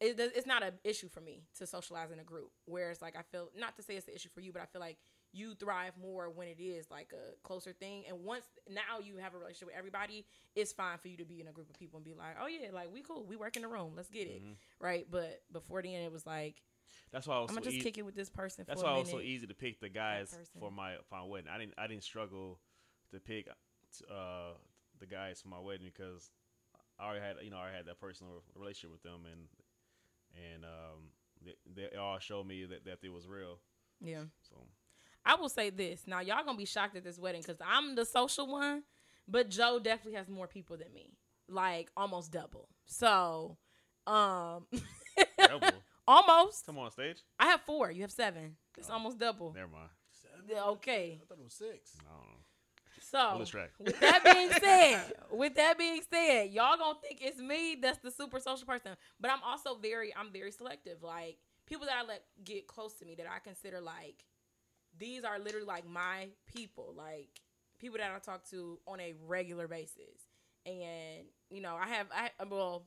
It, 0.00 0.16
it's 0.18 0.46
not 0.46 0.62
an 0.62 0.74
issue 0.82 1.08
for 1.08 1.20
me 1.20 1.44
to 1.58 1.66
socialize 1.66 2.10
in 2.10 2.18
a 2.18 2.24
group. 2.24 2.50
Whereas 2.66 3.00
like 3.00 3.16
I 3.16 3.22
feel 3.22 3.48
not 3.56 3.76
to 3.76 3.82
say 3.82 3.94
it's 3.96 4.08
an 4.08 4.14
issue 4.14 4.28
for 4.34 4.40
you, 4.40 4.52
but 4.52 4.60
I 4.62 4.66
feel 4.66 4.80
like 4.80 4.98
you 5.32 5.54
thrive 5.54 5.92
more 6.00 6.30
when 6.30 6.48
it 6.48 6.60
is 6.60 6.90
like 6.90 7.12
a 7.12 7.34
closer 7.46 7.72
thing. 7.72 8.04
And 8.08 8.24
once 8.24 8.44
now 8.68 9.00
you 9.02 9.16
have 9.16 9.34
a 9.34 9.38
relationship 9.38 9.68
with 9.68 9.76
everybody, 9.76 10.26
it's 10.54 10.72
fine 10.72 10.98
for 10.98 11.08
you 11.08 11.16
to 11.18 11.24
be 11.24 11.40
in 11.40 11.48
a 11.48 11.52
group 11.52 11.70
of 11.70 11.78
people 11.78 11.96
and 11.98 12.04
be 12.04 12.14
like, 12.14 12.36
oh 12.40 12.46
yeah, 12.46 12.68
like 12.72 12.92
we 12.92 13.02
cool, 13.02 13.24
we 13.24 13.36
work 13.36 13.56
in 13.56 13.62
the 13.62 13.68
room, 13.68 13.92
let's 13.96 14.10
get 14.10 14.26
it, 14.28 14.42
Mhm. 14.44 14.56
right? 14.80 15.06
But 15.10 15.42
before 15.52 15.80
then, 15.82 16.02
it 16.02 16.12
was 16.12 16.26
like 16.26 16.60
That's 17.12 17.26
why 17.26 17.36
I 17.36 17.40
was 17.40 17.50
I'm 17.50 17.56
so 17.56 17.60
just 17.62 17.76
easy. 17.76 17.84
kick 17.84 17.98
it 17.98 18.02
with 18.02 18.16
this 18.16 18.30
person. 18.30 18.64
That's 18.66 18.82
why 18.82 18.96
it 18.96 19.00
was 19.00 19.10
so 19.10 19.20
easy 19.20 19.46
to 19.46 19.54
pick 19.54 19.80
the 19.80 19.88
guys 19.88 20.36
for 20.58 20.70
my 20.70 20.96
for 21.08 21.16
my 21.16 21.24
wedding. 21.24 21.48
I 21.52 21.58
didn't 21.58 21.74
I 21.78 21.86
didn't 21.86 22.02
struggle 22.04 22.58
to 23.12 23.20
pick 23.20 23.48
uh, 24.10 24.54
the 25.00 25.06
guys 25.06 25.40
for 25.40 25.48
my 25.48 25.58
wedding 25.60 25.90
because 25.96 26.30
I 26.98 27.06
already 27.06 27.20
had 27.20 27.36
you 27.42 27.50
know 27.50 27.56
I 27.56 27.60
already 27.60 27.76
had 27.76 27.86
that 27.86 28.00
personal 28.00 28.42
relationship 28.56 28.90
with 28.92 29.02
them 29.02 29.22
and 29.30 29.48
and 30.54 30.64
um, 30.64 31.10
they, 31.44 31.88
they 31.90 31.96
all 31.96 32.18
showed 32.18 32.46
me 32.46 32.64
that 32.64 32.84
that 32.84 32.98
it 33.02 33.12
was 33.12 33.28
real. 33.28 33.58
Yeah. 34.00 34.24
So 34.48 34.56
I 35.24 35.36
will 35.36 35.48
say 35.48 35.70
this. 35.70 36.02
Now 36.06 36.20
y'all 36.20 36.44
gonna 36.44 36.58
be 36.58 36.64
shocked 36.64 36.96
at 36.96 37.04
this 37.04 37.18
wedding 37.18 37.42
because 37.42 37.60
I'm 37.64 37.94
the 37.94 38.04
social 38.04 38.46
one, 38.46 38.82
but 39.28 39.50
Joe 39.50 39.78
definitely 39.78 40.18
has 40.18 40.28
more 40.28 40.46
people 40.46 40.76
than 40.76 40.92
me, 40.92 41.16
like 41.48 41.90
almost 41.96 42.32
double. 42.32 42.68
So, 42.86 43.56
um, 44.06 44.66
double. 45.38 45.68
Almost. 46.06 46.66
Come 46.66 46.78
on 46.78 46.90
stage. 46.90 47.18
I 47.38 47.46
have 47.46 47.60
four. 47.62 47.90
You 47.90 48.02
have 48.02 48.12
seven. 48.12 48.56
It's 48.78 48.90
Oh. 48.90 48.94
almost 48.94 49.18
double. 49.18 49.52
Never 49.52 49.68
mind. 49.68 49.90
Seven? 50.10 50.44
Yeah, 50.48 50.64
okay. 50.64 51.18
I 51.22 51.24
thought 51.26 51.38
it 51.38 51.44
was 51.44 51.54
six. 51.54 51.96
I 52.00 52.10
don't 52.12 52.20
know. 52.28 52.38
So 53.00 53.38
with 53.78 54.00
that 54.00 54.24
being 54.24 54.50
said, 54.50 55.12
with 55.30 55.54
that 55.56 55.78
being 55.78 56.00
said, 56.10 56.50
y'all 56.50 56.76
gonna 56.76 56.98
think 57.00 57.20
it's 57.22 57.38
me 57.38 57.76
that's 57.80 57.98
the 57.98 58.10
super 58.10 58.40
social 58.40 58.66
person. 58.66 58.96
But 59.20 59.30
I'm 59.30 59.42
also 59.42 59.74
very, 59.76 60.14
I'm 60.16 60.32
very 60.32 60.50
selective. 60.50 61.02
Like 61.02 61.38
people 61.66 61.86
that 61.86 61.96
I 62.02 62.06
let 62.06 62.22
get 62.44 62.66
close 62.66 62.94
to 62.94 63.04
me 63.04 63.14
that 63.16 63.26
I 63.30 63.38
consider 63.40 63.80
like 63.80 64.24
these 64.98 65.22
are 65.24 65.38
literally 65.38 65.66
like 65.66 65.86
my 65.86 66.28
people, 66.46 66.94
like 66.96 67.28
people 67.78 67.98
that 67.98 68.10
I 68.10 68.18
talk 68.20 68.48
to 68.50 68.78
on 68.86 69.00
a 69.00 69.12
regular 69.26 69.68
basis. 69.68 70.28
And 70.64 71.26
you 71.50 71.60
know, 71.60 71.76
I 71.76 71.88
have, 71.88 72.06
I 72.12 72.30
well, 72.44 72.86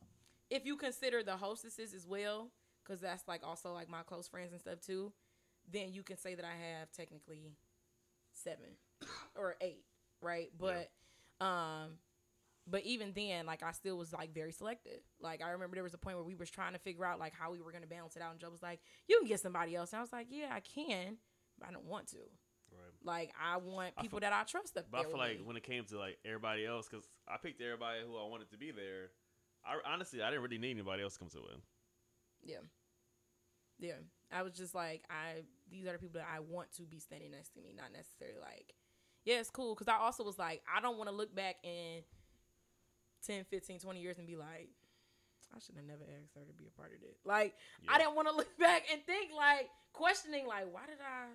if 0.50 0.66
you 0.66 0.78
consider 0.78 1.22
the 1.22 1.38
hostesses 1.38 1.94
as 1.94 2.08
well, 2.08 2.50
because 2.88 3.02
that's 3.02 3.28
like 3.28 3.42
also 3.46 3.74
like 3.74 3.90
my 3.90 4.04
close 4.04 4.28
friends 4.28 4.52
and 4.52 4.62
stuff 4.62 4.80
too, 4.80 5.12
then 5.72 5.92
you 5.92 6.04
can 6.04 6.18
say 6.18 6.36
that 6.36 6.46
I 6.46 6.78
have 6.80 6.92
technically 6.92 7.58
seven 8.32 8.78
or 9.36 9.56
eight, 9.62 9.84
right? 10.22 10.50
But 10.58 10.90
um 11.42 11.98
but 12.70 12.84
even 12.84 13.14
then, 13.16 13.46
like 13.46 13.64
I 13.64 13.72
still 13.72 13.98
was 13.98 14.12
like 14.12 14.34
very 14.34 14.52
selective. 14.52 15.00
Like 15.22 15.42
I 15.44 15.52
remember 15.52 15.76
there 15.76 15.84
was 15.84 15.94
a 15.94 15.98
point 15.98 16.18
where 16.18 16.26
we 16.26 16.36
was 16.36 16.50
trying 16.50 16.74
to 16.74 16.80
figure 16.80 17.06
out 17.06 17.20
like 17.20 17.34
how 17.34 17.52
we 17.52 17.62
were 17.62 17.72
gonna 17.72 17.88
balance 17.88 18.16
it 18.16 18.22
out, 18.22 18.32
and 18.32 18.40
Joe 18.40 18.50
was 18.50 18.62
like, 18.62 18.80
"You 19.08 19.20
can 19.20 19.28
get 19.28 19.40
somebody 19.40 19.76
else," 19.76 19.94
and 19.94 20.00
I 20.00 20.02
was 20.02 20.12
like, 20.12 20.28
"Yeah, 20.30 20.50
I 20.52 20.60
can, 20.60 21.18
but 21.58 21.70
I 21.70 21.72
don't 21.72 21.86
want 21.86 22.08
to. 22.08 22.18
Right. 22.70 22.94
Like 23.04 23.32
I 23.42 23.58
want 23.58 23.94
I 23.98 24.02
people 24.02 24.20
feel- 24.20 24.30
that 24.30 24.34
I 24.34 24.44
trust 24.44 24.78
up 24.78 24.86
But 24.92 25.00
I 25.00 25.04
feel 25.04 25.18
like 25.18 25.40
me." 25.40 25.46
when 25.46 25.56
it 25.56 25.64
came 25.64 25.86
to 25.86 25.98
like 25.98 26.18
everybody 26.26 26.66
else, 26.66 26.90
because 26.90 27.08
I 27.28 27.38
picked 27.38 27.62
everybody 27.62 28.00
who 28.06 28.18
I 28.18 28.28
wanted 28.28 28.50
to 28.52 28.58
be 28.58 28.72
there. 28.72 29.12
I 29.66 29.80
honestly 29.90 30.22
I 30.22 30.30
didn't 30.30 30.44
really 30.44 30.58
need 30.58 30.72
anybody 30.72 31.04
else 31.04 31.14
to 31.14 31.20
come 31.20 31.30
to 31.30 31.40
it. 31.40 31.62
Yeah. 32.44 32.58
Yeah. 33.80 33.94
I 34.32 34.44
was 34.44 34.54
just 34.54 34.76
like, 34.76 35.04
I 35.10 35.44
these 35.70 35.86
are 35.86 35.94
the 35.94 35.98
people 36.00 36.20
that 36.20 36.28
I 36.34 36.40
want 36.40 36.72
to 36.78 36.84
be 36.84 37.00
standing 37.00 37.32
next 37.32 37.50
to 37.56 37.62
me, 37.62 37.74
not 37.76 37.92
necessarily 37.94 38.40
like, 38.42 38.74
yeah, 39.26 39.40
it's 39.40 39.50
cool. 39.50 39.76
Cause 39.76 39.88
I 39.88 39.98
also 39.98 40.24
was 40.24 40.38
like, 40.40 40.62
I 40.74 40.82
don't 40.82 40.98
want 40.98 41.10
to 41.10 41.16
look 41.16 41.34
back 41.36 41.58
in 41.64 42.02
10, 43.26 43.46
15, 43.46 43.80
20 43.80 44.00
years 44.02 44.18
and 44.18 44.28
be 44.28 44.36
like, 44.36 44.70
I 45.56 45.60
should 45.60 45.76
have 45.76 45.86
never 45.86 46.04
asked 46.22 46.36
her 46.36 46.42
to 46.46 46.54
be 46.54 46.68
a 46.68 46.72
part 46.80 46.92
of 46.96 47.02
it. 47.04 47.18
Like, 47.26 47.56
I 47.88 47.98
didn't 47.98 48.16
want 48.16 48.28
to 48.28 48.36
look 48.36 48.58
back 48.60 48.84
and 48.92 49.02
think 49.06 49.32
like, 49.36 49.70
questioning 49.94 50.46
like, 50.48 50.66
why 50.74 50.82
did 50.88 50.98
I? 51.02 51.28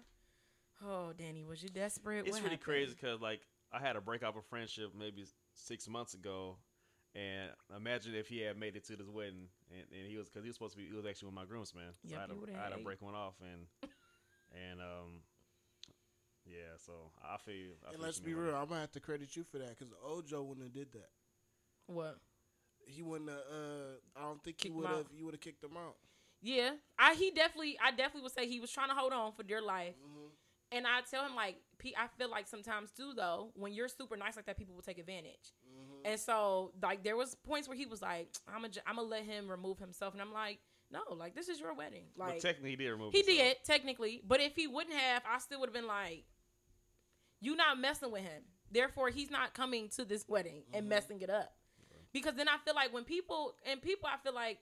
Oh, 0.86 1.12
Danny, 1.16 1.44
was 1.44 1.62
you 1.62 1.68
desperate? 1.68 2.20
It's 2.26 2.30
What 2.32 2.38
really 2.42 2.50
happened? 2.56 2.60
crazy 2.62 2.94
because 3.00 3.20
like 3.20 3.40
I 3.72 3.78
had 3.78 3.96
a 3.96 4.00
breakup 4.00 4.36
of 4.36 4.44
friendship 4.46 4.90
maybe 4.98 5.24
six 5.54 5.88
months 5.88 6.14
ago, 6.14 6.56
and 7.14 7.50
imagine 7.76 8.14
if 8.14 8.28
he 8.28 8.40
had 8.40 8.58
made 8.58 8.76
it 8.76 8.84
to 8.86 8.96
this 8.96 9.08
wedding, 9.08 9.48
and, 9.70 9.84
and 9.92 10.10
he 10.10 10.16
was 10.16 10.28
because 10.28 10.42
he 10.44 10.48
was 10.48 10.56
supposed 10.56 10.74
to 10.74 10.78
be 10.78 10.86
he 10.88 10.94
was 10.96 11.06
actually 11.06 11.26
with 11.26 11.34
my 11.34 11.44
groomsman. 11.44 11.92
So 12.06 12.14
Yep, 12.14 12.18
I 12.18 12.20
had 12.22 12.30
you 12.30 12.34
to, 12.34 12.40
would've 12.40 12.54
I 12.56 12.62
had 12.64 12.72
had 12.72 12.78
to 12.78 12.84
break 12.84 13.02
one 13.02 13.14
off, 13.14 13.34
and 13.40 13.66
and 14.52 14.80
um 14.80 15.20
yeah, 16.44 16.74
so 16.84 16.92
I 17.22 17.36
feel 17.38 17.54
you. 17.54 17.72
I 17.86 17.90
And 17.90 17.96
feel 17.98 18.06
let's 18.06 18.18
be 18.18 18.34
real, 18.34 18.50
about 18.50 18.62
I'm 18.62 18.68
gonna 18.68 18.80
have 18.80 18.92
to 18.92 19.00
credit 19.00 19.36
you 19.36 19.44
for 19.44 19.58
that 19.58 19.78
because 19.78 19.92
Ojo 20.04 20.42
wouldn't 20.42 20.66
have 20.66 20.74
did 20.74 20.92
that. 20.92 21.10
What? 21.86 22.18
He 22.86 23.02
wouldn't. 23.02 23.30
Have, 23.30 23.38
uh, 23.38 23.94
I 24.16 24.22
don't 24.22 24.42
think 24.42 24.60
he 24.60 24.70
would 24.70 24.86
have. 24.86 24.96
out. 24.96 25.06
You 25.16 25.24
would 25.26 25.34
have 25.34 25.40
kicked 25.40 25.62
him 25.62 25.76
out. 25.76 25.96
Yeah, 26.42 26.72
I 26.98 27.14
he 27.14 27.30
definitely, 27.30 27.78
I 27.80 27.90
definitely 27.90 28.22
would 28.22 28.32
say 28.32 28.48
he 28.48 28.58
was 28.58 28.70
trying 28.72 28.88
to 28.88 28.94
hold 28.94 29.12
on 29.12 29.32
for 29.32 29.44
dear 29.44 29.62
life. 29.62 29.94
Mm-hmm. 29.94 30.76
And 30.76 30.86
I 30.86 31.02
tell 31.08 31.24
him 31.24 31.36
like, 31.36 31.58
P- 31.78 31.94
I 31.96 32.08
feel 32.18 32.30
like 32.30 32.48
sometimes 32.48 32.90
too 32.90 33.12
though, 33.14 33.50
when 33.54 33.72
you're 33.72 33.88
super 33.88 34.16
nice 34.16 34.34
like 34.34 34.46
that, 34.46 34.58
people 34.58 34.74
will 34.74 34.82
take 34.82 34.98
advantage. 34.98 35.52
Mm-hmm. 35.72 36.06
And 36.12 36.20
so 36.20 36.72
like 36.82 37.02
there 37.04 37.16
was 37.16 37.34
points 37.34 37.68
where 37.68 37.76
he 37.76 37.86
was 37.86 38.02
like, 38.02 38.28
I'm 38.48 38.62
gonna, 38.62 38.72
I'm 38.86 38.96
gonna 38.96 39.08
let 39.08 39.24
him 39.24 39.48
remove 39.50 39.78
himself, 39.78 40.12
and 40.14 40.22
I'm 40.22 40.32
like, 40.32 40.58
no, 40.90 41.00
like 41.14 41.34
this 41.34 41.48
is 41.48 41.60
your 41.60 41.74
wedding. 41.74 42.04
Like 42.16 42.40
technically, 42.40 42.70
he 42.70 42.76
did 42.76 42.90
remove. 42.90 43.12
he 43.12 43.18
himself. 43.20 43.38
did 43.38 43.56
technically, 43.64 44.22
but 44.26 44.40
if 44.40 44.54
he 44.56 44.66
wouldn't 44.66 44.94
have, 44.96 45.22
I 45.30 45.38
still 45.38 45.60
would 45.60 45.68
have 45.68 45.74
been 45.74 45.86
like, 45.86 46.24
you 47.40 47.56
not 47.56 47.78
messing 47.80 48.12
with 48.12 48.22
him. 48.22 48.42
Therefore, 48.70 49.10
he's 49.10 49.30
not 49.30 49.54
coming 49.54 49.88
to 49.96 50.04
this 50.04 50.24
wedding 50.28 50.62
and 50.72 50.86
Mhm. 50.86 50.88
messing 50.88 51.20
it 51.20 51.30
up. 51.30 51.54
Because 52.12 52.34
then 52.34 52.48
I 52.48 52.58
feel 52.58 52.74
like 52.74 52.92
when 52.92 53.04
people 53.04 53.56
and 53.64 53.80
people, 53.80 54.08
I 54.12 54.18
feel 54.18 54.34
like 54.34 54.58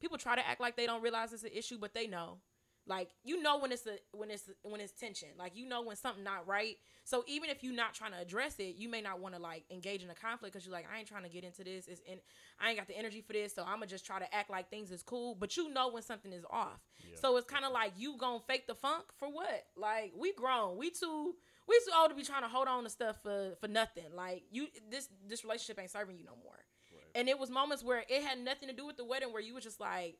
people 0.00 0.18
try 0.18 0.36
to 0.36 0.46
act 0.46 0.60
like 0.60 0.76
they 0.76 0.84
don't 0.86 1.02
realize 1.02 1.32
it's 1.32 1.42
an 1.42 1.50
issue, 1.52 1.78
but 1.78 1.94
they 1.94 2.06
know. 2.06 2.40
Like 2.88 3.10
you 3.24 3.42
know 3.42 3.58
when 3.58 3.72
it's 3.72 3.86
a 3.86 3.98
when 4.12 4.30
it's 4.30 4.48
when 4.62 4.80
it's 4.80 4.92
tension. 4.92 5.28
Like 5.38 5.56
you 5.56 5.66
know 5.66 5.82
when 5.82 5.96
something 5.96 6.22
not 6.22 6.46
right. 6.46 6.76
So 7.04 7.24
even 7.26 7.50
if 7.50 7.62
you're 7.62 7.74
not 7.74 7.94
trying 7.94 8.12
to 8.12 8.18
address 8.18 8.56
it, 8.58 8.76
you 8.76 8.88
may 8.88 9.00
not 9.00 9.20
want 9.20 9.34
to 9.34 9.40
like 9.40 9.64
engage 9.70 10.02
in 10.04 10.10
a 10.10 10.14
conflict 10.14 10.54
because 10.54 10.66
you're 10.66 10.74
like, 10.74 10.86
I 10.92 10.98
ain't 10.98 11.08
trying 11.08 11.24
to 11.24 11.28
get 11.28 11.42
into 11.44 11.64
this. 11.64 11.88
It's 11.88 12.00
in 12.06 12.18
I 12.60 12.68
ain't 12.68 12.78
got 12.78 12.86
the 12.86 12.96
energy 12.96 13.20
for 13.20 13.32
this, 13.32 13.54
so 13.54 13.62
I'm 13.62 13.74
gonna 13.74 13.86
just 13.86 14.06
try 14.06 14.20
to 14.20 14.34
act 14.34 14.50
like 14.50 14.70
things 14.70 14.92
is 14.92 15.02
cool. 15.02 15.34
But 15.34 15.56
you 15.56 15.72
know 15.72 15.90
when 15.90 16.02
something 16.02 16.32
is 16.32 16.44
off. 16.48 16.80
Yeah. 17.00 17.16
So 17.20 17.36
it's 17.36 17.46
kind 17.46 17.64
of 17.64 17.72
like 17.72 17.92
you 17.96 18.16
gonna 18.18 18.40
fake 18.46 18.68
the 18.68 18.74
funk 18.74 19.04
for 19.18 19.28
what? 19.28 19.66
Like 19.76 20.12
we 20.16 20.32
grown, 20.32 20.76
we 20.76 20.90
too, 20.90 21.34
we 21.66 21.80
too 21.84 21.92
old 21.98 22.10
to 22.10 22.14
be 22.16 22.22
trying 22.22 22.42
to 22.42 22.48
hold 22.48 22.68
on 22.68 22.84
to 22.84 22.90
stuff 22.90 23.18
for 23.22 23.56
for 23.60 23.66
nothing. 23.68 24.04
Like 24.14 24.44
you, 24.52 24.68
this 24.90 25.08
this 25.28 25.42
relationship 25.42 25.80
ain't 25.80 25.90
serving 25.90 26.18
you 26.18 26.24
no 26.24 26.36
more. 26.42 26.54
Right. 26.92 27.02
And 27.16 27.28
it 27.28 27.38
was 27.38 27.50
moments 27.50 27.82
where 27.82 28.04
it 28.08 28.22
had 28.22 28.38
nothing 28.38 28.68
to 28.68 28.74
do 28.74 28.86
with 28.86 28.96
the 28.96 29.04
wedding, 29.04 29.32
where 29.32 29.42
you 29.42 29.54
was 29.54 29.64
just 29.64 29.80
like, 29.80 30.18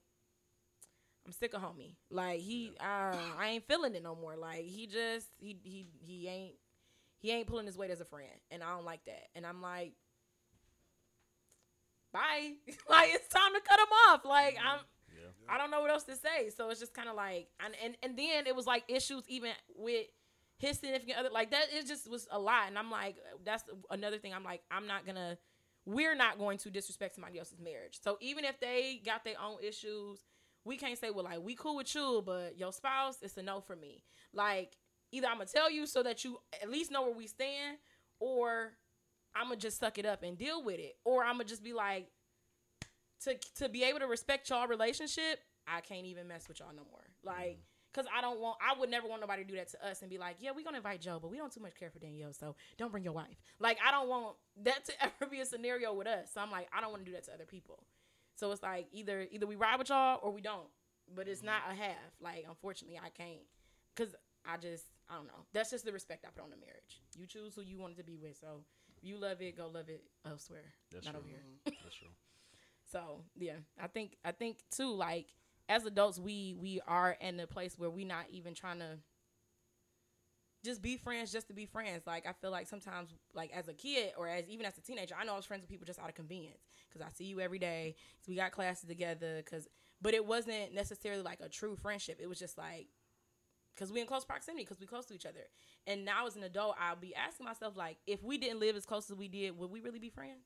I'm 1.26 1.32
sick 1.32 1.54
of 1.54 1.60
homie. 1.62 1.96
Like 2.10 2.40
he, 2.40 2.76
uh, 2.80 3.16
I 3.38 3.48
ain't 3.48 3.66
feeling 3.66 3.94
it 3.94 4.02
no 4.02 4.14
more. 4.14 4.36
Like 4.36 4.64
he 4.64 4.86
just, 4.86 5.26
he, 5.38 5.58
he, 5.62 5.88
he 5.98 6.28
ain't, 6.28 6.54
he 7.18 7.30
ain't 7.32 7.46
pulling 7.48 7.66
his 7.66 7.76
weight 7.76 7.90
as 7.90 8.00
a 8.00 8.04
friend, 8.04 8.30
and 8.50 8.62
I 8.62 8.74
don't 8.74 8.84
like 8.84 9.04
that. 9.06 9.28
And 9.34 9.44
I'm 9.44 9.60
like, 9.60 9.92
bye. 12.12 12.52
like 12.88 13.10
it's 13.12 13.28
time 13.28 13.52
to 13.54 13.60
cut 13.60 13.78
him 13.80 13.86
off. 14.08 14.24
Like 14.24 14.56
I'm, 14.64 14.80
Yeah. 15.08 15.54
I 15.54 15.58
don't 15.58 15.70
know 15.70 15.80
what 15.80 15.90
else 15.90 16.04
to 16.04 16.16
say. 16.16 16.50
So 16.56 16.70
it's 16.70 16.80
just 16.80 16.94
kind 16.94 17.08
of 17.08 17.16
like, 17.16 17.48
and, 17.64 17.74
and 17.82 17.96
and 18.02 18.16
then 18.18 18.46
it 18.46 18.54
was 18.54 18.66
like 18.66 18.84
issues 18.88 19.24
even 19.28 19.50
with 19.76 20.06
his 20.58 20.78
significant 20.78 21.18
other. 21.18 21.30
Like 21.30 21.50
that, 21.50 21.66
it 21.72 21.86
just 21.86 22.08
was 22.10 22.28
a 22.30 22.38
lot. 22.38 22.68
And 22.68 22.78
I'm 22.78 22.90
like, 22.90 23.16
that's 23.44 23.64
another 23.90 24.18
thing. 24.18 24.32
I'm 24.34 24.44
like, 24.44 24.62
I'm 24.70 24.86
not 24.86 25.06
gonna, 25.06 25.38
we're 25.84 26.14
not 26.14 26.38
going 26.38 26.58
to 26.58 26.70
disrespect 26.70 27.14
somebody 27.14 27.38
else's 27.38 27.60
marriage. 27.60 27.98
So 28.02 28.18
even 28.20 28.44
if 28.44 28.58
they 28.60 29.00
got 29.04 29.24
their 29.24 29.40
own 29.42 29.58
issues, 29.62 30.20
we 30.66 30.76
can't 30.76 30.98
say, 30.98 31.10
well, 31.10 31.24
like 31.24 31.40
we 31.40 31.54
cool 31.54 31.76
with 31.76 31.94
you, 31.94 32.22
but 32.26 32.58
your 32.58 32.72
spouse, 32.72 33.18
it's 33.22 33.36
a 33.36 33.42
no 33.42 33.60
for 33.60 33.76
me. 33.76 34.02
Like 34.34 34.72
either 35.12 35.28
I'm 35.28 35.34
gonna 35.34 35.46
tell 35.46 35.70
you 35.70 35.86
so 35.86 36.02
that 36.02 36.24
you 36.24 36.38
at 36.60 36.68
least 36.68 36.90
know 36.90 37.02
where 37.02 37.14
we 37.14 37.28
stand, 37.28 37.78
or 38.18 38.72
I'm 39.34 39.44
gonna 39.44 39.56
just 39.56 39.78
suck 39.78 39.96
it 39.98 40.04
up 40.04 40.24
and 40.24 40.36
deal 40.36 40.62
with 40.64 40.80
it, 40.80 40.96
or 41.04 41.24
I'm 41.24 41.34
gonna 41.34 41.44
just 41.44 41.62
be 41.62 41.72
like, 41.72 42.08
to 43.22 43.36
to 43.58 43.68
be 43.68 43.84
able 43.84 44.00
to 44.00 44.06
respect 44.06 44.50
y'all 44.50 44.66
relationship, 44.66 45.38
I 45.68 45.80
can't 45.80 46.04
even 46.04 46.26
mess 46.26 46.48
with 46.48 46.58
y'all 46.58 46.74
no 46.74 46.82
more. 46.90 47.04
Like, 47.22 47.58
mm. 47.58 47.94
cause 47.94 48.06
I 48.14 48.20
don't 48.20 48.40
want, 48.40 48.58
I 48.60 48.78
would 48.78 48.90
never 48.90 49.06
want 49.06 49.20
nobody 49.20 49.44
to 49.44 49.48
do 49.48 49.56
that 49.56 49.70
to 49.70 49.88
us 49.88 50.02
and 50.02 50.10
be 50.10 50.18
like, 50.18 50.36
yeah, 50.40 50.50
we 50.50 50.64
gonna 50.64 50.78
invite 50.78 51.00
Joe, 51.00 51.20
but 51.22 51.30
we 51.30 51.38
don't 51.38 51.52
too 51.52 51.60
much 51.60 51.76
care 51.76 51.90
for 51.90 52.00
Danielle, 52.00 52.32
so 52.32 52.56
don't 52.76 52.90
bring 52.90 53.04
your 53.04 53.12
wife. 53.12 53.36
Like, 53.60 53.78
I 53.86 53.92
don't 53.92 54.08
want 54.08 54.34
that 54.64 54.84
to 54.86 54.92
ever 55.02 55.30
be 55.30 55.40
a 55.40 55.46
scenario 55.46 55.94
with 55.94 56.08
us. 56.08 56.30
So 56.34 56.40
I'm 56.40 56.50
like, 56.50 56.68
I 56.76 56.80
don't 56.80 56.90
want 56.90 57.04
to 57.04 57.10
do 57.10 57.14
that 57.14 57.24
to 57.26 57.34
other 57.34 57.46
people. 57.46 57.84
So 58.36 58.52
it's 58.52 58.62
like 58.62 58.86
either 58.92 59.26
either 59.30 59.46
we 59.46 59.56
ride 59.56 59.78
with 59.78 59.88
y'all 59.88 60.20
or 60.22 60.30
we 60.30 60.40
don't. 60.40 60.68
But 61.14 61.28
it's 61.28 61.42
not 61.42 61.62
mm-hmm. 61.62 61.80
a 61.80 61.84
half. 61.84 62.12
Like, 62.20 62.44
unfortunately, 62.48 62.98
I 62.98 63.10
can't, 63.10 63.40
cause 63.94 64.14
I 64.44 64.56
just, 64.56 64.84
I 65.08 65.14
don't 65.14 65.26
know. 65.26 65.46
That's 65.52 65.70
just 65.70 65.84
the 65.84 65.92
respect 65.92 66.24
I 66.26 66.30
put 66.34 66.42
on 66.42 66.50
the 66.50 66.56
marriage. 66.56 67.00
You 67.16 67.26
choose 67.26 67.54
who 67.54 67.62
you 67.62 67.78
want 67.78 67.92
it 67.92 67.98
to 67.98 68.04
be 68.04 68.16
with. 68.16 68.36
So 68.40 68.64
if 68.96 69.04
you 69.04 69.16
love 69.16 69.40
it, 69.40 69.56
go 69.56 69.68
love 69.68 69.88
it 69.88 70.02
elsewhere, 70.28 70.74
That's 70.92 71.04
not 71.04 71.12
true. 71.12 71.20
over 71.20 71.28
here. 71.28 71.38
Mm-hmm. 71.38 71.74
That's 71.84 71.94
true. 71.94 72.08
So 72.90 73.22
yeah, 73.36 73.54
I 73.80 73.88
think 73.88 74.16
I 74.24 74.32
think 74.32 74.58
too 74.70 74.94
like 74.94 75.26
as 75.68 75.84
adults 75.84 76.18
we 76.18 76.54
we 76.58 76.80
are 76.86 77.16
in 77.20 77.40
a 77.40 77.46
place 77.46 77.76
where 77.78 77.90
we're 77.90 78.06
not 78.06 78.26
even 78.30 78.54
trying 78.54 78.78
to 78.78 78.98
just 80.66 80.82
be 80.82 80.96
friends 80.96 81.32
just 81.32 81.48
to 81.48 81.54
be 81.54 81.66
friends. 81.66 82.06
Like 82.06 82.26
I 82.26 82.32
feel 82.32 82.50
like 82.50 82.66
sometimes 82.66 83.10
like 83.34 83.50
as 83.54 83.68
a 83.68 83.74
kid 83.74 84.12
or 84.18 84.28
as 84.28 84.44
even 84.48 84.66
as 84.66 84.76
a 84.76 84.82
teenager, 84.82 85.14
I 85.18 85.24
know 85.24 85.32
I 85.34 85.36
was 85.36 85.46
friends 85.46 85.62
with 85.62 85.70
people 85.70 85.86
just 85.86 85.98
out 85.98 86.08
of 86.08 86.14
convenience 86.14 86.60
because 86.88 87.06
I 87.06 87.10
see 87.16 87.24
you 87.24 87.40
every 87.40 87.58
day. 87.58 87.94
So 88.20 88.30
we 88.30 88.36
got 88.36 88.52
classes 88.52 88.88
together 88.88 89.42
because 89.44 89.68
but 90.02 90.12
it 90.12 90.26
wasn't 90.26 90.74
necessarily 90.74 91.22
like 91.22 91.40
a 91.40 91.48
true 91.48 91.76
friendship. 91.76 92.18
It 92.20 92.28
was 92.28 92.38
just 92.38 92.58
like 92.58 92.88
because 93.74 93.92
we 93.92 94.00
in 94.00 94.06
close 94.06 94.24
proximity 94.24 94.64
because 94.64 94.80
we 94.80 94.86
close 94.86 95.06
to 95.06 95.14
each 95.14 95.26
other. 95.26 95.46
And 95.86 96.04
now 96.04 96.26
as 96.26 96.36
an 96.36 96.42
adult, 96.42 96.76
I'll 96.80 96.96
be 96.96 97.14
asking 97.14 97.46
myself 97.46 97.76
like, 97.76 97.98
if 98.06 98.22
we 98.22 98.38
didn't 98.38 98.60
live 98.60 98.76
as 98.76 98.86
close 98.86 99.10
as 99.10 99.16
we 99.16 99.28
did, 99.28 99.56
would 99.56 99.70
we 99.70 99.80
really 99.80 99.98
be 99.98 100.10
friends? 100.10 100.44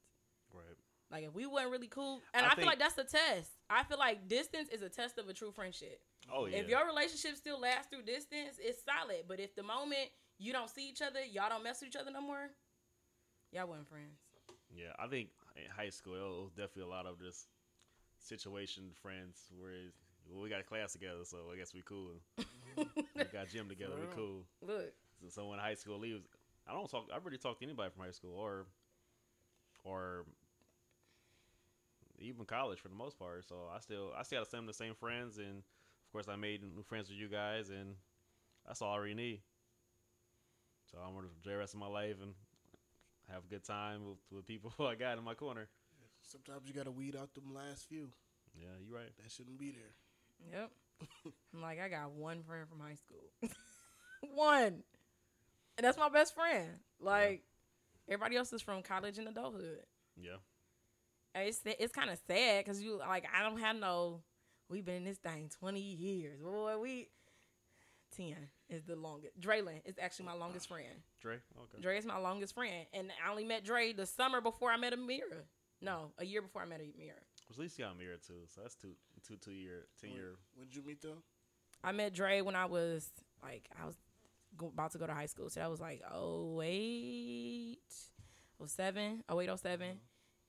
Right. 1.11 1.19
Like 1.19 1.29
if 1.29 1.35
we 1.35 1.47
wasn't 1.47 1.73
really 1.73 1.89
cool, 1.89 2.21
and 2.35 2.47
I 2.47 2.51
I, 2.51 2.55
feel 2.55 2.67
like 2.67 2.79
that's 2.79 2.99
a 2.99 3.05
test. 3.05 3.51
I 3.69 3.83
feel 3.85 3.99
like 3.99 4.29
distance 4.29 4.69
is 4.71 4.83
a 4.83 4.89
test 4.89 5.19
of 5.19 5.29
a 5.29 5.33
true 5.33 5.51
friendship. 5.51 6.01
Oh 6.33 6.47
yeah. 6.47 6.59
If 6.59 6.69
your 6.69 6.87
relationship 6.87 7.37
still 7.37 7.61
lasts 7.61 7.89
through 7.91 8.03
distance, 8.03 8.59
it's 8.59 8.83
solid. 8.85 9.25
But 9.29 9.41
if 9.41 9.55
the 9.55 9.63
moment 9.63 10.11
you 10.39 10.53
don't 10.53 10.71
see 10.71 10.89
each 10.89 11.03
other, 11.03 11.21
y'all 11.25 11.49
don't 11.49 11.63
mess 11.63 11.81
with 11.81 11.89
each 11.89 11.97
other 11.97 12.11
no 12.11 12.21
more, 12.21 12.51
y'all 13.53 13.67
wasn't 13.67 13.89
friends. 13.89 14.19
Yeah, 14.75 14.93
I 14.99 15.09
think 15.09 15.31
in 15.57 15.71
high 15.71 15.91
school 15.91 16.15
it 16.15 16.43
was 16.45 16.53
definitely 16.53 16.85
a 16.85 16.95
lot 16.95 17.07
of 17.07 17.19
this 17.19 17.47
situation 18.21 18.91
friends 19.03 19.51
where 19.59 19.91
well, 20.31 20.43
we 20.43 20.51
got 20.51 20.61
a 20.61 20.65
class 20.65 20.93
together, 20.93 21.25
so 21.25 21.39
I 21.53 21.57
guess 21.57 21.75
we 21.75 21.83
cool. 21.83 22.13
we 22.77 23.25
got 23.33 23.49
gym 23.49 23.69
together, 23.69 23.95
we 24.01 24.15
cool. 24.15 24.45
Look, 24.63 24.93
So, 25.23 25.29
so 25.29 25.49
when 25.49 25.59
high 25.59 25.75
school 25.75 25.99
leaves, 25.99 26.23
I 26.69 26.73
don't 26.73 26.89
talk. 26.89 27.09
I 27.13 27.19
really 27.23 27.39
talk 27.39 27.59
to 27.59 27.65
anybody 27.65 27.91
from 27.91 28.05
high 28.05 28.13
school 28.13 28.35
or 28.37 28.67
or 29.85 30.25
even 32.21 32.45
college 32.45 32.81
for 32.81 32.89
the 32.89 32.95
most 32.95 33.19
part. 33.19 33.45
So 33.49 33.57
I 33.75 33.81
still 33.81 34.13
I 34.17 34.23
still 34.23 34.41
got 34.41 34.51
some 34.51 34.61
of 34.61 34.67
the 34.67 34.75
same 34.75 34.95
friends, 34.95 35.39
and 35.39 35.59
of 35.59 36.13
course 36.13 36.29
I 36.29 36.37
made 36.37 36.63
new 36.63 36.83
friends 36.83 37.09
with 37.09 37.19
you 37.19 37.29
guys, 37.29 37.71
and 37.71 37.95
that's 38.67 38.83
all 38.83 38.95
I 38.95 38.99
really 38.99 39.15
need. 39.15 39.41
So 40.91 40.99
I'm 40.99 41.15
gonna 41.15 41.29
enjoy 41.37 41.53
the 41.53 41.57
rest 41.59 41.75
of 41.75 41.81
my 41.81 41.87
life 41.87 42.17
and 42.21 42.35
have 43.33 43.45
a 43.45 43.49
good 43.49 43.65
time 43.65 44.07
with, 44.07 44.19
with 44.33 44.47
people 44.47 44.73
I 44.87 44.95
got 44.95 45.19
in 45.19 45.25
my 45.25 45.35
corner. 45.35 45.69
Sometimes 46.23 46.63
you 46.67 46.75
gotta 46.75 46.91
weed 46.91 47.17
out 47.17 47.33
them 47.35 47.55
last 47.55 47.89
few. 47.89 48.09
Yeah, 48.55 48.69
you're 48.85 48.97
right. 48.99 49.11
That 49.23 49.31
shouldn't 49.31 49.59
be 49.59 49.71
there. 49.71 50.51
yep. 50.61 50.71
I'm 51.55 51.63
like, 51.63 51.81
I 51.81 51.89
got 51.89 52.11
one 52.13 52.43
friend 52.43 52.69
from 52.69 52.81
high 52.81 52.95
school, 52.97 53.31
one, 54.35 54.83
and 55.79 55.85
that's 55.85 55.97
my 55.97 56.09
best 56.11 56.35
friend. 56.35 56.69
Like 57.01 57.43
everybody 58.09 58.37
else 58.37 58.53
is 58.53 58.61
from 58.61 58.83
college 58.83 59.17
and 59.19 59.29
adulthood. 59.29 59.79
Yeah, 60.21 60.33
And 60.33 60.41
it's 61.35 61.61
it's 61.65 61.93
kind 61.93 62.11
of 62.11 62.19
sad 62.27 62.65
because 62.65 62.83
you 62.83 62.99
like 62.99 63.25
I 63.37 63.43
don't 63.43 63.61
have 63.61 63.77
no. 63.77 64.23
We've 64.69 64.85
been 64.85 64.97
in 64.97 65.05
this 65.05 65.19
thing 65.19 65.51
twenty 65.59 65.81
years, 65.81 66.41
boy. 66.41 66.79
We 66.79 67.09
ten 68.17 68.37
is 68.69 68.83
the 68.85 68.97
longest. 68.97 69.41
Draylon 69.41 69.81
is 69.85 69.97
actually 70.01 70.27
my 70.27 70.35
longest 70.35 70.69
friend. 70.69 71.03
Dre. 71.21 71.35
Okay. 71.35 71.83
Dre 71.83 71.99
is 71.99 72.07
my 72.07 72.19
longest 72.19 72.55
friend, 72.55 72.87
and 72.93 73.11
I 73.25 73.31
only 73.31 73.45
met 73.45 73.65
Dre 73.65 73.93
the 73.93 74.07
summer 74.07 74.41
before 74.41 74.71
I 74.71 74.77
met 74.77 74.93
Amira. 74.93 75.43
No, 75.83 76.13
a 76.19 76.25
year 76.25 76.43
before 76.43 76.63
I 76.63 76.67
met 76.67 76.81
Amira. 76.81 77.19
At 77.51 77.59
least 77.59 77.79
you 77.79 77.85
got 77.85 77.99
married 77.99 78.21
too, 78.27 78.35
so 78.47 78.61
that's 78.63 78.75
two 78.75 78.93
two 79.27 79.37
two 79.37 79.53
year 79.53 79.87
ten 80.01 80.11
year. 80.13 80.37
When 80.55 80.69
did 80.69 80.77
you 80.77 80.83
meet 80.87 81.01
them? 81.01 81.23
I 81.83 81.93
met 81.93 82.13
Dre 82.13 82.43
when 82.43 82.55
I 82.55 82.67
was 82.67 83.11
like 83.43 83.69
I 83.81 83.87
was 83.87 83.97
go, 84.57 84.67
about 84.67 84.93
to 84.93 84.99
go 84.99 85.07
to 85.07 85.15
high 85.15 85.27
school, 85.27 85.49
so 85.51 85.61
that 85.61 85.71
was 85.71 85.81
like 85.81 86.03
oh 86.13 86.61
eight, 86.63 87.79
oh 88.61 88.67
seven, 88.67 89.25
oh 89.29 89.41
eight, 89.41 89.49
oh 89.49 89.57
seven, 89.57 89.89
uh-huh. 89.89 89.97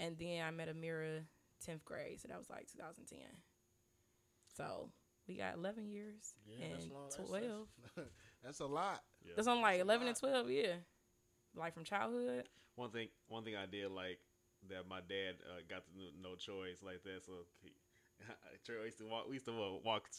And 0.01 0.17
then 0.17 0.43
I 0.45 0.51
met 0.51 0.67
Amira 0.67 1.21
tenth 1.63 1.85
grade, 1.85 2.19
so 2.19 2.27
that 2.27 2.37
was 2.37 2.49
like 2.49 2.67
2010. 2.71 3.19
So 4.57 4.89
we 5.27 5.35
got 5.35 5.55
11 5.55 5.87
years 5.87 6.33
and 6.61 6.73
That's, 6.73 7.15
12. 7.15 7.67
that's, 7.95 8.07
that's 8.43 8.59
a 8.59 8.65
lot. 8.65 9.01
Yeah. 9.23 9.33
That's 9.35 9.47
on 9.47 9.61
like 9.61 9.77
That's 9.77 9.87
11 9.87 10.07
and 10.07 10.17
12, 10.17 10.49
yeah. 10.49 10.73
Like 11.55 11.73
from 11.73 11.83
childhood. 11.83 12.49
One 12.75 12.89
thing, 12.89 13.09
one 13.27 13.43
thing 13.43 13.55
I 13.55 13.65
did 13.65 13.91
like 13.91 14.19
that 14.69 14.87
my 14.89 14.99
dad 15.01 15.35
uh, 15.45 15.61
got 15.69 15.83
to 15.85 15.91
know, 15.97 16.29
know 16.29 16.35
choice 16.35 16.81
like 16.81 17.03
that. 17.03 17.23
So 17.25 17.33
he, 17.61 17.71
Troy 18.65 18.85
used 18.85 18.97
to 18.99 19.05
walk. 19.05 19.27
We 19.27 19.35
used 19.35 19.45
to 19.45 19.79
walk. 19.83 20.09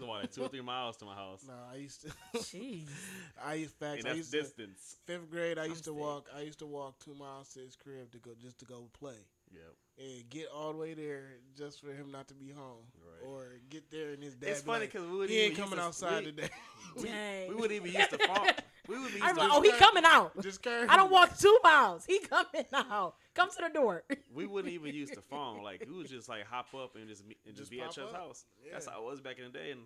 to 0.02 0.06
walk 0.08 0.20
like 0.22 0.32
two 0.32 0.42
or 0.42 0.48
three 0.48 0.60
miles 0.62 0.96
to 0.98 1.04
my 1.04 1.14
house. 1.14 1.44
No, 1.46 1.54
I 1.72 1.76
used 1.76 2.02
to. 2.02 2.08
Jeez. 2.38 2.88
I 3.44 3.54
used 3.54 3.74
facts. 3.74 3.98
and 4.00 4.06
I 4.06 4.08
that's 4.10 4.16
used 4.18 4.32
to, 4.32 4.40
distance. 4.42 4.96
fifth 5.06 5.30
grade. 5.30 5.58
I 5.58 5.66
used 5.66 5.84
to 5.84 5.90
sick. 5.90 5.98
walk. 5.98 6.28
I 6.36 6.40
used 6.42 6.58
to 6.60 6.66
walk 6.66 6.98
two 6.98 7.14
miles 7.14 7.48
to 7.54 7.60
his 7.60 7.76
crib 7.76 8.10
to 8.12 8.18
go 8.18 8.30
just 8.40 8.58
to 8.60 8.64
go 8.64 8.88
play 8.98 9.16
Yeah. 9.52 10.04
and 10.04 10.28
get 10.30 10.46
all 10.54 10.72
the 10.72 10.78
way 10.78 10.94
there 10.94 11.24
just 11.56 11.80
for 11.80 11.92
him 11.92 12.10
not 12.10 12.28
to 12.28 12.34
be 12.34 12.50
home, 12.50 12.84
Right. 12.98 13.28
or 13.28 13.46
get 13.70 13.90
there 13.90 14.10
and 14.12 14.22
his 14.22 14.34
dad. 14.34 14.50
It's 14.50 14.62
be 14.62 14.66
funny 14.66 14.80
like, 14.80 14.92
because 14.92 15.06
we 15.08 15.12
wouldn't 15.16 15.30
he 15.30 15.40
ain't 15.40 15.52
even 15.52 15.62
coming 15.64 15.78
to, 15.78 15.84
outside 15.84 16.24
we, 16.24 16.32
today. 16.32 16.48
Dang. 17.02 17.48
we 17.48 17.54
wouldn't 17.54 17.72
even 17.72 17.92
used 17.92 18.10
to 18.10 18.18
phone. 18.18 18.48
We 18.88 18.98
would 18.98 19.12
be 19.14 19.20
I'm 19.22 19.36
like, 19.36 19.48
to, 19.48 19.54
oh, 19.54 19.60
he 19.62 19.70
coming 19.72 20.02
out. 20.04 20.32
just 20.42 20.62
curve. 20.62 20.88
I 20.90 20.96
don't 20.96 21.10
walk 21.10 21.38
two 21.38 21.56
miles. 21.62 22.04
He 22.04 22.18
coming 22.20 22.64
out. 22.74 23.14
Come 23.34 23.48
to 23.50 23.56
the 23.68 23.70
door. 23.72 24.02
we 24.34 24.46
wouldn't 24.46 24.72
even 24.78 24.94
use 24.94 25.10
the 25.10 25.22
phone. 25.22 25.62
Like 25.62 25.84
we 25.88 25.96
would 25.96 26.08
just 26.08 26.28
like 26.28 26.44
hop 26.46 26.66
up 26.74 26.96
and 26.96 27.08
just 27.08 27.24
meet- 27.26 27.38
and 27.46 27.54
just, 27.54 27.70
Just 27.70 27.70
be 27.70 27.80
at 27.80 27.86
pop 27.86 27.94
Chuck's 27.94 28.12
up. 28.14 28.20
house. 28.20 28.44
That's 28.72 28.86
how 28.86 29.00
it 29.02 29.04
was 29.10 29.20
back 29.20 29.38
in 29.38 29.44
the 29.44 29.50
day, 29.58 29.70
and 29.70 29.82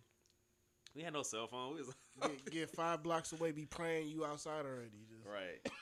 we 0.95 1.03
had 1.03 1.13
no 1.13 1.23
cell 1.23 1.47
phone. 1.47 1.75
We 1.75 1.83
was 1.83 1.95
get, 2.23 2.51
get 2.51 2.71
five 2.71 3.03
blocks 3.03 3.33
away, 3.33 3.53
be 3.53 3.67
praying 3.67 4.09
you 4.09 4.25
outside 4.25 4.65
already. 4.65 4.91
Just, 5.11 5.27
right. 5.27 5.61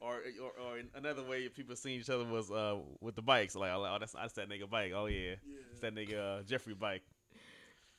Or, 0.00 0.22
or 0.42 0.52
or 0.58 0.78
another 0.94 1.22
way 1.22 1.46
people 1.50 1.76
seen 1.76 2.00
each 2.00 2.08
other 2.08 2.24
was 2.24 2.50
uh 2.50 2.78
with 3.02 3.14
the 3.14 3.20
bikes 3.20 3.54
like 3.54 3.72
oh 3.74 3.98
that's 4.00 4.12
that's 4.12 4.32
that 4.32 4.48
nigga 4.48 4.66
bike 4.70 4.92
oh 4.96 5.04
yeah 5.04 5.32
Yeah. 5.46 5.56
it's 5.70 5.80
that 5.80 5.94
nigga 5.94 6.38
uh, 6.40 6.42
Jeffrey 6.44 6.72
bike 6.72 7.02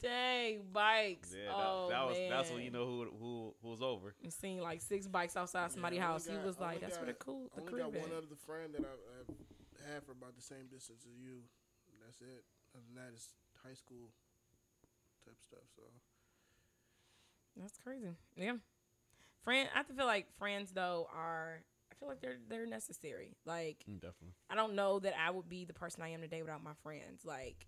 Dang, 0.03 0.61
bikes. 0.71 1.31
yeah 1.33 1.47
that, 1.47 1.55
oh, 1.55 1.87
that 1.89 2.05
was 2.05 2.17
man. 2.17 2.29
that's 2.29 2.51
when 2.51 2.61
you 2.61 2.71
know 2.71 2.85
who 2.85 3.07
who 3.19 3.55
who 3.63 3.69
was 3.69 3.81
over 3.81 4.13
You 4.21 4.29
seen 4.29 4.59
like 4.61 4.81
six 4.81 5.07
bikes 5.07 5.35
outside 5.37 5.71
somebody's 5.71 5.99
I 5.99 6.03
only 6.03 6.13
house. 6.13 6.27
He 6.27 6.35
was 6.45 6.59
like, 6.59 6.75
only 6.75 6.79
"That's 6.81 6.97
where 6.97 7.05
the 7.07 7.13
got- 7.13 7.25
cool, 7.25 7.49
the 7.55 7.61
only 7.61 7.71
crib 7.73 7.83
got 7.93 8.01
one 8.01 8.11
at." 8.11 8.17
other 8.17 8.35
friend 8.45 8.73
that 8.75 8.81
I've, 8.81 9.29
I've 9.31 9.91
had 9.93 10.03
for 10.03 10.11
about 10.11 10.35
the 10.35 10.41
same 10.41 10.67
distance 10.69 11.05
as 11.07 11.17
you. 11.17 11.39
That's 12.05 12.19
it. 12.21 12.43
Other 12.75 12.83
than 12.93 12.95
that, 12.95 13.11
it's 13.15 13.29
high 13.63 13.73
school 13.75 14.11
type 15.25 15.39
stuff. 15.41 15.63
So 15.75 15.83
That's 17.59 17.77
crazy. 17.77 18.09
Yeah, 18.35 18.57
friend. 19.43 19.69
I 19.75 19.83
feel 19.83 20.05
like 20.05 20.27
friends 20.37 20.71
though 20.73 21.07
are. 21.15 21.63
I 21.91 21.95
feel 21.95 22.09
like 22.09 22.19
they're 22.21 22.39
they're 22.49 22.65
necessary. 22.65 23.37
Like 23.45 23.85
Mm, 23.89 24.01
definitely 24.01 24.33
I 24.49 24.55
don't 24.55 24.73
know 24.75 24.99
that 24.99 25.13
I 25.17 25.31
would 25.31 25.47
be 25.47 25.63
the 25.63 25.73
person 25.73 26.01
I 26.01 26.09
am 26.09 26.21
today 26.21 26.41
without 26.41 26.63
my 26.63 26.73
friends. 26.83 27.23
Like 27.23 27.67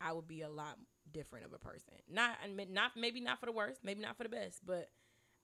I 0.00 0.12
would 0.12 0.26
be 0.28 0.42
a 0.42 0.50
lot 0.50 0.76
different 1.12 1.46
of 1.46 1.52
a 1.52 1.58
person. 1.58 1.94
Not 2.08 2.36
not 2.70 2.92
maybe 2.96 3.20
not 3.20 3.40
for 3.40 3.46
the 3.46 3.52
worst, 3.52 3.80
maybe 3.84 4.00
not 4.00 4.16
for 4.16 4.24
the 4.24 4.28
best, 4.28 4.64
but 4.64 4.88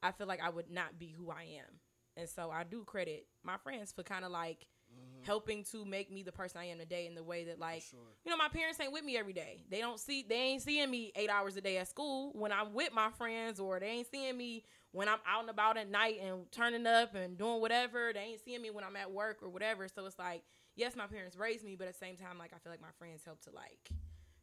I 0.03 0.12
feel 0.12 0.27
like 0.27 0.43
I 0.43 0.51
would 0.51 0.71
not 0.71 0.99
be 0.99 1.09
who 1.09 1.31
I 1.31 1.43
am. 1.59 1.81
And 2.17 2.29
so 2.29 2.51
I 2.51 2.64
do 2.64 2.85
credit 2.85 3.27
my 3.45 3.57
friends 3.59 3.93
for 3.93 4.03
kind 4.03 4.25
of 4.25 4.31
like 4.31 4.67
mm-hmm. 4.91 5.25
helping 5.25 5.64
to 5.64 5.85
make 5.85 6.11
me 6.11 6.23
the 6.23 6.33
person 6.33 6.61
I 6.61 6.67
am 6.67 6.79
today 6.79 7.07
in 7.07 7.14
the 7.14 7.23
way 7.23 7.45
that 7.45 7.59
like 7.59 7.83
sure. 7.83 8.01
you 8.25 8.31
know 8.31 8.37
my 8.39 8.49
parents 8.49 8.81
ain't 8.81 8.93
with 8.93 9.05
me 9.05 9.17
every 9.17 9.35
day. 9.35 9.64
They 9.71 9.81
don't 9.81 10.01
see 10.01 10.25
they 10.27 10.37
ain't 10.37 10.62
seeing 10.62 10.91
me 10.91 11.12
8 11.14 11.29
hours 11.29 11.57
a 11.57 11.61
day 11.61 11.77
at 11.79 11.89
school 11.89 12.33
when 12.35 12.53
I'm 12.53 12.73
with 12.73 12.93
my 12.93 13.11
friends 13.11 13.61
or 13.61 13.81
they 13.81 13.87
ain't 13.87 14.11
seeing 14.11 14.37
me 14.37 14.64
when 14.93 15.09
I'm 15.09 15.19
out 15.29 15.43
and 15.43 15.51
about 15.51 15.77
at 15.77 15.91
night 15.91 16.21
and 16.23 16.51
turning 16.51 16.87
up 16.87 17.14
and 17.14 17.37
doing 17.37 17.61
whatever. 17.61 18.12
They 18.14 18.21
ain't 18.21 18.45
seeing 18.45 18.62
me 18.62 18.71
when 18.71 18.85
I'm 18.85 18.97
at 18.97 19.11
work 19.11 19.43
or 19.43 19.51
whatever. 19.51 19.87
So 19.89 20.07
it's 20.07 20.19
like 20.19 20.43
yes, 20.75 20.97
my 20.97 21.07
parents 21.07 21.37
raised 21.37 21.64
me, 21.64 21.77
but 21.77 21.87
at 21.87 21.95
the 21.95 21.99
same 21.99 22.17
time 22.17 22.39
like 22.39 22.53
I 22.55 22.59
feel 22.59 22.73
like 22.73 22.81
my 22.81 22.95
friends 22.99 23.23
help 23.25 23.43
to 23.43 23.51
like 23.51 23.91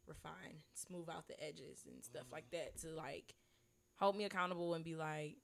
refine, 0.06 0.62
smooth 0.74 1.08
out 1.08 1.28
the 1.28 1.42
edges 1.42 1.84
and 1.90 2.04
stuff 2.04 2.26
like 2.32 2.50
that 2.52 2.76
to 2.82 2.88
like 2.88 3.34
hold 3.96 4.16
me 4.16 4.24
accountable 4.24 4.74
and 4.74 4.84
be 4.84 4.94
like 4.96 5.36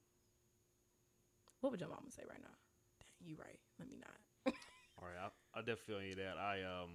what 1.60 1.70
would 1.70 1.80
your 1.80 1.90
mama 1.90 2.10
say 2.10 2.22
right 2.28 2.40
now? 2.40 2.56
Dang, 3.00 3.28
you 3.28 3.36
right. 3.38 3.58
Let 3.78 3.88
me 3.90 3.96
not. 3.98 4.54
All 4.98 5.08
right, 5.08 5.30
I, 5.54 5.58
I 5.58 5.60
definitely 5.62 5.84
feel 5.86 6.02
you 6.02 6.14
that. 6.16 6.38
I 6.38 6.62
um, 6.62 6.90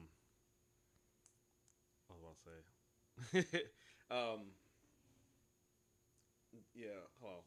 what 2.07 2.19
was 2.19 2.35
I 3.33 3.41
say? 3.41 3.59
um, 4.11 4.39
yeah. 6.73 7.01
Hold 7.21 7.33
on. 7.33 7.41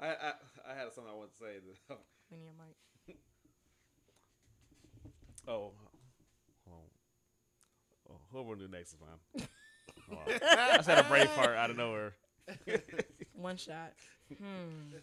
I, 0.00 0.06
I 0.08 0.32
I 0.72 0.74
had 0.74 0.92
something 0.92 1.12
I 1.12 1.16
wanted 1.16 1.32
to 1.32 1.38
say. 1.38 1.58
that- 1.88 1.98
your 2.30 2.52
mic. 2.56 3.16
oh. 5.46 5.72
Oh, 8.34 8.38
who 8.38 8.48
will 8.48 8.56
do 8.56 8.68
next 8.68 8.94
time? 8.94 9.48
Hold 10.08 10.20
on. 10.26 10.40
I 10.42 10.76
just 10.76 10.88
had 10.88 10.98
a 10.98 11.08
brain 11.08 11.26
fart 11.28 11.56
out 11.56 11.70
of 11.70 11.76
nowhere. 11.76 12.14
One 13.34 13.56
shot. 13.56 13.92
Hmm. 14.28 14.96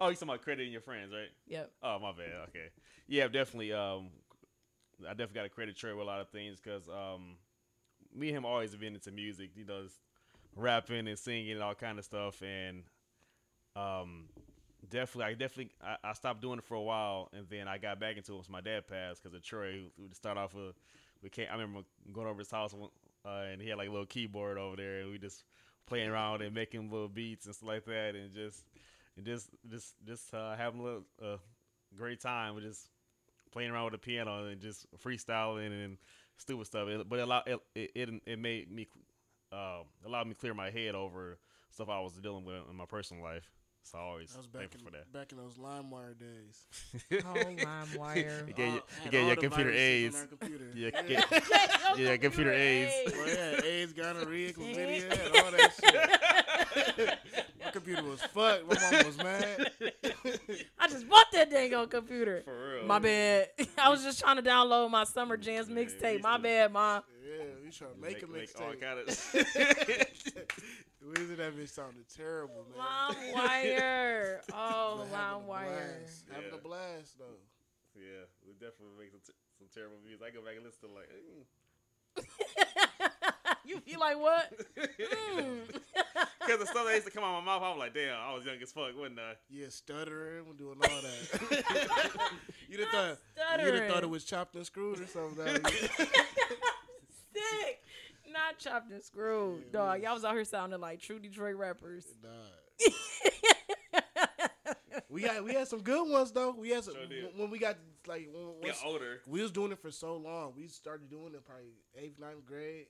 Oh, 0.00 0.08
you 0.08 0.14
talking 0.14 0.28
about 0.28 0.42
crediting 0.42 0.72
your 0.72 0.82
friends, 0.82 1.12
right? 1.12 1.30
Yep. 1.46 1.70
Oh, 1.82 1.98
my 1.98 2.12
bad. 2.12 2.48
Okay. 2.48 2.68
Yeah, 3.08 3.28
definitely. 3.28 3.72
Um, 3.72 4.08
I 5.04 5.10
definitely 5.10 5.34
got 5.36 5.46
a 5.46 5.50
credit 5.50 5.76
Trey 5.76 5.92
with 5.92 6.02
a 6.02 6.06
lot 6.06 6.20
of 6.20 6.28
things 6.28 6.60
because 6.60 6.88
um, 6.88 7.36
me 8.14 8.28
and 8.28 8.38
him 8.38 8.44
always 8.44 8.74
been 8.74 8.94
into 8.94 9.10
music. 9.10 9.50
You 9.56 9.64
know, 9.64 9.84
just 9.84 9.96
rapping 10.54 11.08
and 11.08 11.18
singing 11.18 11.52
and 11.52 11.62
all 11.62 11.74
kind 11.74 11.98
of 11.98 12.04
stuff. 12.04 12.42
And 12.42 12.82
um, 13.74 14.24
definitely, 14.90 15.32
I 15.32 15.34
definitely, 15.34 15.70
I, 15.82 15.96
I 16.04 16.12
stopped 16.12 16.42
doing 16.42 16.58
it 16.58 16.64
for 16.64 16.74
a 16.74 16.82
while, 16.82 17.30
and 17.32 17.46
then 17.48 17.68
I 17.68 17.78
got 17.78 17.98
back 18.00 18.16
into 18.16 18.32
it 18.32 18.36
once 18.36 18.48
my 18.50 18.60
dad 18.60 18.86
passed 18.88 19.22
because 19.22 19.34
of 19.34 19.42
Troy. 19.42 19.82
We 19.96 20.04
would 20.04 20.16
start 20.16 20.36
off 20.38 20.54
with, 20.54 20.74
we 21.22 21.30
came. 21.30 21.46
I 21.50 21.54
remember 21.54 21.80
going 22.12 22.26
over 22.26 22.38
his 22.38 22.50
house, 22.50 22.74
uh, 22.74 23.28
and 23.28 23.60
he 23.60 23.68
had 23.68 23.78
like 23.78 23.88
a 23.88 23.92
little 23.92 24.06
keyboard 24.06 24.58
over 24.58 24.76
there, 24.76 25.00
and 25.00 25.10
we 25.10 25.18
just 25.18 25.44
playing 25.86 26.08
around 26.08 26.42
and 26.42 26.54
making 26.54 26.90
little 26.90 27.08
beats 27.08 27.46
and 27.46 27.54
stuff 27.54 27.68
like 27.68 27.84
that, 27.86 28.14
and 28.14 28.34
just 28.34 28.64
and 29.16 29.24
just 29.24 29.48
just 29.70 29.94
just 30.06 30.34
uh, 30.34 30.56
having 30.56 30.80
a 30.80 30.82
little 30.82 31.04
uh, 31.22 31.36
great 31.96 32.20
time 32.20 32.54
with 32.54 32.64
just 32.64 32.88
playing 33.52 33.70
around 33.70 33.84
with 33.84 33.92
the 33.92 33.98
piano 33.98 34.46
and 34.46 34.60
just 34.60 34.86
freestyling 34.98 35.84
and 35.84 35.96
stupid 36.36 36.66
stuff. 36.66 36.88
It, 36.88 37.08
but 37.08 37.18
it, 37.18 37.22
allowed, 37.22 37.44
it 37.46 37.60
it 37.74 38.10
it 38.26 38.38
made 38.38 38.70
me 38.70 38.86
uh, 39.52 39.82
allowed 40.04 40.26
me 40.26 40.34
clear 40.34 40.54
my 40.54 40.70
head 40.70 40.94
over 40.94 41.38
stuff 41.70 41.88
I 41.88 42.00
was 42.00 42.12
dealing 42.14 42.44
with 42.44 42.62
in 42.70 42.76
my 42.76 42.86
personal 42.86 43.22
life. 43.22 43.50
So 43.86 43.98
I 43.98 44.00
always 44.02 44.30
That 44.32 44.38
was 44.38 44.46
back 44.48 44.60
thankful 44.62 44.80
in, 44.80 44.84
for 44.86 44.90
that. 44.98 45.12
back 45.12 45.30
in 45.30 45.38
those 45.38 45.54
LimeWire 45.58 46.18
days. 46.18 47.22
Oh, 47.24 47.34
LimeWire. 47.34 48.48
It 48.48 48.56
gave 48.56 48.72
you, 48.72 48.80
All- 48.80 49.06
it 49.06 49.10
gave 49.12 49.28
all 49.28 49.36
computer 49.36 49.70
viruses 49.70 49.80
AIDS. 49.80 50.26
computer. 50.28 50.64
Yeah, 50.74 50.90
yeah. 51.08 51.22
get- 51.30 51.98
Yeah, 51.98 52.16
computer 52.16 52.52
AIDS. 52.52 53.12
Well, 53.16 53.28
yeah, 53.28 53.60
AIDS, 53.64 53.92
gonorrhea, 53.92 54.52
chlamydia, 54.54 55.12
and 55.26 55.44
all 55.44 55.50
that 55.52 56.96
shit. 56.98 57.18
My 57.64 57.70
computer 57.70 58.02
was 58.02 58.20
fucked. 58.22 58.66
My 58.68 58.90
mom 58.90 59.06
was 59.06 59.16
mad. 59.18 59.70
I 60.80 60.88
just 60.88 61.08
bought 61.08 61.26
that 61.32 61.48
dang 61.50 61.72
old 61.74 61.90
computer. 61.90 62.42
For 62.44 62.78
real. 62.78 62.86
My 62.86 62.98
bad. 62.98 63.50
I 63.78 63.88
was 63.88 64.02
just 64.02 64.18
trying 64.18 64.36
to 64.36 64.42
download 64.42 64.90
my 64.90 65.04
Summer 65.04 65.36
Jams 65.36 65.68
mixtape. 65.68 66.22
My 66.22 66.38
bad, 66.38 66.72
mom. 66.72 67.02
Yeah, 67.24 67.44
we 67.64 67.70
trying 67.70 67.94
to 67.94 68.00
make, 68.00 68.22
a 68.22 68.26
mixtape? 68.26 68.60
all 68.60 68.72
mixtape. 68.72 68.80
kind 68.80 68.98
of. 69.08 70.46
We 71.06 71.12
was 71.22 71.30
in 71.30 71.36
that 71.36 71.54
bitch 71.56 71.68
sounded 71.70 72.04
terrible, 72.16 72.66
man. 72.74 72.82
LimeWire. 73.34 74.38
Oh, 74.52 75.06
But 75.08 75.16
having 75.16 75.44
a 75.44 75.46
LimeWire. 75.46 75.70
blast. 76.02 76.24
Having 76.32 76.50
Yeah. 76.50 76.56
a 76.58 76.58
blast 76.58 77.18
though. 77.18 77.38
yeah, 77.94 78.24
we 78.46 78.52
definitely 78.54 78.96
make 78.98 79.10
some, 79.12 79.20
t- 79.24 79.32
some 79.58 79.68
terrible 79.72 79.98
views. 80.04 80.20
I 80.20 80.30
go 80.30 80.42
back 80.42 80.56
and 80.56 80.64
listen 80.64 80.88
to 80.88 80.94
like. 80.94 81.08
mm. 81.14 81.46
you 83.66 83.78
feel 83.80 84.00
like 84.00 84.18
what? 84.18 84.52
Mm. 85.36 85.60
Because 86.40 86.60
the 86.60 86.66
stuff 86.66 86.86
that 86.86 86.94
used 86.94 87.06
to 87.06 87.12
come 87.12 87.24
out 87.24 87.36
of 87.38 87.44
my 87.44 87.52
mouth, 87.52 87.62
I 87.62 87.68
was 87.70 87.78
like, 87.78 87.92
damn, 87.94 88.14
I 88.18 88.32
was 88.34 88.44
young 88.46 88.56
as 88.62 88.70
fuck, 88.72 88.96
wasn't 88.96 89.18
I? 89.18 89.34
Yeah, 89.50 89.66
stuttering, 89.68 90.46
and 90.48 90.56
doing 90.58 90.78
all 90.80 90.88
that. 91.02 92.32
you'd 92.68 92.80
have 92.80 92.88
thought 92.88 93.18
you'd 93.64 93.74
have 93.74 93.88
thought 93.90 94.02
it 94.04 94.08
was 94.10 94.24
chopped 94.24 94.54
and 94.54 94.64
screwed 94.64 95.00
or 95.00 95.06
something. 95.06 95.46
Sick. 97.34 97.82
Not 98.36 98.58
chopped 98.58 98.90
and 98.92 99.02
screwed. 99.02 99.62
Yeah, 99.66 99.72
Dog, 99.72 99.98
we- 99.98 100.04
y'all 100.04 100.14
was 100.14 100.24
out 100.24 100.34
here 100.34 100.44
sounding 100.44 100.80
like 100.80 101.00
true 101.00 101.18
Detroit 101.18 101.56
rappers. 101.56 102.04
Nah. 102.22 102.28
We 105.08 105.22
got 105.22 105.44
we 105.44 105.54
had 105.54 105.66
some 105.68 105.80
good 105.82 106.10
ones 106.10 106.32
though. 106.32 106.50
We 106.58 106.70
had 106.70 106.84
some, 106.84 106.94
Sure 106.94 107.30
when 107.36 107.48
we 107.50 107.58
got 107.58 107.76
like 108.06 108.28
when, 108.32 108.42
Yeah, 108.60 108.68
once- 108.68 108.82
older. 108.84 109.20
we 109.26 109.40
was 109.40 109.50
doing 109.50 109.72
it 109.72 109.78
for 109.78 109.90
so 109.90 110.16
long. 110.16 110.52
We 110.56 110.66
started 110.68 111.08
doing 111.08 111.32
it 111.34 111.44
probably 111.44 111.72
eighth, 111.96 112.18
ninth 112.18 112.44
grade. 112.44 112.86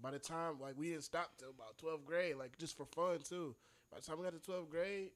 By 0.00 0.10
the 0.12 0.18
time 0.20 0.60
like 0.60 0.74
we 0.76 0.90
didn't 0.90 1.02
stop 1.04 1.30
till 1.38 1.50
about 1.50 1.76
twelfth 1.78 2.04
grade, 2.04 2.36
like 2.36 2.56
just 2.58 2.76
for 2.76 2.84
fun 2.86 3.18
too. 3.28 3.56
By 3.90 3.98
the 3.98 4.04
time 4.06 4.18
we 4.18 4.24
got 4.24 4.34
to 4.34 4.38
twelfth 4.40 4.70
grade, 4.70 5.10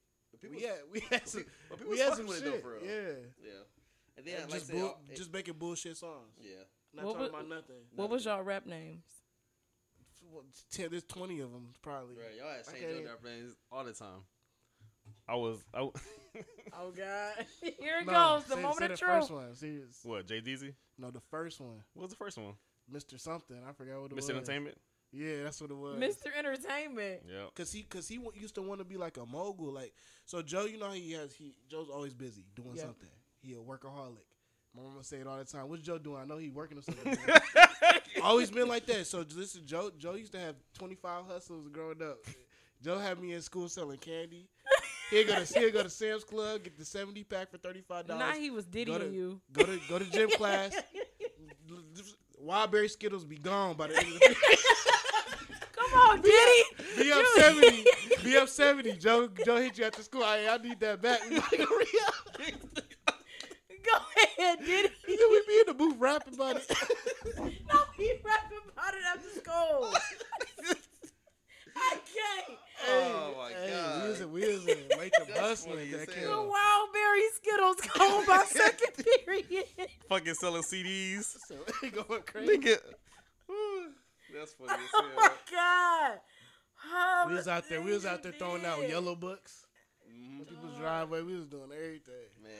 we 0.50 0.62
had 0.62 0.78
we 0.90 1.00
had 1.10 1.28
some 1.28 1.44
but 1.68 1.78
people 1.78 1.92
we 1.92 1.98
had 1.98 2.14
some 2.14 2.26
with 2.26 2.38
it 2.38 2.44
though, 2.44 2.52
shit. 2.52 2.62
for 2.62 2.70
real. 2.72 2.84
yeah, 2.84 3.12
Yeah. 3.44 3.50
And 4.16 4.26
then, 4.26 4.42
And 4.42 4.50
like 4.50 4.60
just 4.60 4.70
I 4.72 4.74
bull, 4.74 4.86
all- 4.88 5.00
it- 5.10 5.16
just 5.16 5.32
making 5.32 5.54
bullshit 5.54 5.96
songs. 5.96 6.32
yeah. 6.40 6.50
Not 6.94 7.04
What 7.04 7.12
talking 7.14 7.32
wa- 7.32 7.38
about 7.40 7.48
nothing. 7.48 7.76
What 7.94 8.10
was 8.10 8.24
y'all 8.24 8.42
rap 8.42 8.66
names? 8.66 9.04
Well, 10.32 10.44
ten, 10.70 10.88
there's 10.90 11.04
twenty 11.04 11.40
of 11.40 11.52
them 11.52 11.68
probably. 11.82 12.16
Right. 12.16 12.36
Y'all 12.38 12.50
had 12.52 12.64
St. 12.66 12.76
Okay. 12.84 13.04
Airplanes 13.06 13.56
all 13.72 13.84
the 13.84 13.92
time. 13.92 14.24
I 15.28 15.36
was. 15.36 15.58
I, 15.72 15.78
w- 15.78 15.92
Oh 16.78 16.90
God! 16.90 17.46
Here 17.80 18.00
it 18.00 18.06
No, 18.06 18.12
goes, 18.36 18.44
the 18.44 18.54
say- 18.56 18.62
moment 18.62 18.78
say 18.78 18.84
of 18.84 18.90
the 18.92 18.96
truth. 18.96 19.10
First 19.10 19.30
one, 19.30 19.54
serious. 19.54 20.00
what, 20.04 20.26
Jay 20.26 20.40
Deezy? 20.40 20.74
No, 20.98 21.10
the 21.10 21.20
first 21.30 21.60
one, 21.60 21.82
What 21.94 22.02
was 22.04 22.10
the 22.10 22.16
first 22.16 22.36
one? 22.38 22.54
Mr. 22.92 23.18
Something. 23.18 23.58
I 23.68 23.72
forgot 23.72 24.00
what 24.02 24.12
it 24.12 24.14
Mr. 24.14 24.16
was. 24.16 24.24
Mr. 24.26 24.30
Entertainment? 24.36 24.78
Yeah, 25.12 25.42
that's 25.44 25.60
what 25.60 25.70
it 25.70 25.76
was. 25.76 25.96
Mr. 25.96 26.26
Entertainment. 26.36 27.22
Yeah. 27.26 27.44
Cause 27.54 27.72
he, 27.72 27.82
cause 27.84 28.06
he 28.08 28.18
wa- 28.18 28.32
used 28.34 28.54
to 28.56 28.62
want 28.62 28.80
to 28.80 28.84
be 28.84 28.96
like 28.98 29.16
a 29.16 29.24
mogul. 29.24 29.72
Like, 29.72 29.94
so 30.26 30.42
Joe, 30.42 30.66
you 30.66 30.78
know, 30.78 30.90
he 30.90 31.12
has 31.12 31.32
he 31.32 31.54
Joe's 31.70 31.88
always 31.88 32.12
busy 32.14 32.44
doing 32.54 32.74
Yeah. 32.74 32.82
something. 32.82 33.08
He 33.40 33.54
a 33.54 33.56
workaholic. 33.56 34.18
My 34.76 34.82
mama 34.82 35.02
say 35.02 35.18
it 35.18 35.26
all 35.26 35.38
the 35.38 35.44
time. 35.44 35.68
What's 35.68 35.82
Joe 35.82 35.98
doing? 35.98 36.20
I 36.22 36.24
know 36.24 36.38
he 36.38 36.50
working 36.50 36.78
or 36.78 36.82
something. 36.82 37.16
always 38.22 38.50
been 38.50 38.68
like 38.68 38.86
that. 38.86 39.06
So 39.06 39.22
this 39.24 39.54
is 39.54 39.62
Joe. 39.62 39.90
Joe 39.98 40.14
used 40.14 40.32
to 40.32 40.38
have 40.38 40.54
twenty 40.76 40.94
five 40.94 41.24
hustles 41.26 41.68
growing 41.68 42.02
up. 42.02 42.18
Joe 42.82 42.98
had 42.98 43.18
me 43.20 43.32
in 43.32 43.42
school 43.42 43.68
selling 43.68 43.98
candy. 43.98 44.48
He'd 45.10 45.26
go 45.26 45.42
to 45.42 45.58
he'd 45.58 45.72
go 45.72 45.82
to 45.82 45.90
Sam's 45.90 46.22
Club, 46.22 46.62
get 46.64 46.78
the 46.78 46.84
seventy 46.84 47.24
pack 47.24 47.50
for 47.50 47.58
thirty 47.58 47.80
five 47.80 48.06
Now 48.08 48.18
dollars. 48.18 48.36
he 48.38 48.50
was 48.50 48.66
Go 48.66 48.70
diddying 48.72 49.00
to- 49.00 49.08
you. 49.10 49.40
Go 49.52 49.64
to 49.64 49.80
go 49.88 49.98
to 49.98 50.04
gym 50.10 50.30
class. 50.30 50.76
Wildberry 52.44 52.88
Skittles 52.90 53.24
be 53.24 53.36
gone 53.36 53.74
by 53.76 53.88
the 53.88 53.96
end 53.98 54.06
of 54.14 54.20
the 54.20 54.58
Come 55.72 56.00
on, 56.00 56.20
Diddy. 56.20 56.62
Be 56.98 57.10
up 57.12 57.24
seventy. 57.36 57.84
Be 58.22 58.36
up 58.36 58.48
seventy. 58.48 58.92
Joe 58.92 59.28
Joe 59.44 59.56
hit 59.56 59.78
you 59.78 59.84
after 59.86 60.02
school. 60.02 60.22
I, 60.22 60.46
I 60.48 60.56
need 60.58 60.78
that 60.80 61.00
back. 61.02 61.20
We 61.28 61.36
like, 61.36 61.68
hurry 61.68 61.86
up. 62.06 62.84
Go 63.90 63.98
ahead, 64.42 64.58
Diddy. 64.60 64.88
And 65.08 65.18
then 65.18 65.30
we 65.30 65.42
be 65.46 65.60
in 65.60 65.66
the 65.66 65.74
booth 65.74 65.96
rapping 65.98 66.34
about 66.34 66.56
it. 66.56 66.66
no, 67.38 67.80
he 67.96 68.12
rapping 68.24 68.58
about 68.72 68.94
it 68.94 69.00
after 69.14 69.40
school. 69.40 69.94
I 71.76 71.90
can't. 71.90 72.58
Oh, 72.88 73.34
my 73.36 73.50
hey, 73.50 73.70
God. 73.70 74.02
We 74.02 74.08
was 74.08 74.20
in, 74.20 74.32
we 74.32 74.40
was 74.40 74.66
in 74.66 74.98
late 74.98 75.12
to 75.14 75.24
That's 75.26 75.40
bustling 75.40 75.76
funny 75.76 75.90
that. 75.92 76.08
The 76.08 76.20
hell. 76.20 76.50
Wildberry 76.52 77.28
Skittles 77.36 77.76
come 77.80 78.26
by 78.26 78.44
second 78.48 79.04
period. 79.24 79.64
Fucking 80.08 80.34
selling 80.34 80.62
CDs. 80.62 81.36
So 81.46 81.56
they 81.82 81.90
going 81.90 82.22
crazy. 82.22 82.58
Nigga. 82.58 82.78
Woo. 83.48 83.92
That's 84.36 84.52
funny 84.54 84.72
as 84.72 84.90
Oh 84.94 85.08
my 85.16 85.30
god. 85.50 86.18
Oh, 86.90 87.24
We 87.28 87.34
was 87.34 87.48
out 87.48 87.64
there. 87.68 87.80
We 87.80 87.92
was 87.92 88.06
out 88.06 88.22
there 88.22 88.32
you 88.32 88.38
throwing 88.38 88.64
out 88.64 88.88
yellow 88.88 89.14
books. 89.16 89.66
Mhm. 90.08 90.48
People's 90.48 90.76
driveway. 90.78 91.22
We 91.22 91.34
was 91.36 91.46
doing 91.46 91.70
everything. 91.72 92.28
Man, 92.42 92.52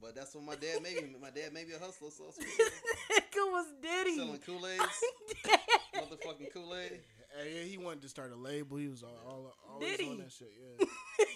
but 0.00 0.14
that's 0.14 0.34
what 0.34 0.44
my 0.44 0.54
dad 0.56 0.82
made 0.82 0.96
me. 1.02 1.14
My 1.20 1.30
dad 1.30 1.52
made 1.52 1.68
me 1.68 1.74
a 1.74 1.78
hustler, 1.78 2.10
so 2.10 2.24
Nigga 2.24 3.36
was 3.50 3.66
Diddy. 3.82 4.16
selling 4.16 4.38
Kool 4.38 4.66
Aids, 4.66 5.04
motherfucking 5.96 6.52
Kool 6.52 6.74
Aid. 6.74 7.00
Hey, 7.38 7.54
yeah, 7.58 7.62
he 7.64 7.78
wanted 7.78 8.02
to 8.02 8.08
start 8.08 8.32
a 8.32 8.36
label. 8.36 8.76
He 8.78 8.88
was 8.88 9.02
all, 9.02 9.16
all 9.26 9.54
always 9.74 9.96
Did 9.96 10.08
on 10.08 10.18
that 10.18 10.32
shit. 10.32 10.50
Yeah. 10.80 10.86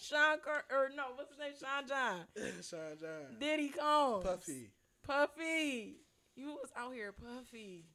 Sean 0.00 0.38
Car- 0.44 0.64
or 0.70 0.90
no, 0.94 1.04
what's 1.14 1.30
his 1.30 1.38
name? 1.38 1.52
Sean 1.58 1.86
John. 1.88 2.20
Sean 2.62 2.98
John. 3.00 3.36
Diddy 3.38 3.68
Combs. 3.70 4.24
Puffy. 4.24 4.70
Puffy. 5.06 5.96
You 6.36 6.48
was 6.48 6.70
out 6.76 6.92
here, 6.94 7.12
Puffy. 7.12 7.86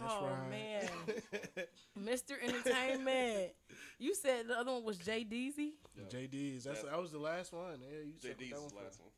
That's 0.00 0.14
oh 0.14 0.26
right. 0.26 0.50
man. 0.50 0.88
Mr. 2.04 2.32
Entertainment. 2.42 3.52
You 3.98 4.14
said 4.14 4.48
the 4.48 4.58
other 4.58 4.72
one 4.72 4.84
was 4.84 4.98
Jay 4.98 5.24
Deezy? 5.24 5.72
JD's. 6.10 6.64
That's 6.64 6.82
That- 6.82 6.90
that 6.92 7.00
was 7.00 7.12
the 7.12 7.18
last 7.18 7.52
one. 7.52 7.78
Yeah, 7.80 7.98
you 8.04 8.12
Jay 8.20 8.28
took 8.30 8.38
D's 8.38 8.50
that 8.50 8.62
was 8.62 8.70
the 8.72 8.76
one 8.76 8.84
last 8.84 8.96
from- 8.96 9.04
one. 9.06 9.12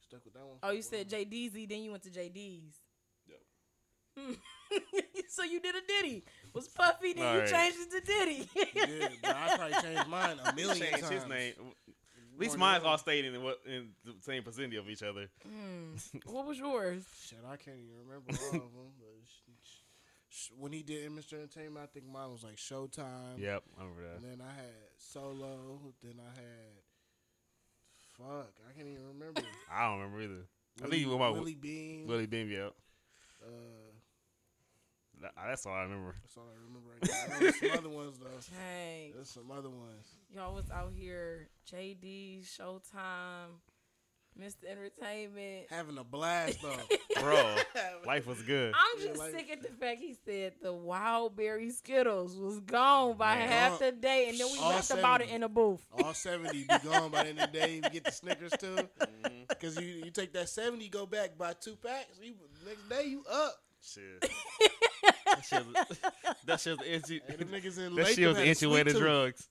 Stuck 0.00 0.24
with 0.24 0.34
that 0.34 0.46
one. 0.46 0.56
Oh, 0.62 0.68
for 0.68 0.72
you 0.74 0.80
a 0.80 0.82
said 0.82 1.12
while. 1.12 1.20
JDZ, 1.24 1.68
then 1.68 1.82
you 1.82 1.90
went 1.90 2.02
to 2.04 2.10
JD's. 2.10 2.74
Yep. 3.28 4.36
So 5.30 5.44
you 5.44 5.60
did 5.60 5.74
a 5.74 5.80
Diddy. 5.86 6.24
Was 6.54 6.68
Puffy, 6.68 7.12
then 7.12 7.22
you 7.22 7.28
Alright. 7.42 7.48
changed 7.50 7.76
it 7.80 7.90
to 7.90 8.00
Diddy. 8.00 8.48
Yeah, 8.74 9.08
but 9.22 9.36
I 9.36 9.56
probably 9.56 9.76
changed 9.82 10.08
mine 10.08 10.36
a 10.44 10.52
million 10.56 10.76
Changed 10.78 11.00
times. 11.02 11.10
his 11.10 11.26
name. 11.28 11.52
At 12.34 12.40
least 12.40 12.56
mine's 12.58 12.82
all 12.82 12.94
ever. 12.94 12.98
stayed 13.00 13.24
in 13.26 13.40
what 13.42 13.58
in 13.66 13.90
the 14.04 14.14
same 14.20 14.42
vicinity 14.42 14.76
of 14.78 14.88
each 14.88 15.02
other. 15.02 15.28
Hmm. 15.46 15.96
What 16.24 16.46
was 16.46 16.58
yours? 16.58 17.04
Shit, 17.26 17.38
I 17.46 17.56
can't 17.56 17.76
even 17.76 17.94
remember 18.06 18.32
all 18.42 18.46
of 18.48 18.52
them. 18.72 18.92
But 18.98 19.08
when 20.58 20.72
he 20.72 20.82
did 20.82 21.10
Mr. 21.12 21.34
Entertainment, 21.34 21.78
I 21.82 21.86
think 21.86 22.06
mine 22.06 22.30
was 22.30 22.44
like 22.44 22.56
Showtime. 22.56 23.38
Yep, 23.38 23.62
I 23.78 23.82
remember 23.82 24.02
that. 24.02 24.16
And 24.22 24.24
then 24.24 24.46
I 24.46 24.52
had 24.52 24.74
Solo. 24.98 25.80
Then 26.02 26.14
I 26.20 26.34
had. 26.34 26.82
Fuck, 28.16 28.50
I 28.68 28.72
can't 28.76 28.88
even 28.88 29.06
remember. 29.18 29.42
I 29.72 29.84
don't 29.88 30.00
remember 30.00 30.20
either. 30.22 30.34
I 30.80 30.82
Willie, 30.82 30.90
think 30.90 31.02
you 31.02 31.08
went 31.08 31.20
about 31.20 31.34
Willie 31.34 31.54
Beam. 31.54 32.06
Willie 32.06 32.26
Beam. 32.26 32.50
Yep. 32.50 32.74
Uh, 33.42 33.48
That- 35.22 35.32
That's 35.46 35.66
all 35.66 35.72
I 35.74 35.82
remember. 35.82 36.14
that's 36.22 36.36
all 36.36 36.44
I 36.52 36.56
remember 36.66 36.90
right 36.90 37.08
now. 37.08 37.24
I 37.24 37.28
know 37.28 37.38
there's 37.40 37.58
some 37.60 37.78
other 37.78 37.88
ones 37.88 38.18
though. 38.18 38.26
Dang. 38.58 39.12
There's 39.14 39.30
some 39.30 39.50
other 39.50 39.70
ones. 39.70 40.06
Y'all 40.34 40.54
was 40.54 40.70
out 40.70 40.92
here, 40.94 41.48
JD, 41.72 42.44
Showtime, 42.44 43.58
Mr. 44.40 44.64
Entertainment. 44.70 45.66
Having 45.70 45.98
a 45.98 46.04
blast 46.04 46.60
though. 46.62 46.76
Bro, 47.20 47.56
life 48.18 48.26
was 48.26 48.42
good. 48.42 48.74
I'm 48.74 49.00
just 49.02 49.18
like- 49.18 49.32
sick 49.32 49.50
at 49.50 49.62
the 49.62 49.68
fact 49.68 50.00
he 50.00 50.14
said 50.24 50.54
the 50.62 50.72
wild 50.72 51.36
berry 51.36 51.70
Skittles 51.70 52.36
was 52.36 52.60
gone 52.60 53.16
by 53.16 53.36
Man. 53.36 53.48
half 53.48 53.78
the 53.78 53.92
day, 53.92 54.28
and 54.28 54.38
then 54.38 54.46
we 54.52 54.58
left 54.58 54.90
rapped 54.90 54.98
about 55.00 55.20
it 55.22 55.28
in 55.30 55.40
the 55.42 55.48
booth. 55.48 55.84
All 55.92 56.12
70 56.14 56.52
be 56.52 56.64
gone 56.84 57.10
by 57.10 57.24
the 57.24 57.28
end 57.30 57.40
of 57.40 57.52
the 57.52 57.58
day. 57.58 57.74
You 57.76 57.82
get 57.82 58.04
the 58.04 58.12
Snickers 58.12 58.52
too. 58.58 58.76
Mm-hmm. 58.76 59.28
Because 59.48 59.76
you, 59.80 59.86
you 59.86 60.10
take 60.10 60.32
that 60.34 60.48
70, 60.48 60.88
go 60.88 61.06
back, 61.06 61.38
buy 61.38 61.52
two 61.60 61.76
packs. 61.76 62.18
You, 62.22 62.34
next 62.66 62.88
day, 62.88 63.06
you 63.08 63.24
up. 63.30 63.54
Shit. 63.80 64.20
that 65.26 65.44
shit. 65.44 65.64
was- 65.66 65.98
That 66.46 66.60
shit. 66.60 66.78
was 66.78 66.86
Inchi, 66.86 67.20
Hey, 67.26 67.34
niggas 67.36 67.78
in 67.78 67.94
that 67.94 68.06
shit 68.08 68.26
was 68.28 68.36
had 68.38 68.46
a 68.48 68.54
sweet 68.54 68.86
intuated 68.86 68.98
drugs. 68.98 69.48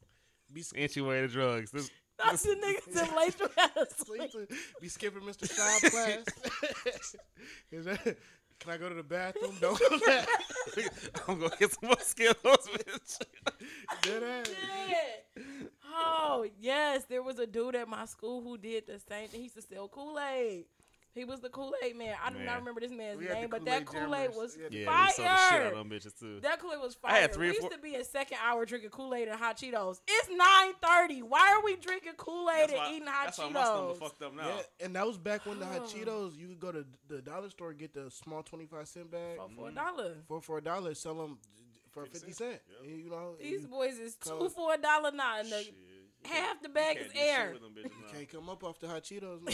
Be, 0.54 0.62
s- 0.62 0.74
Intuated 0.76 1.32
drugs. 1.32 1.72
This, 1.72 1.90
Not 2.24 2.36
the 2.38 2.50
niggas 2.56 3.10
in 3.10 3.16
Latham 3.16 3.50
had 3.58 3.72
a 3.78 4.04
sleep. 4.04 4.32
be 4.82 4.88
skipping 4.90 5.22
Mr. 5.22 5.48
Schaub 5.48 5.92
class. 5.92 7.16
Is 8.60 8.66
that, 8.66 8.66
can 8.66 8.72
I 8.72 8.78
go 8.78 8.90
to 8.90 8.96
the 8.96 9.04
bathroom? 9.04 9.56
Don't 9.60 9.80
go 9.80 10.00
back. 10.06 10.28
I'm 11.28 11.40
gonna 11.40 11.56
get 11.60 11.72
some 11.74 11.88
more 11.88 12.00
Skittles, 12.00 12.70
bitch. 12.74 13.22
Dead 14.02 14.24
ass. 14.24 14.48
Shit. 14.48 15.72
Oh 15.86 16.46
yes, 16.60 17.06
there 17.06 17.24
was 17.24 17.40
a 17.40 17.48
dude 17.48 17.76
at 17.76 17.88
my 17.88 18.06
school 18.06 18.42
who 18.42 18.58
did 18.58 18.88
the 18.88 19.00
same 19.00 19.28
thing. 19.28 19.40
He 19.40 19.44
used 19.46 19.56
to 19.56 19.62
sell 19.62 19.88
Kool 19.88 20.20
Aid. 20.20 20.66
He 21.18 21.26
was 21.26 21.40
the 21.40 21.50
Kool 21.50 21.74
Aid 21.84 21.96
man. 21.98 22.16
I 22.24 22.30
do 22.30 22.38
Man. 22.38 22.46
not 22.46 22.60
remember 22.60 22.80
this 22.82 22.92
man's 22.92 23.18
We 23.20 23.26
name, 23.26 23.48
but 23.50 23.66
that 23.66 23.86
Kool-Aid 23.86 24.06
Kool 24.06 24.16
Aid 24.16 24.22
jammers. 24.32 24.36
was 24.38 24.58
We 24.58 24.64
had 24.64 24.74
Yeah, 24.74 24.80
we 24.80 24.86
the 25.08 25.14
shit 25.14 25.26
fire. 25.26 25.76
out 25.76 25.90
bitches 25.90 26.20
too. 26.20 26.40
That 26.42 26.60
Kool 26.60 26.74
Aid 26.74 26.80
was 26.82 26.96
fire. 26.96 27.12
I 27.12 27.18
had 27.20 27.34
three 27.34 27.48
or 27.48 27.52
we 27.52 27.58
used 27.58 27.72
to 27.72 27.78
be 27.80 27.96
in 27.96 28.04
second 28.04 28.38
hour 28.46 28.66
drinking 28.66 28.90
Kool 28.92 29.14
Aid 29.16 29.28
and 29.28 29.40
hot 29.40 29.58
Cheetos. 29.58 30.00
It's 30.08 30.30
nine 30.30 30.74
thirty. 30.82 31.22
Why 31.24 31.54
are 31.58 31.64
we 31.64 31.76
drinking 31.76 32.14
Kool 32.18 32.50
Aid 32.50 32.70
and 32.70 32.78
why, 32.78 32.92
eating 32.94 33.08
hot 33.08 33.26
that's 33.26 33.38
why 33.40 33.50
my 33.50 33.64
stomach 33.64 33.96
Cheetos? 33.96 34.00
fucked 34.00 34.22
up 34.24 34.36
now. 34.36 34.48
Yeah, 34.48 34.86
and 34.86 34.96
that 34.96 35.08
was 35.08 35.18
back 35.18 35.46
when 35.46 35.60
the 35.60 35.66
hot. 35.66 35.84
Cheetos, 35.88 36.38
you 36.38 36.48
could 36.48 36.60
go 36.60 36.72
to 36.72 36.86
the 37.08 37.22
dollar 37.22 37.50
store 37.50 37.74
get 37.74 37.94
the 37.94 38.10
small 38.12 38.44
25 38.44 38.88
cent 38.88 39.12
bag 39.12 39.38
For 39.38 39.44
mm-hmm. 39.48 39.56
for 39.60 39.70
a 39.70 39.72
dollar. 39.74 40.14
for 40.28 40.42
for 40.42 40.58
a 40.60 40.62
dollar, 40.62 40.94
sell 40.94 41.16
them 41.16 41.38
for 41.92 42.04
50 42.06 42.20
50 42.20 42.32
cent. 42.34 42.38
cent. 42.52 42.62
Yep. 42.84 42.98
You 43.04 43.10
know, 43.10 43.36
These 43.42 43.62
you 43.64 43.68
boys 43.68 43.98
is 43.98 44.16
two 44.16 44.30
Color. 44.30 44.50
for 44.50 44.74
a 44.74 44.78
dollar 44.78 45.12
now, 45.12 45.40
and 45.40 45.50
the, 45.52 45.58
Shit, 45.64 45.68
you 45.68 45.87
half 46.26 46.62
the 46.62 46.70
bag 46.70 46.98
is 46.98 47.04
can't 47.04 47.14
do 47.14 47.20
shit 47.20 47.28
air. 47.30 47.54
with 47.54 47.62
them 47.62 47.72
bitches 47.74 48.14
can't 48.14 48.30
come 48.30 48.50
up 48.50 48.64
off 48.64 48.80
the 48.80 48.88
hot 48.88 49.04
Cheetos. 49.04 49.42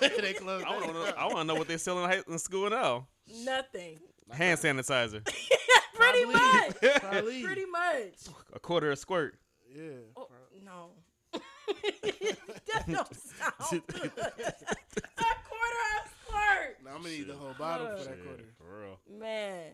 They 0.20 0.34
closed. 0.34 0.64
I 0.66 0.70
want 0.70 0.86
to 0.86 0.92
know. 0.92 1.12
I 1.16 1.24
want 1.26 1.38
to 1.38 1.44
know 1.44 1.54
what 1.54 1.68
they're 1.68 1.78
selling 1.78 2.04
in 2.04 2.10
high- 2.10 2.22
in 2.28 2.38
school 2.38 2.68
now. 2.68 3.06
Nothing. 3.44 3.98
Hand 4.30 4.58
sanitizer, 4.60 5.24
Pretty 5.94 6.24
Probably. 6.24 6.24
much. 6.34 7.00
Probably. 7.00 7.42
Pretty 7.44 7.64
much. 7.66 8.14
a 8.52 8.58
quarter 8.58 8.90
a 8.90 8.96
squirt. 8.96 9.38
Yeah. 9.74 9.82
Oh, 10.16 10.28
no. 10.64 10.90
that 11.32 12.86
don't 12.88 13.14
sound 13.16 13.82
good. 13.86 14.04
a 14.04 14.10
quarter 14.10 15.82
of 15.94 16.12
squirt. 16.26 16.76
Now 16.84 16.90
I'm 16.96 17.02
gonna 17.02 17.08
need 17.08 17.28
the 17.28 17.34
whole 17.34 17.54
bottle 17.58 17.86
for 17.96 18.04
that 18.04 18.22
quarter. 18.24 18.44
for 18.58 18.80
real. 18.80 18.98
Man, 19.18 19.72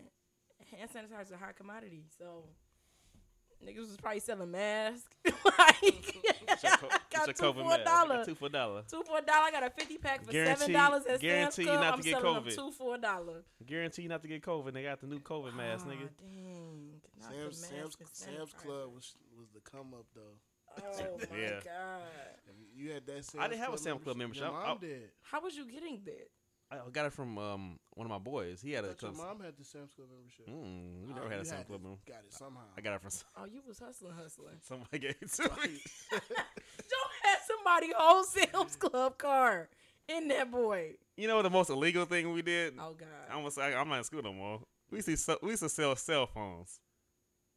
hand 0.77 0.89
sanitizer 0.95 1.23
is 1.25 1.31
a 1.31 1.37
high 1.37 1.51
commodity, 1.53 2.05
so 2.17 2.43
niggas 3.65 3.79
was 3.89 3.97
probably 4.01 4.19
selling 4.19 4.51
masks. 4.51 5.07
like, 5.25 5.81
Get 5.81 6.63
your, 6.63 6.71
co- 6.77 6.87
got 6.89 7.09
get 7.09 7.27
your 7.27 7.33
two 7.33 7.43
COVID 7.43 7.53
for 7.55 7.61
a 7.61 7.77
mask. 7.77 7.83
Dollar. 7.85 8.25
Two 8.25 8.35
for 8.35 8.45
a 8.45 8.49
dollar. 8.49 8.83
Two 8.89 9.03
for 9.03 9.17
a 9.17 9.21
dollar. 9.21 9.45
I 9.45 9.51
got 9.51 9.63
a 9.63 9.69
fifty 9.69 9.97
pack 9.97 10.23
for 10.25 10.31
Guarantee- 10.31 10.59
seven 10.59 10.73
dollars 10.73 11.01
at 11.05 11.19
Sam's 11.19 11.21
guarantee 11.21 11.61
you 11.63 11.67
Club. 11.69 11.79
not 11.81 11.93
I'm 11.93 11.99
to 11.99 12.03
get 12.03 12.19
selling 12.21 12.33
them 12.35 12.43
COVID. 12.43 12.55
two 12.55 12.71
for 12.71 12.95
a 12.95 12.97
dollar. 12.97 13.43
Guarantee 13.65 14.01
you 14.03 14.09
not 14.09 14.21
to 14.21 14.27
get 14.27 14.41
COVID. 14.43 14.73
They 14.73 14.83
got 14.83 14.99
the 15.01 15.07
new 15.07 15.19
COVID 15.19 15.55
mask, 15.55 15.85
Ah, 15.87 15.91
nigga. 15.91 16.09
Dang. 16.19 16.89
Not 17.21 17.31
Sam's 17.31 17.57
Sam's 17.57 17.97
Sam's. 18.13 18.53
Club 18.53 18.93
was 18.93 19.15
was 19.37 19.47
the 19.53 19.59
come 19.61 19.93
up 19.93 20.05
though. 20.15 20.21
Oh 20.81 21.17
my 21.31 21.37
Yeah. 21.37 21.59
god. 21.63 22.01
You 22.75 22.91
had 22.91 23.05
that. 23.07 23.25
Sam's 23.25 23.43
I 23.43 23.47
didn't 23.47 23.61
have 23.61 23.73
a 23.73 23.77
Sam's 23.77 24.01
Club 24.03 24.17
membership. 24.17 24.43
Your 24.45 24.53
I- 24.55 24.67
mom 24.67 24.77
I- 24.81 24.85
did. 24.85 25.09
How 25.21 25.41
was 25.41 25.55
you 25.55 25.65
getting 25.71 26.01
that? 26.05 26.29
I 26.85 26.89
got 26.91 27.05
it 27.05 27.13
from 27.13 27.37
um 27.37 27.79
one 27.93 28.05
of 28.05 28.11
my 28.11 28.17
boys. 28.19 28.61
He 28.61 28.71
had 28.71 28.85
I 28.85 28.89
a. 28.89 28.91
thought 28.91 29.01
your 29.03 29.25
mom 29.25 29.39
had 29.41 29.57
the 29.57 29.63
Sam's 29.63 29.93
Club 29.93 30.07
membership. 30.13 30.47
Mm, 30.47 31.05
we 31.07 31.11
Oh, 31.13 31.15
never 31.15 31.29
had 31.29 31.39
a 31.41 31.45
Sam's 31.45 31.59
had 31.59 31.67
Club 31.67 31.79
it. 31.81 31.83
member. 31.83 31.99
Got 32.05 32.23
it 32.25 32.33
somehow. 32.33 32.61
I 32.77 32.81
got 32.81 32.93
it 32.95 32.99
from 33.01 33.07
s- 33.07 33.23
Oh, 33.37 33.45
you 33.45 33.61
was 33.67 33.79
hustling, 33.79 34.13
hustling. 34.13 34.55
somebody 34.61 34.99
gave 34.99 35.15
it 35.21 35.31
to 35.33 35.43
me. 35.43 35.79
Joe 36.11 36.17
had 37.23 37.37
somebody 37.47 37.91
whole 37.95 38.23
Sam's 38.23 38.75
Club 38.75 39.17
car 39.17 39.69
in 40.07 40.27
that 40.29 40.51
boy. 40.51 40.95
You 41.17 41.27
know 41.27 41.41
the 41.41 41.49
most 41.49 41.69
illegal 41.69 42.05
thing 42.05 42.31
we 42.33 42.41
did? 42.41 42.73
Oh 42.79 42.93
God. 42.93 43.07
I 43.29 43.33
almost 43.35 43.57
I, 43.59 43.73
I'm 43.73 43.87
not 43.89 43.99
in 43.99 44.03
school 44.03 44.21
no 44.23 44.33
more. 44.33 44.59
We 44.91 44.97
used 44.97 45.07
to 45.07 45.17
sell, 45.17 45.37
we 45.41 45.51
used 45.51 45.63
to 45.63 45.69
sell 45.69 45.95
cell 45.95 46.25
phones. 46.27 46.79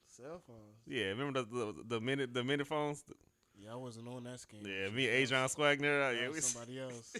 Cell 0.06 0.40
phones. 0.46 0.76
Yeah, 0.86 1.06
remember 1.06 1.42
the 1.42 1.46
the, 1.46 1.74
the 1.96 2.00
minute 2.00 2.32
the 2.32 2.42
minute 2.44 2.66
phones? 2.66 3.04
Yeah, 3.62 3.72
I 3.72 3.76
wasn't 3.76 4.08
on 4.08 4.24
that 4.24 4.38
scheme. 4.40 4.62
Yeah, 4.66 4.90
me, 4.90 5.06
Adrian 5.08 5.44
Swagner. 5.48 6.12
That 6.12 6.20
Yeah, 6.20 6.28
we 6.30 6.40
somebody 6.40 6.78
else. 6.80 7.16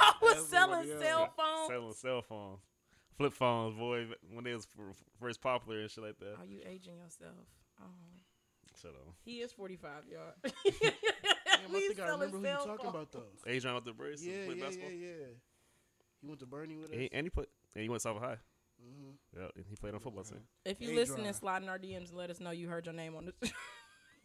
I 0.00 0.12
was 0.22 0.48
selling 0.48 0.90
else. 0.90 1.00
cell 1.04 1.30
phones. 1.36 1.68
selling 1.68 1.92
cell 1.94 2.22
phones, 2.22 2.58
flip 3.16 3.32
phones, 3.34 3.74
boy, 3.76 4.06
when 4.32 4.44
they 4.44 4.54
was 4.54 4.66
f- 4.78 4.96
first 5.20 5.40
popular 5.42 5.80
and 5.80 5.90
shit 5.90 6.04
like 6.04 6.18
that. 6.20 6.36
Are 6.40 6.46
you 6.46 6.60
aging 6.66 6.96
yourself? 6.96 7.32
Oh, 7.82 7.86
Shut 8.80 8.92
up. 8.92 9.14
he 9.24 9.40
is 9.40 9.52
forty 9.52 9.76
five, 9.76 10.04
y'all. 10.10 10.32
Damn, 10.42 10.54
I 11.76 11.80
think 11.80 12.00
I 12.00 12.08
remember 12.08 12.38
who 12.38 12.42
you 12.44 12.48
cell 12.50 12.64
talking 12.66 12.76
phones. 12.90 12.94
about 12.94 13.12
though. 13.12 13.50
Adrian 13.50 13.74
with 13.76 13.84
the 13.84 13.92
brace. 13.92 14.22
Yeah, 14.22 14.44
played 14.46 14.56
yeah, 14.58 14.64
basketball. 14.64 14.90
yeah, 14.90 15.06
yeah. 15.20 15.26
He 16.22 16.26
went 16.28 16.40
to 16.40 16.46
Bernie 16.46 16.76
with 16.76 16.90
us. 16.90 16.96
He, 16.98 17.08
and 17.12 17.26
he 17.26 17.30
put 17.30 17.48
and 17.74 17.82
he 17.82 17.88
went 17.88 18.00
South 18.02 18.18
High. 18.20 18.38
hmm 18.80 19.10
Yeah, 19.36 19.48
and 19.54 19.64
he 19.68 19.76
played 19.76 19.94
on 19.94 20.00
football 20.00 20.24
team. 20.24 20.40
If 20.64 20.80
you 20.80 20.88
Hey, 20.88 20.94
listen 20.96 21.24
and 21.26 21.36
slide 21.36 21.62
in 21.62 21.68
our 21.68 21.78
DMs 21.78 22.08
and 22.08 22.14
let 22.16 22.30
us 22.30 22.40
know 22.40 22.50
you 22.50 22.68
heard 22.68 22.86
your 22.86 22.94
name 22.94 23.14
on 23.16 23.26
the 23.26 23.34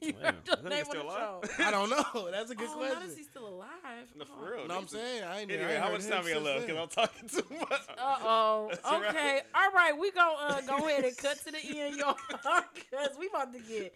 you 0.02 0.14
Damn. 0.14 0.22
heard 0.24 0.36
your 0.48 0.56
That 0.56 0.66
nigga 0.66 0.70
name 0.70 0.86
still 0.86 1.02
alive? 1.04 1.56
I 1.60 1.72
don't 1.72 1.90
know. 1.90 2.30
That's 2.32 2.52
a 2.52 2.56
good 2.56 2.70
oh, 2.72 2.80
now 2.82 2.88
question. 2.88 3.10
is 3.10 3.18
he 3.18 3.24
still 3.24 3.48
alive? 3.48 3.68
No, 4.16 4.26
for 4.26 4.56
real. 4.56 4.68
No, 4.68 4.78
I'm 4.78 4.88
saying 4.88 5.24
I 5.24 5.42
ain't. 5.42 5.52
I 5.52 5.56
Anyway, 5.56 5.78
how 5.78 5.92
much 5.92 6.08
time 6.08 6.24
we 6.26 6.34
got 6.34 6.44
left? 6.44 6.68
Because 6.68 6.82
I'm 6.82 6.88
talking 6.90 7.30
too 7.30 7.56
much. 7.60 7.82
Uh 7.98 8.18
oh. 8.24 8.68
That's 8.72 8.84
right. 8.84 9.10
Okay. 9.10 9.42
All 9.54 9.72
right. 9.72 9.98
We 9.98 10.12
gonna 10.12 10.38
uh, 10.40 10.62
go 10.62 10.88
ahead 10.88 11.04
and 11.06 11.18
cut 11.18 11.38
to 11.46 11.52
the 11.52 11.80
end, 11.80 11.98
y'all, 11.98 12.16
because 12.74 13.18
we 13.20 13.28
about 13.28 13.54
to 13.54 13.60
get 13.60 13.94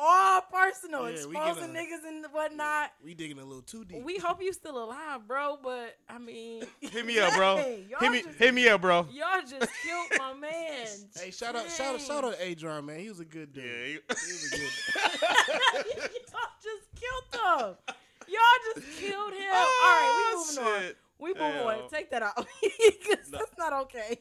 all 0.00 0.40
personal, 0.42 1.10
Yeah, 1.10 1.26
we 1.26 1.36
exposing 1.36 1.72
gonna- 1.74 1.78
niggas 1.80 2.06
and 2.06 2.24
whatnot. 2.32 2.92
We 3.04 3.14
digging 3.14 3.38
a 3.38 3.44
little 3.44 3.62
too 3.62 3.84
deep. 3.84 4.02
We 4.04 4.16
hope 4.18 4.40
you 4.40 4.52
still 4.52 4.82
alive, 4.82 5.26
bro. 5.26 5.58
But 5.62 5.96
I 6.08 6.18
mean, 6.18 6.62
Hit 6.80 7.04
me 7.04 7.18
up, 7.18 7.34
bro. 7.34 7.56
Dang, 7.56 7.88
hit 8.00 8.12
me, 8.12 8.22
just- 8.22 8.38
hit 8.38 8.54
me 8.54 8.68
up, 8.68 8.80
bro. 8.80 9.06
Y'all 9.12 9.40
just 9.42 9.70
killed 9.84 10.06
my 10.18 10.34
man. 10.40 10.86
hey, 11.20 11.30
shout 11.32 11.56
out, 11.56 11.68
shout 11.70 11.94
out, 11.96 12.00
shout 12.00 12.24
out, 12.24 12.34
to 12.38 12.44
Adrian, 12.44 12.86
man. 12.86 13.00
He 13.00 13.08
was 13.08 13.20
a 13.20 13.24
good 13.24 13.52
dude. 13.52 13.64
Yeah, 13.64 13.84
he 13.86 13.92
you- 13.92 14.00
was 14.08 14.52
a 14.52 14.56
good. 14.56 14.70
y'all 16.32 16.40
just 16.62 16.94
killed 16.94 17.42
him. 17.42 17.76
Y'all 18.28 18.74
just 18.74 18.98
killed 19.00 19.32
him. 19.32 19.52
All 19.52 19.64
right, 19.82 20.32
we 20.36 20.38
moving 20.38 20.64
on. 20.64 20.92
We 21.20 21.28
moving 21.34 21.52
Hell. 21.52 21.68
on. 21.82 21.88
Take 21.90 22.10
that 22.12 22.22
out. 22.22 22.36
'Cause 22.36 22.46
No. 23.30 23.38
that's 23.38 23.58
not 23.58 23.72
okay. 23.72 24.20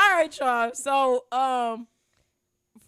All 0.00 0.10
right, 0.14 0.38
y'all. 0.38 0.70
So, 0.74 1.24
um, 1.32 1.88
for 1.88 1.97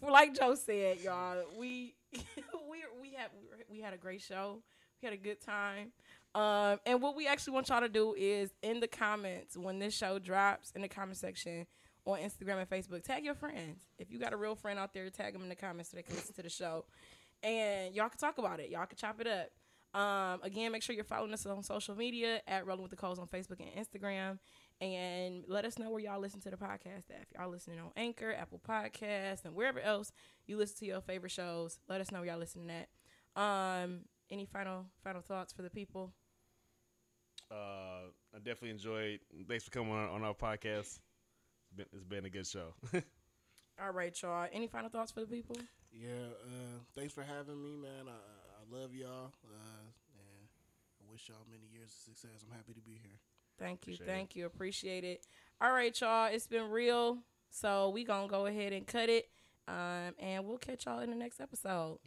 like 0.09 0.37
Joe 0.37 0.55
said, 0.55 0.99
y'all, 1.01 1.43
we 1.57 1.95
we 2.13 2.83
we 3.01 3.13
had 3.15 3.29
we 3.69 3.81
had 3.81 3.93
a 3.93 3.97
great 3.97 4.21
show. 4.21 4.61
We 5.01 5.07
had 5.07 5.13
a 5.13 5.21
good 5.21 5.41
time. 5.41 5.91
Um, 6.33 6.79
and 6.85 7.01
what 7.01 7.15
we 7.15 7.27
actually 7.27 7.53
want 7.53 7.69
y'all 7.69 7.81
to 7.81 7.89
do 7.89 8.13
is 8.17 8.51
in 8.61 8.79
the 8.79 8.87
comments 8.87 9.57
when 9.57 9.79
this 9.79 9.93
show 9.95 10.17
drops 10.17 10.71
in 10.71 10.81
the 10.81 10.87
comment 10.87 11.17
section 11.17 11.65
on 12.05 12.19
Instagram 12.19 12.59
and 12.59 12.69
Facebook, 12.69 13.03
tag 13.03 13.25
your 13.25 13.35
friends. 13.35 13.81
If 13.99 14.11
you 14.11 14.17
got 14.17 14.33
a 14.33 14.37
real 14.37 14.55
friend 14.55 14.79
out 14.79 14.93
there, 14.93 15.09
tag 15.09 15.33
them 15.33 15.43
in 15.43 15.49
the 15.49 15.55
comments 15.55 15.91
so 15.91 15.97
they 15.97 16.03
can 16.03 16.15
listen 16.15 16.33
to 16.35 16.41
the 16.41 16.49
show, 16.49 16.85
and 17.43 17.93
y'all 17.93 18.09
can 18.09 18.17
talk 18.17 18.37
about 18.37 18.59
it. 18.59 18.69
Y'all 18.69 18.85
can 18.85 18.97
chop 18.97 19.19
it 19.19 19.27
up. 19.27 19.49
Um, 19.93 20.39
again, 20.41 20.71
make 20.71 20.83
sure 20.83 20.95
you're 20.95 21.03
following 21.03 21.33
us 21.33 21.45
on 21.45 21.61
social 21.63 21.95
media 21.95 22.41
at 22.47 22.65
Rolling 22.65 22.83
with 22.83 22.91
the 22.91 22.97
Coles 22.97 23.19
on 23.19 23.27
Facebook 23.27 23.59
and 23.59 23.85
Instagram. 23.85 24.39
And 24.81 25.43
let 25.47 25.63
us 25.63 25.77
know 25.77 25.91
where 25.91 25.99
y'all 25.99 26.19
listen 26.19 26.41
to 26.41 26.49
the 26.49 26.57
podcast 26.57 27.11
at. 27.11 27.21
If 27.21 27.37
y'all 27.37 27.51
listening 27.51 27.79
on 27.79 27.91
Anchor, 27.95 28.33
Apple 28.33 28.59
Podcasts, 28.67 29.45
and 29.45 29.53
wherever 29.53 29.79
else 29.79 30.11
you 30.47 30.57
listen 30.57 30.77
to 30.79 30.85
your 30.87 31.01
favorite 31.01 31.31
shows, 31.31 31.77
let 31.87 32.01
us 32.01 32.11
know 32.11 32.19
where 32.19 32.29
y'all 32.29 32.39
listening 32.39 32.71
at. 32.71 32.89
Um, 33.39 33.99
any 34.31 34.45
final 34.45 34.85
final 35.03 35.21
thoughts 35.21 35.53
for 35.53 35.61
the 35.61 35.69
people? 35.69 36.13
Uh, 37.51 38.09
I 38.33 38.37
definitely 38.37 38.71
enjoyed. 38.71 39.19
Thanks 39.47 39.65
for 39.65 39.71
coming 39.71 39.93
on, 39.93 40.09
on 40.09 40.23
our 40.23 40.33
podcast. 40.33 40.99
It's 41.69 41.73
been, 41.75 41.85
it's 41.93 42.03
been 42.03 42.25
a 42.25 42.29
good 42.29 42.47
show. 42.47 42.73
All 43.81 43.91
right, 43.91 44.19
y'all. 44.19 44.47
Any 44.51 44.67
final 44.67 44.89
thoughts 44.89 45.11
for 45.11 45.19
the 45.19 45.27
people? 45.27 45.57
Yeah, 45.91 46.31
uh, 46.43 46.79
thanks 46.95 47.13
for 47.13 47.21
having 47.21 47.61
me, 47.61 47.77
man. 47.77 48.07
I, 48.07 48.17
I 48.17 48.81
love 48.81 48.95
y'all. 48.95 49.31
Uh, 49.45 49.85
and 50.17 50.47
I 51.01 51.11
wish 51.11 51.29
y'all 51.29 51.45
many 51.51 51.67
years 51.71 51.91
of 51.91 52.13
success. 52.15 52.43
I'm 52.43 52.55
happy 52.55 52.73
to 52.73 52.81
be 52.81 52.97
here. 53.03 53.19
Thank 53.61 53.87
you. 53.87 53.93
Appreciate 53.93 54.13
thank 54.13 54.35
you. 54.35 54.45
Appreciate 54.45 55.03
it. 55.03 55.27
All 55.61 55.71
right, 55.71 55.99
y'all. 56.01 56.25
It's 56.25 56.47
been 56.47 56.69
real. 56.69 57.19
So 57.51 57.89
we 57.89 58.03
gonna 58.03 58.27
go 58.27 58.47
ahead 58.47 58.73
and 58.73 58.87
cut 58.87 59.09
it. 59.09 59.27
Um, 59.67 60.15
and 60.19 60.45
we'll 60.45 60.57
catch 60.57 60.85
y'all 60.85 60.99
in 60.99 61.11
the 61.11 61.15
next 61.15 61.39
episode. 61.39 61.99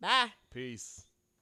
Bye. 0.00 0.32
Peace. 0.52 1.09